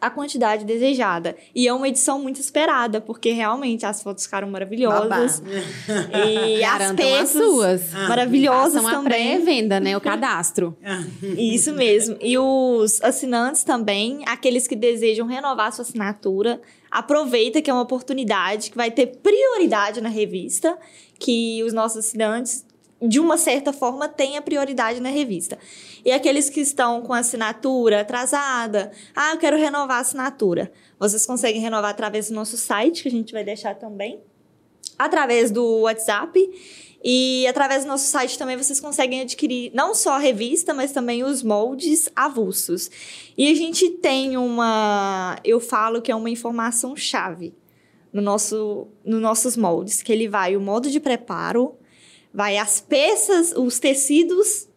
a 0.00 0.08
quantidade 0.08 0.64
desejada. 0.64 1.36
E 1.54 1.68
é 1.68 1.72
uma 1.74 1.86
edição 1.86 2.18
muito 2.18 2.40
esperada, 2.40 3.02
porque 3.02 3.32
realmente 3.32 3.84
as 3.84 4.02
fotos 4.02 4.24
ficaram 4.24 4.48
maravilhosas. 4.48 5.42
E 6.24 6.64
as 6.64 6.70
Garantam 6.72 7.06
as 7.06 7.12
peças 7.12 7.42
suas. 7.42 7.92
maravilhosas 7.92 8.82
Façam 8.82 9.00
a 9.00 9.02
também. 9.02 9.36
pré-venda, 9.36 9.78
né? 9.78 9.94
O 9.94 10.00
cadastro. 10.00 10.74
Isso 11.36 11.74
mesmo. 11.74 12.16
E 12.22 12.38
os 12.38 13.02
assinantes 13.02 13.62
também, 13.62 14.22
aqueles 14.26 14.66
que 14.66 14.74
desejam 14.74 15.26
renovar 15.26 15.70
sua 15.74 15.82
assinatura, 15.82 16.60
aproveita 16.90 17.62
que 17.62 17.70
é 17.70 17.72
uma 17.72 17.82
oportunidade 17.82 18.70
que 18.70 18.76
vai 18.76 18.90
ter 18.90 19.06
prioridade 19.18 20.00
na 20.00 20.08
revista, 20.08 20.78
que 21.18 21.62
os 21.62 21.72
nossos 21.72 21.98
assinantes 21.98 22.66
de 23.00 23.18
uma 23.18 23.38
certa 23.38 23.72
forma 23.72 24.08
têm 24.08 24.36
a 24.36 24.42
prioridade 24.42 25.00
na 25.00 25.08
revista. 25.08 25.58
E 26.04 26.12
aqueles 26.12 26.50
que 26.50 26.60
estão 26.60 27.00
com 27.00 27.14
assinatura 27.14 28.02
atrasada, 28.02 28.92
ah, 29.14 29.32
eu 29.32 29.38
quero 29.38 29.56
renovar 29.56 29.98
a 29.98 30.00
assinatura. 30.00 30.70
Vocês 30.98 31.24
conseguem 31.24 31.60
renovar 31.60 31.90
através 31.90 32.28
do 32.28 32.34
nosso 32.34 32.56
site, 32.56 33.02
que 33.02 33.08
a 33.08 33.12
gente 33.12 33.32
vai 33.32 33.42
deixar 33.42 33.74
também, 33.74 34.20
através 34.98 35.50
do 35.50 35.82
WhatsApp 35.82 36.38
e 37.02 37.46
através 37.46 37.84
do 37.84 37.88
nosso 37.88 38.10
site 38.10 38.38
também 38.38 38.56
vocês 38.56 38.78
conseguem 38.78 39.22
adquirir 39.22 39.70
não 39.74 39.94
só 39.94 40.12
a 40.12 40.18
revista, 40.18 40.74
mas 40.74 40.92
também 40.92 41.24
os 41.24 41.42
moldes 41.42 42.10
avulsos. 42.14 42.90
E 43.36 43.50
a 43.50 43.54
gente 43.54 43.88
tem 43.90 44.36
uma, 44.36 45.38
eu 45.42 45.60
falo 45.60 46.02
que 46.02 46.12
é 46.12 46.14
uma 46.14 46.28
informação 46.28 46.94
chave 46.94 47.54
no 48.12 48.20
nosso, 48.20 48.88
nos 49.04 49.20
nossos 49.20 49.56
moldes, 49.56 50.02
que 50.02 50.12
ele 50.12 50.28
vai 50.28 50.56
o 50.56 50.60
modo 50.60 50.90
de 50.90 51.00
preparo, 51.00 51.74
vai 52.34 52.58
as 52.58 52.80
peças, 52.80 53.52
os 53.56 53.78
tecidos, 53.78 54.68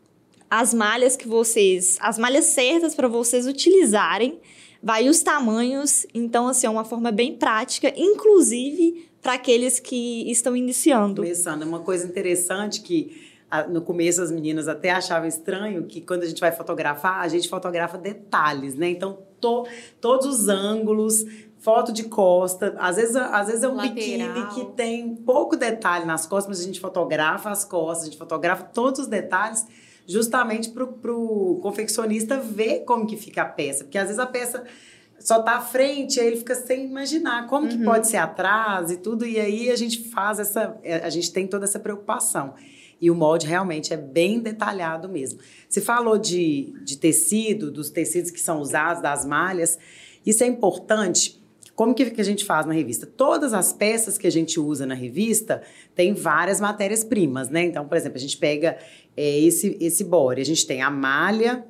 as 0.49 0.73
malhas 0.73 1.17
que 1.17 1.27
vocês, 1.27 1.97
as 1.99 2.17
malhas 2.17 2.45
certas 2.45 2.95
para 2.95 3.07
vocês 3.07 3.47
utilizarem, 3.47 4.39
vai 4.81 5.09
os 5.09 5.21
tamanhos, 5.21 6.05
então 6.13 6.47
assim 6.47 6.67
é 6.67 6.69
uma 6.69 6.85
forma 6.85 7.11
bem 7.11 7.35
prática, 7.35 7.93
inclusive 7.97 9.09
para 9.23 9.33
aqueles 9.33 9.79
que 9.79 10.29
estão 10.29 10.55
iniciando. 10.55 11.21
Começando, 11.23 11.63
uma 11.63 11.79
coisa 11.79 12.05
interessante 12.05 12.81
que 12.81 13.31
no 13.69 13.81
começo 13.81 14.21
as 14.21 14.31
meninas 14.31 14.67
até 14.67 14.89
achavam 14.91 15.27
estranho 15.27 15.83
que 15.85 16.01
quando 16.01 16.23
a 16.23 16.25
gente 16.25 16.39
vai 16.41 16.51
fotografar, 16.51 17.19
a 17.21 17.27
gente 17.27 17.47
fotografa 17.47 17.97
detalhes, 17.97 18.75
né? 18.75 18.89
Então, 18.89 19.19
to- 19.39 19.65
todos 20.01 20.25
os 20.25 20.47
ângulos, 20.49 21.23
foto 21.59 21.93
de 21.93 22.03
costa, 22.05 22.75
às 22.79 22.95
vezes, 22.95 23.15
às 23.15 23.47
vezes 23.47 23.63
é 23.63 23.67
um 23.69 23.75
Lateral. 23.75 23.93
biquíni 23.95 24.47
que 24.55 24.65
tem 24.75 25.15
pouco 25.15 25.55
detalhe 25.55 26.03
nas 26.03 26.25
costas, 26.25 26.49
mas 26.57 26.59
a 26.61 26.63
gente 26.67 26.79
fotografa 26.79 27.49
as 27.51 27.63
costas, 27.63 28.03
a 28.07 28.09
gente 28.09 28.17
fotografa 28.17 28.63
todos 28.63 29.01
os 29.01 29.07
detalhes 29.07 29.65
justamente 30.05 30.69
para 30.71 30.83
o 30.83 31.59
confeccionista 31.61 32.37
ver 32.37 32.79
como 32.85 33.05
que 33.07 33.15
fica 33.15 33.43
a 33.43 33.45
peça, 33.45 33.83
porque 33.85 33.97
às 33.97 34.05
vezes 34.05 34.19
a 34.19 34.25
peça 34.25 34.63
só 35.23 35.41
tá 35.41 35.53
à 35.53 35.61
frente, 35.61 36.19
aí 36.19 36.27
ele 36.27 36.35
fica 36.35 36.53
sem 36.53 36.85
imaginar 36.85 37.47
como 37.47 37.69
que 37.69 37.77
pode 37.81 38.09
ser 38.09 38.17
atrás 38.17 38.91
e 38.91 38.97
tudo, 38.97 39.25
e 39.25 39.39
aí 39.39 39.71
a 39.71 39.75
gente 39.77 40.09
faz 40.09 40.37
essa, 40.37 40.77
é, 40.83 40.97
a 40.97 41.09
gente 41.09 41.31
tem 41.31 41.47
toda 41.47 41.63
essa 41.63 41.79
preocupação. 41.79 42.53
E 42.99 43.09
o 43.09 43.15
molde 43.15 43.47
realmente 43.47 43.93
é 43.93 43.97
bem 43.97 44.39
detalhado 44.39 45.07
mesmo. 45.07 45.39
Você 45.67 45.79
falou 45.79 46.17
de, 46.17 46.73
de 46.83 46.97
tecido, 46.97 47.71
dos 47.71 47.89
tecidos 47.89 48.31
que 48.31 48.39
são 48.39 48.59
usados, 48.59 49.01
das 49.01 49.25
malhas, 49.25 49.79
isso 50.25 50.43
é 50.43 50.47
importante. 50.47 51.41
Como 51.73 51.95
que, 51.95 52.11
que 52.11 52.21
a 52.21 52.25
gente 52.25 52.43
faz 52.43 52.65
na 52.65 52.73
revista? 52.73 53.05
Todas 53.05 53.53
as 53.53 53.71
peças 53.71 54.17
que 54.17 54.27
a 54.27 54.31
gente 54.31 54.59
usa 54.59 54.85
na 54.85 54.93
revista 54.93 55.63
tem 55.95 56.13
várias 56.13 56.59
matérias-primas, 56.59 57.49
né? 57.49 57.63
Então, 57.63 57.87
por 57.87 57.97
exemplo, 57.97 58.17
a 58.17 58.21
gente 58.21 58.37
pega 58.37 58.77
é, 59.15 59.39
esse, 59.39 59.77
esse 59.79 60.03
body, 60.03 60.41
a 60.41 60.45
gente 60.45 60.67
tem 60.67 60.81
a 60.81 60.91
malha, 60.91 61.65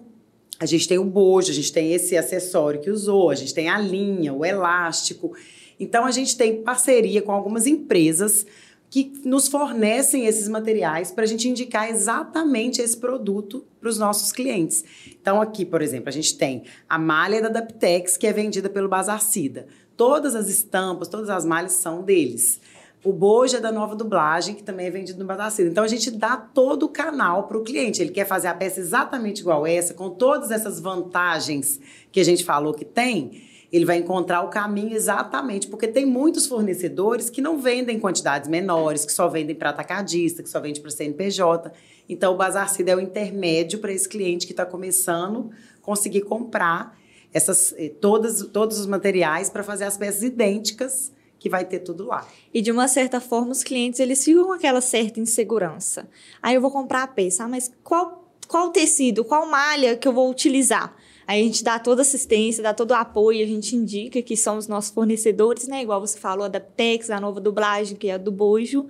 a 0.60 0.66
gente 0.66 0.88
tem 0.88 0.98
o 0.98 1.04
bojo, 1.04 1.52
a 1.52 1.54
gente 1.54 1.72
tem 1.72 1.94
esse 1.94 2.16
acessório 2.16 2.80
que 2.80 2.90
usou, 2.90 3.30
a 3.30 3.36
gente 3.36 3.54
tem 3.54 3.70
a 3.70 3.78
linha, 3.78 4.34
o 4.34 4.46
elástico. 4.46 5.36
Então, 5.80 6.06
a 6.06 6.12
gente 6.12 6.38
tem 6.38 6.62
parceria 6.62 7.22
com 7.22 7.32
algumas 7.32 7.66
empresas 7.66 8.46
que 8.90 9.12
nos 9.26 9.48
fornecem 9.48 10.28
esses 10.28 10.48
materiais 10.48 11.10
para 11.10 11.24
a 11.24 11.28
gente 11.28 11.50
indicar 11.50 11.90
exatamente 11.90 12.80
esse 12.80 12.96
produto 12.96 13.66
para 13.82 13.90
os 13.90 13.98
nossos 13.98 14.32
clientes. 14.32 14.86
Então, 15.20 15.42
aqui, 15.42 15.66
por 15.66 15.82
exemplo, 15.82 16.10
a 16.10 16.12
gente 16.12 16.38
tem 16.38 16.64
a 16.88 17.00
malha 17.00 17.42
da 17.42 17.50
Daptex, 17.50 18.18
que 18.18 18.28
é 18.28 18.32
vendida 18.32 18.70
pelo 18.70 18.88
Bazar 18.88 19.20
Cida. 19.20 19.66
Todas 19.98 20.36
as 20.36 20.48
estampas, 20.48 21.08
todas 21.08 21.32
as 21.32 21.44
malhas 21.44 21.72
são 21.72 22.04
deles. 22.04 22.62
O 23.04 23.12
bojo 23.12 23.58
é 23.58 23.60
da 23.60 23.72
nova 23.72 23.96
dublagem, 23.96 24.56
que 24.56 24.64
também 24.64 24.88
é 24.88 24.90
vendido 24.90 25.20
no 25.20 25.26
Bazar 25.26 25.52
Cida. 25.52 25.70
Então, 25.70 25.84
a 25.84 25.88
gente 25.88 26.10
dá 26.10 26.38
todo 26.38 26.84
o 26.84 26.90
canal 26.90 27.48
para 27.48 27.58
o 27.58 27.64
cliente. 27.64 28.02
Ele 28.02 28.12
quer 28.12 28.26
fazer 28.26 28.48
a 28.48 28.54
peça 28.54 28.80
exatamente 28.80 29.42
igual 29.42 29.68
essa, 29.68 29.94
com 29.94 30.10
todas 30.10 30.52
essas 30.52 30.80
vantagens 30.80 31.82
que 32.12 32.22
a 32.22 32.24
gente 32.24 32.46
falou 32.46 32.74
que 32.74 32.86
tem. 32.86 33.44
ele 33.74 33.86
vai 33.86 33.98
encontrar 33.98 34.42
o 34.44 34.50
caminho 34.50 34.96
exatamente, 34.96 35.68
porque 35.68 35.88
tem 35.88 36.06
muitos 36.06 36.46
fornecedores 36.46 37.30
que 37.30 37.42
não 37.42 37.58
vendem 37.58 38.00
quantidades 38.00 38.48
menores, 38.48 39.04
que 39.04 39.12
só 39.12 39.28
vendem 39.28 39.56
para 39.56 39.72
atacadista, 39.72 40.44
que 40.44 40.50
só 40.50 40.60
vende 40.60 40.80
para 40.80 40.92
CNPJ. 40.92 41.74
Então, 42.08 42.34
o 42.34 42.38
Bazar 42.38 42.70
Cida 42.70 42.92
é 42.92 42.96
o 42.96 43.02
intermédio 43.02 43.80
para 43.80 43.92
esse 43.92 44.08
cliente 44.08 44.46
que 44.46 44.54
está 44.54 44.66
começando 44.66 45.50
conseguir 45.82 46.22
comprar 46.22 46.98
essas, 47.34 47.74
eh, 47.78 47.90
todas, 47.90 48.44
todos 48.48 48.80
os 48.80 48.86
materiais 48.86 49.50
para 49.50 49.64
fazer 49.64 49.84
as 49.84 49.98
peças 49.98 50.24
idênticas 50.24 51.12
que 51.44 51.50
vai 51.50 51.66
ter 51.66 51.80
tudo 51.80 52.06
lá. 52.06 52.26
E 52.54 52.62
de 52.62 52.72
uma 52.72 52.88
certa 52.88 53.20
forma, 53.20 53.52
os 53.52 53.64
clientes 53.64 54.00
eles 54.00 54.24
ficam 54.24 54.46
com 54.46 54.54
aquela 54.54 54.80
certa 54.80 55.20
insegurança. 55.20 56.10
Aí 56.42 56.56
eu 56.56 56.62
vou 56.62 56.72
comprar 56.72 57.04
a 57.04 57.08
peça, 57.08 57.44
ah, 57.44 57.50
mas 57.50 57.70
qual, 57.84 58.32
qual 58.48 58.70
tecido, 58.70 59.26
qual 59.26 59.46
malha 59.46 59.98
que 59.98 60.08
eu 60.08 60.14
vou 60.14 60.32
utilizar? 60.32 60.96
Aí 61.28 61.42
a 61.42 61.44
gente 61.44 61.62
dá 61.62 61.78
toda 61.78 62.02
assistência, 62.02 62.64
dá 62.64 62.74
todo 62.74 62.92
o 62.92 62.94
apoio, 62.94 63.44
a 63.44 63.48
gente 63.48 63.76
indica 63.76 64.22
que 64.22 64.38
são 64.38 64.58
os 64.58 64.70
nossos 64.70 64.92
fornecedores, 64.92 65.68
né? 65.68 65.82
Igual 65.82 66.00
você 66.00 66.18
falou, 66.18 66.46
a 66.46 66.48
da 66.48 66.62
Tex, 66.62 67.10
a 67.10 67.20
nova 67.20 67.42
dublagem, 67.42 67.98
que 67.98 68.08
é 68.08 68.14
a 68.14 68.18
do 68.18 68.32
Bojo. 68.32 68.88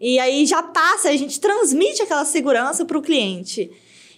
E 0.00 0.20
aí 0.20 0.46
já 0.46 0.62
passa, 0.62 1.08
a 1.08 1.16
gente 1.16 1.40
transmite 1.40 2.00
aquela 2.00 2.24
segurança 2.24 2.84
para 2.84 2.96
o 2.96 3.02
cliente. 3.02 3.72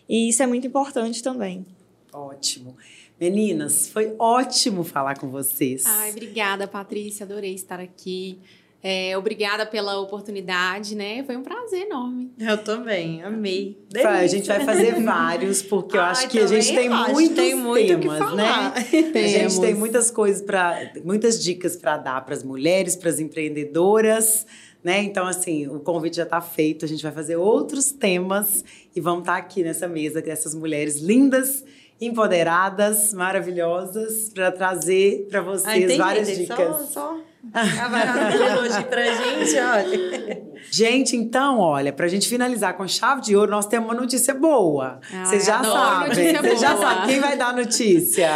E 0.06 0.28
isso 0.28 0.42
é 0.42 0.46
muito 0.46 0.66
importante 0.66 1.22
também. 1.22 1.64
Ótimo. 2.12 2.76
Meninas, 3.20 3.90
foi 3.90 4.14
ótimo 4.18 4.82
falar 4.82 5.18
com 5.18 5.28
vocês. 5.28 5.84
Ai, 5.84 6.10
obrigada, 6.10 6.66
Patrícia. 6.66 7.26
Adorei 7.26 7.54
estar 7.54 7.78
aqui. 7.78 8.38
É, 8.82 9.16
obrigada 9.18 9.66
pela 9.66 10.00
oportunidade, 10.00 10.96
né? 10.96 11.22
Foi 11.24 11.36
um 11.36 11.42
prazer 11.42 11.82
enorme. 11.82 12.32
Eu 12.38 12.56
também, 12.56 13.22
amei. 13.22 13.78
Delícia. 13.90 14.10
A 14.10 14.26
gente 14.26 14.46
vai 14.48 14.64
fazer 14.64 15.02
vários, 15.02 15.60
porque 15.60 15.98
eu 15.98 16.00
acho 16.00 16.26
que 16.30 16.38
a 16.38 16.46
gente 16.46 16.74
tem 16.74 16.88
muitos 16.88 17.36
tem 17.36 17.54
muito 17.54 18.00
temas, 18.00 18.34
né? 18.34 18.72
A 19.14 19.28
gente 19.28 19.60
tem 19.60 19.74
muitas 19.74 20.10
coisas 20.10 20.40
para, 20.40 20.90
muitas 21.04 21.44
dicas 21.44 21.76
para 21.76 21.98
dar 21.98 22.24
para 22.24 22.32
as 22.34 22.42
mulheres, 22.42 22.96
para 22.96 23.10
as 23.10 23.20
empreendedoras. 23.20 24.46
Né? 24.82 25.02
Então, 25.02 25.26
assim, 25.26 25.66
o 25.66 25.78
convite 25.80 26.16
já 26.16 26.22
está 26.22 26.40
feito. 26.40 26.86
A 26.86 26.88
gente 26.88 27.02
vai 27.02 27.12
fazer 27.12 27.36
outros 27.36 27.92
temas 27.92 28.64
e 28.96 29.00
vamos 29.00 29.20
estar 29.20 29.32
tá 29.34 29.38
aqui 29.38 29.62
nessa 29.62 29.86
mesa 29.86 30.22
com 30.22 30.30
essas 30.30 30.54
mulheres 30.54 31.02
lindas 31.02 31.62
empoderadas, 32.00 33.12
maravilhosas, 33.12 34.30
para 34.32 34.50
trazer 34.50 35.26
para 35.30 35.42
vocês 35.42 36.00
ah, 36.00 36.04
várias 36.04 36.36
dicas. 36.36 36.56
Só, 36.56 36.84
só 36.86 37.16
elogio 37.52 38.84
pra 38.84 39.04
gente, 39.04 39.58
olha. 39.58 40.42
Gente, 40.70 41.16
então, 41.16 41.58
olha, 41.58 41.92
pra 41.92 42.06
gente 42.06 42.28
finalizar 42.28 42.76
com 42.76 42.86
chave 42.86 43.22
de 43.22 43.36
ouro, 43.36 43.50
nós 43.50 43.66
temos 43.66 43.88
uma 43.88 44.00
notícia 44.00 44.32
boa. 44.32 45.00
Vocês 45.24 45.44
já 45.44 45.62
sabem. 45.62 46.14
Vocês 46.14 46.60
já 46.60 46.76
sabem 46.76 47.08
quem 47.08 47.20
vai 47.20 47.36
dar 47.36 47.48
a 47.48 47.52
notícia. 47.52 48.30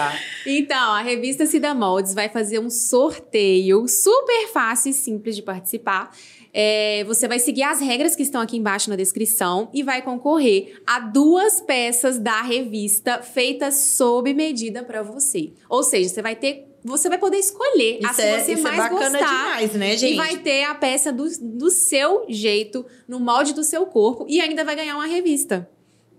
Então, 0.45 0.93
a 0.93 1.01
revista 1.01 1.47
Cida 1.47 1.72
Moldes 1.72 2.12
vai 2.12 2.28
fazer 2.28 2.59
um 2.59 2.68
sorteio 2.68 3.87
super 3.89 4.49
fácil 4.53 4.91
e 4.91 4.95
simples 4.95 5.37
de 5.37 5.43
participar. 5.43 6.11
É, 6.53 7.03
você 7.05 7.26
vai 7.26 7.41
seguir 7.41 7.64
as 7.64 7.80
regras 7.80 8.14
que 8.14 8.22
estão 8.22 8.41
aqui 8.41 8.57
embaixo 8.57 8.89
na 8.89 8.95
descrição 8.95 9.68
e 9.74 9.82
vai 9.82 10.03
concorrer 10.03 10.80
a 10.87 11.01
duas 11.01 11.61
peças 11.61 12.18
da 12.18 12.43
revista 12.43 13.22
feitas 13.22 13.74
sob 13.97 14.32
medida 14.32 14.85
para 14.85 15.03
você. 15.03 15.53
Ou 15.68 15.82
seja, 15.82 16.09
você 16.09 16.22
vai 16.22 16.37
ter 16.37 16.74
você 16.85 17.09
vai 17.09 17.18
poder 17.18 17.39
escolher 17.39 17.99
isso 17.99 18.11
a 18.11 18.14
que 18.14 18.22
é, 18.22 18.41
você 18.41 18.57
mais 18.57 18.74
é 18.74 18.82
bacana 18.82 19.18
gostar. 19.18 19.26
demais, 19.26 19.72
né, 19.74 19.97
gente? 19.97 20.12
E 20.12 20.16
vai 20.16 20.37
ter 20.37 20.64
a 20.64 20.74
peça 20.74 21.11
do, 21.11 21.24
do 21.41 21.70
seu 21.70 22.26
jeito, 22.28 22.85
no 23.09 23.18
molde 23.18 23.55
do 23.55 23.64
seu 23.64 23.87
corpo 23.87 24.26
e 24.28 24.41
ainda 24.41 24.64
vai 24.64 24.76
ganhar 24.76 24.95
uma 24.95 25.07
revista. 25.07 25.68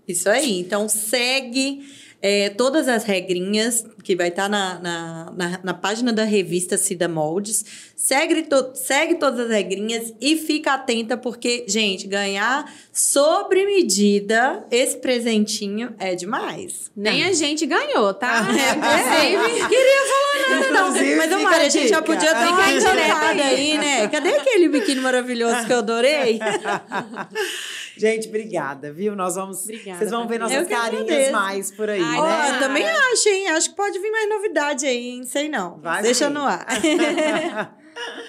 Isso 0.08 0.28
aí. 0.28 0.58
Então 0.58 0.88
segue 0.88 1.82
é, 2.20 2.50
todas 2.50 2.88
as 2.88 3.04
regrinhas 3.04 3.84
que 4.02 4.14
vai 4.14 4.28
estar 4.28 4.44
tá 4.44 4.48
na, 4.48 4.78
na, 4.78 5.32
na, 5.36 5.60
na, 5.64 5.74
página 5.74 6.12
da 6.12 6.24
revista 6.24 6.78
Cida 6.78 7.08
Moldes. 7.08 7.64
Segue, 7.96 8.42
to, 8.42 8.70
segue 8.74 9.16
todas 9.16 9.40
as 9.40 9.50
regrinhas 9.50 10.14
e 10.20 10.36
fica 10.36 10.74
atenta, 10.74 11.16
porque, 11.16 11.64
gente, 11.68 12.06
ganhar 12.06 12.72
sobre 12.92 13.66
medida 13.66 14.64
esse 14.70 14.96
presentinho 14.98 15.94
é 15.98 16.14
demais. 16.14 16.90
Nem 16.96 17.24
a 17.24 17.32
gente 17.32 17.66
ganhou, 17.66 18.14
tá? 18.14 18.46
É, 18.56 19.24
é. 19.24 19.68
Queria 19.68 20.02
falar 20.06 20.60
nada, 20.60 20.70
não. 20.70 21.16
Mas, 21.16 21.42
Mari, 21.42 21.64
a 21.64 21.68
gente 21.68 21.88
já 21.88 22.00
podia 22.00 22.34
ter 22.34 22.46
uma 22.46 23.44
aí, 23.44 23.78
né? 23.78 24.08
Cadê 24.08 24.30
aquele 24.30 24.68
biquíni 24.68 25.00
maravilhoso 25.00 25.66
que 25.66 25.72
eu 25.72 25.78
adorei? 25.78 26.38
Gente, 27.96 28.28
obrigada, 28.28 28.92
viu? 28.92 29.16
Nós 29.16 29.36
vamos. 29.36 29.62
Obrigada, 29.64 29.98
vocês 29.98 30.10
vão 30.10 30.28
ver 30.28 30.38
nossas 30.38 30.68
carinhas 30.68 31.30
mais 31.30 31.70
por 31.70 31.88
aí, 31.88 32.00
Ai, 32.02 32.20
né? 32.20 32.56
Eu 32.56 32.60
também 32.60 32.84
acho, 32.84 33.28
hein? 33.28 33.48
Acho 33.48 33.70
que 33.70 33.76
pode 33.76 33.98
vir 33.98 34.10
mais 34.10 34.28
novidade 34.28 34.86
aí, 34.86 35.08
hein? 35.08 35.24
Sei 35.24 35.48
não. 35.48 35.78
Vai 35.80 36.02
Deixa 36.02 36.28
sim. 36.28 36.32
no 36.34 36.42
ar. 36.42 36.66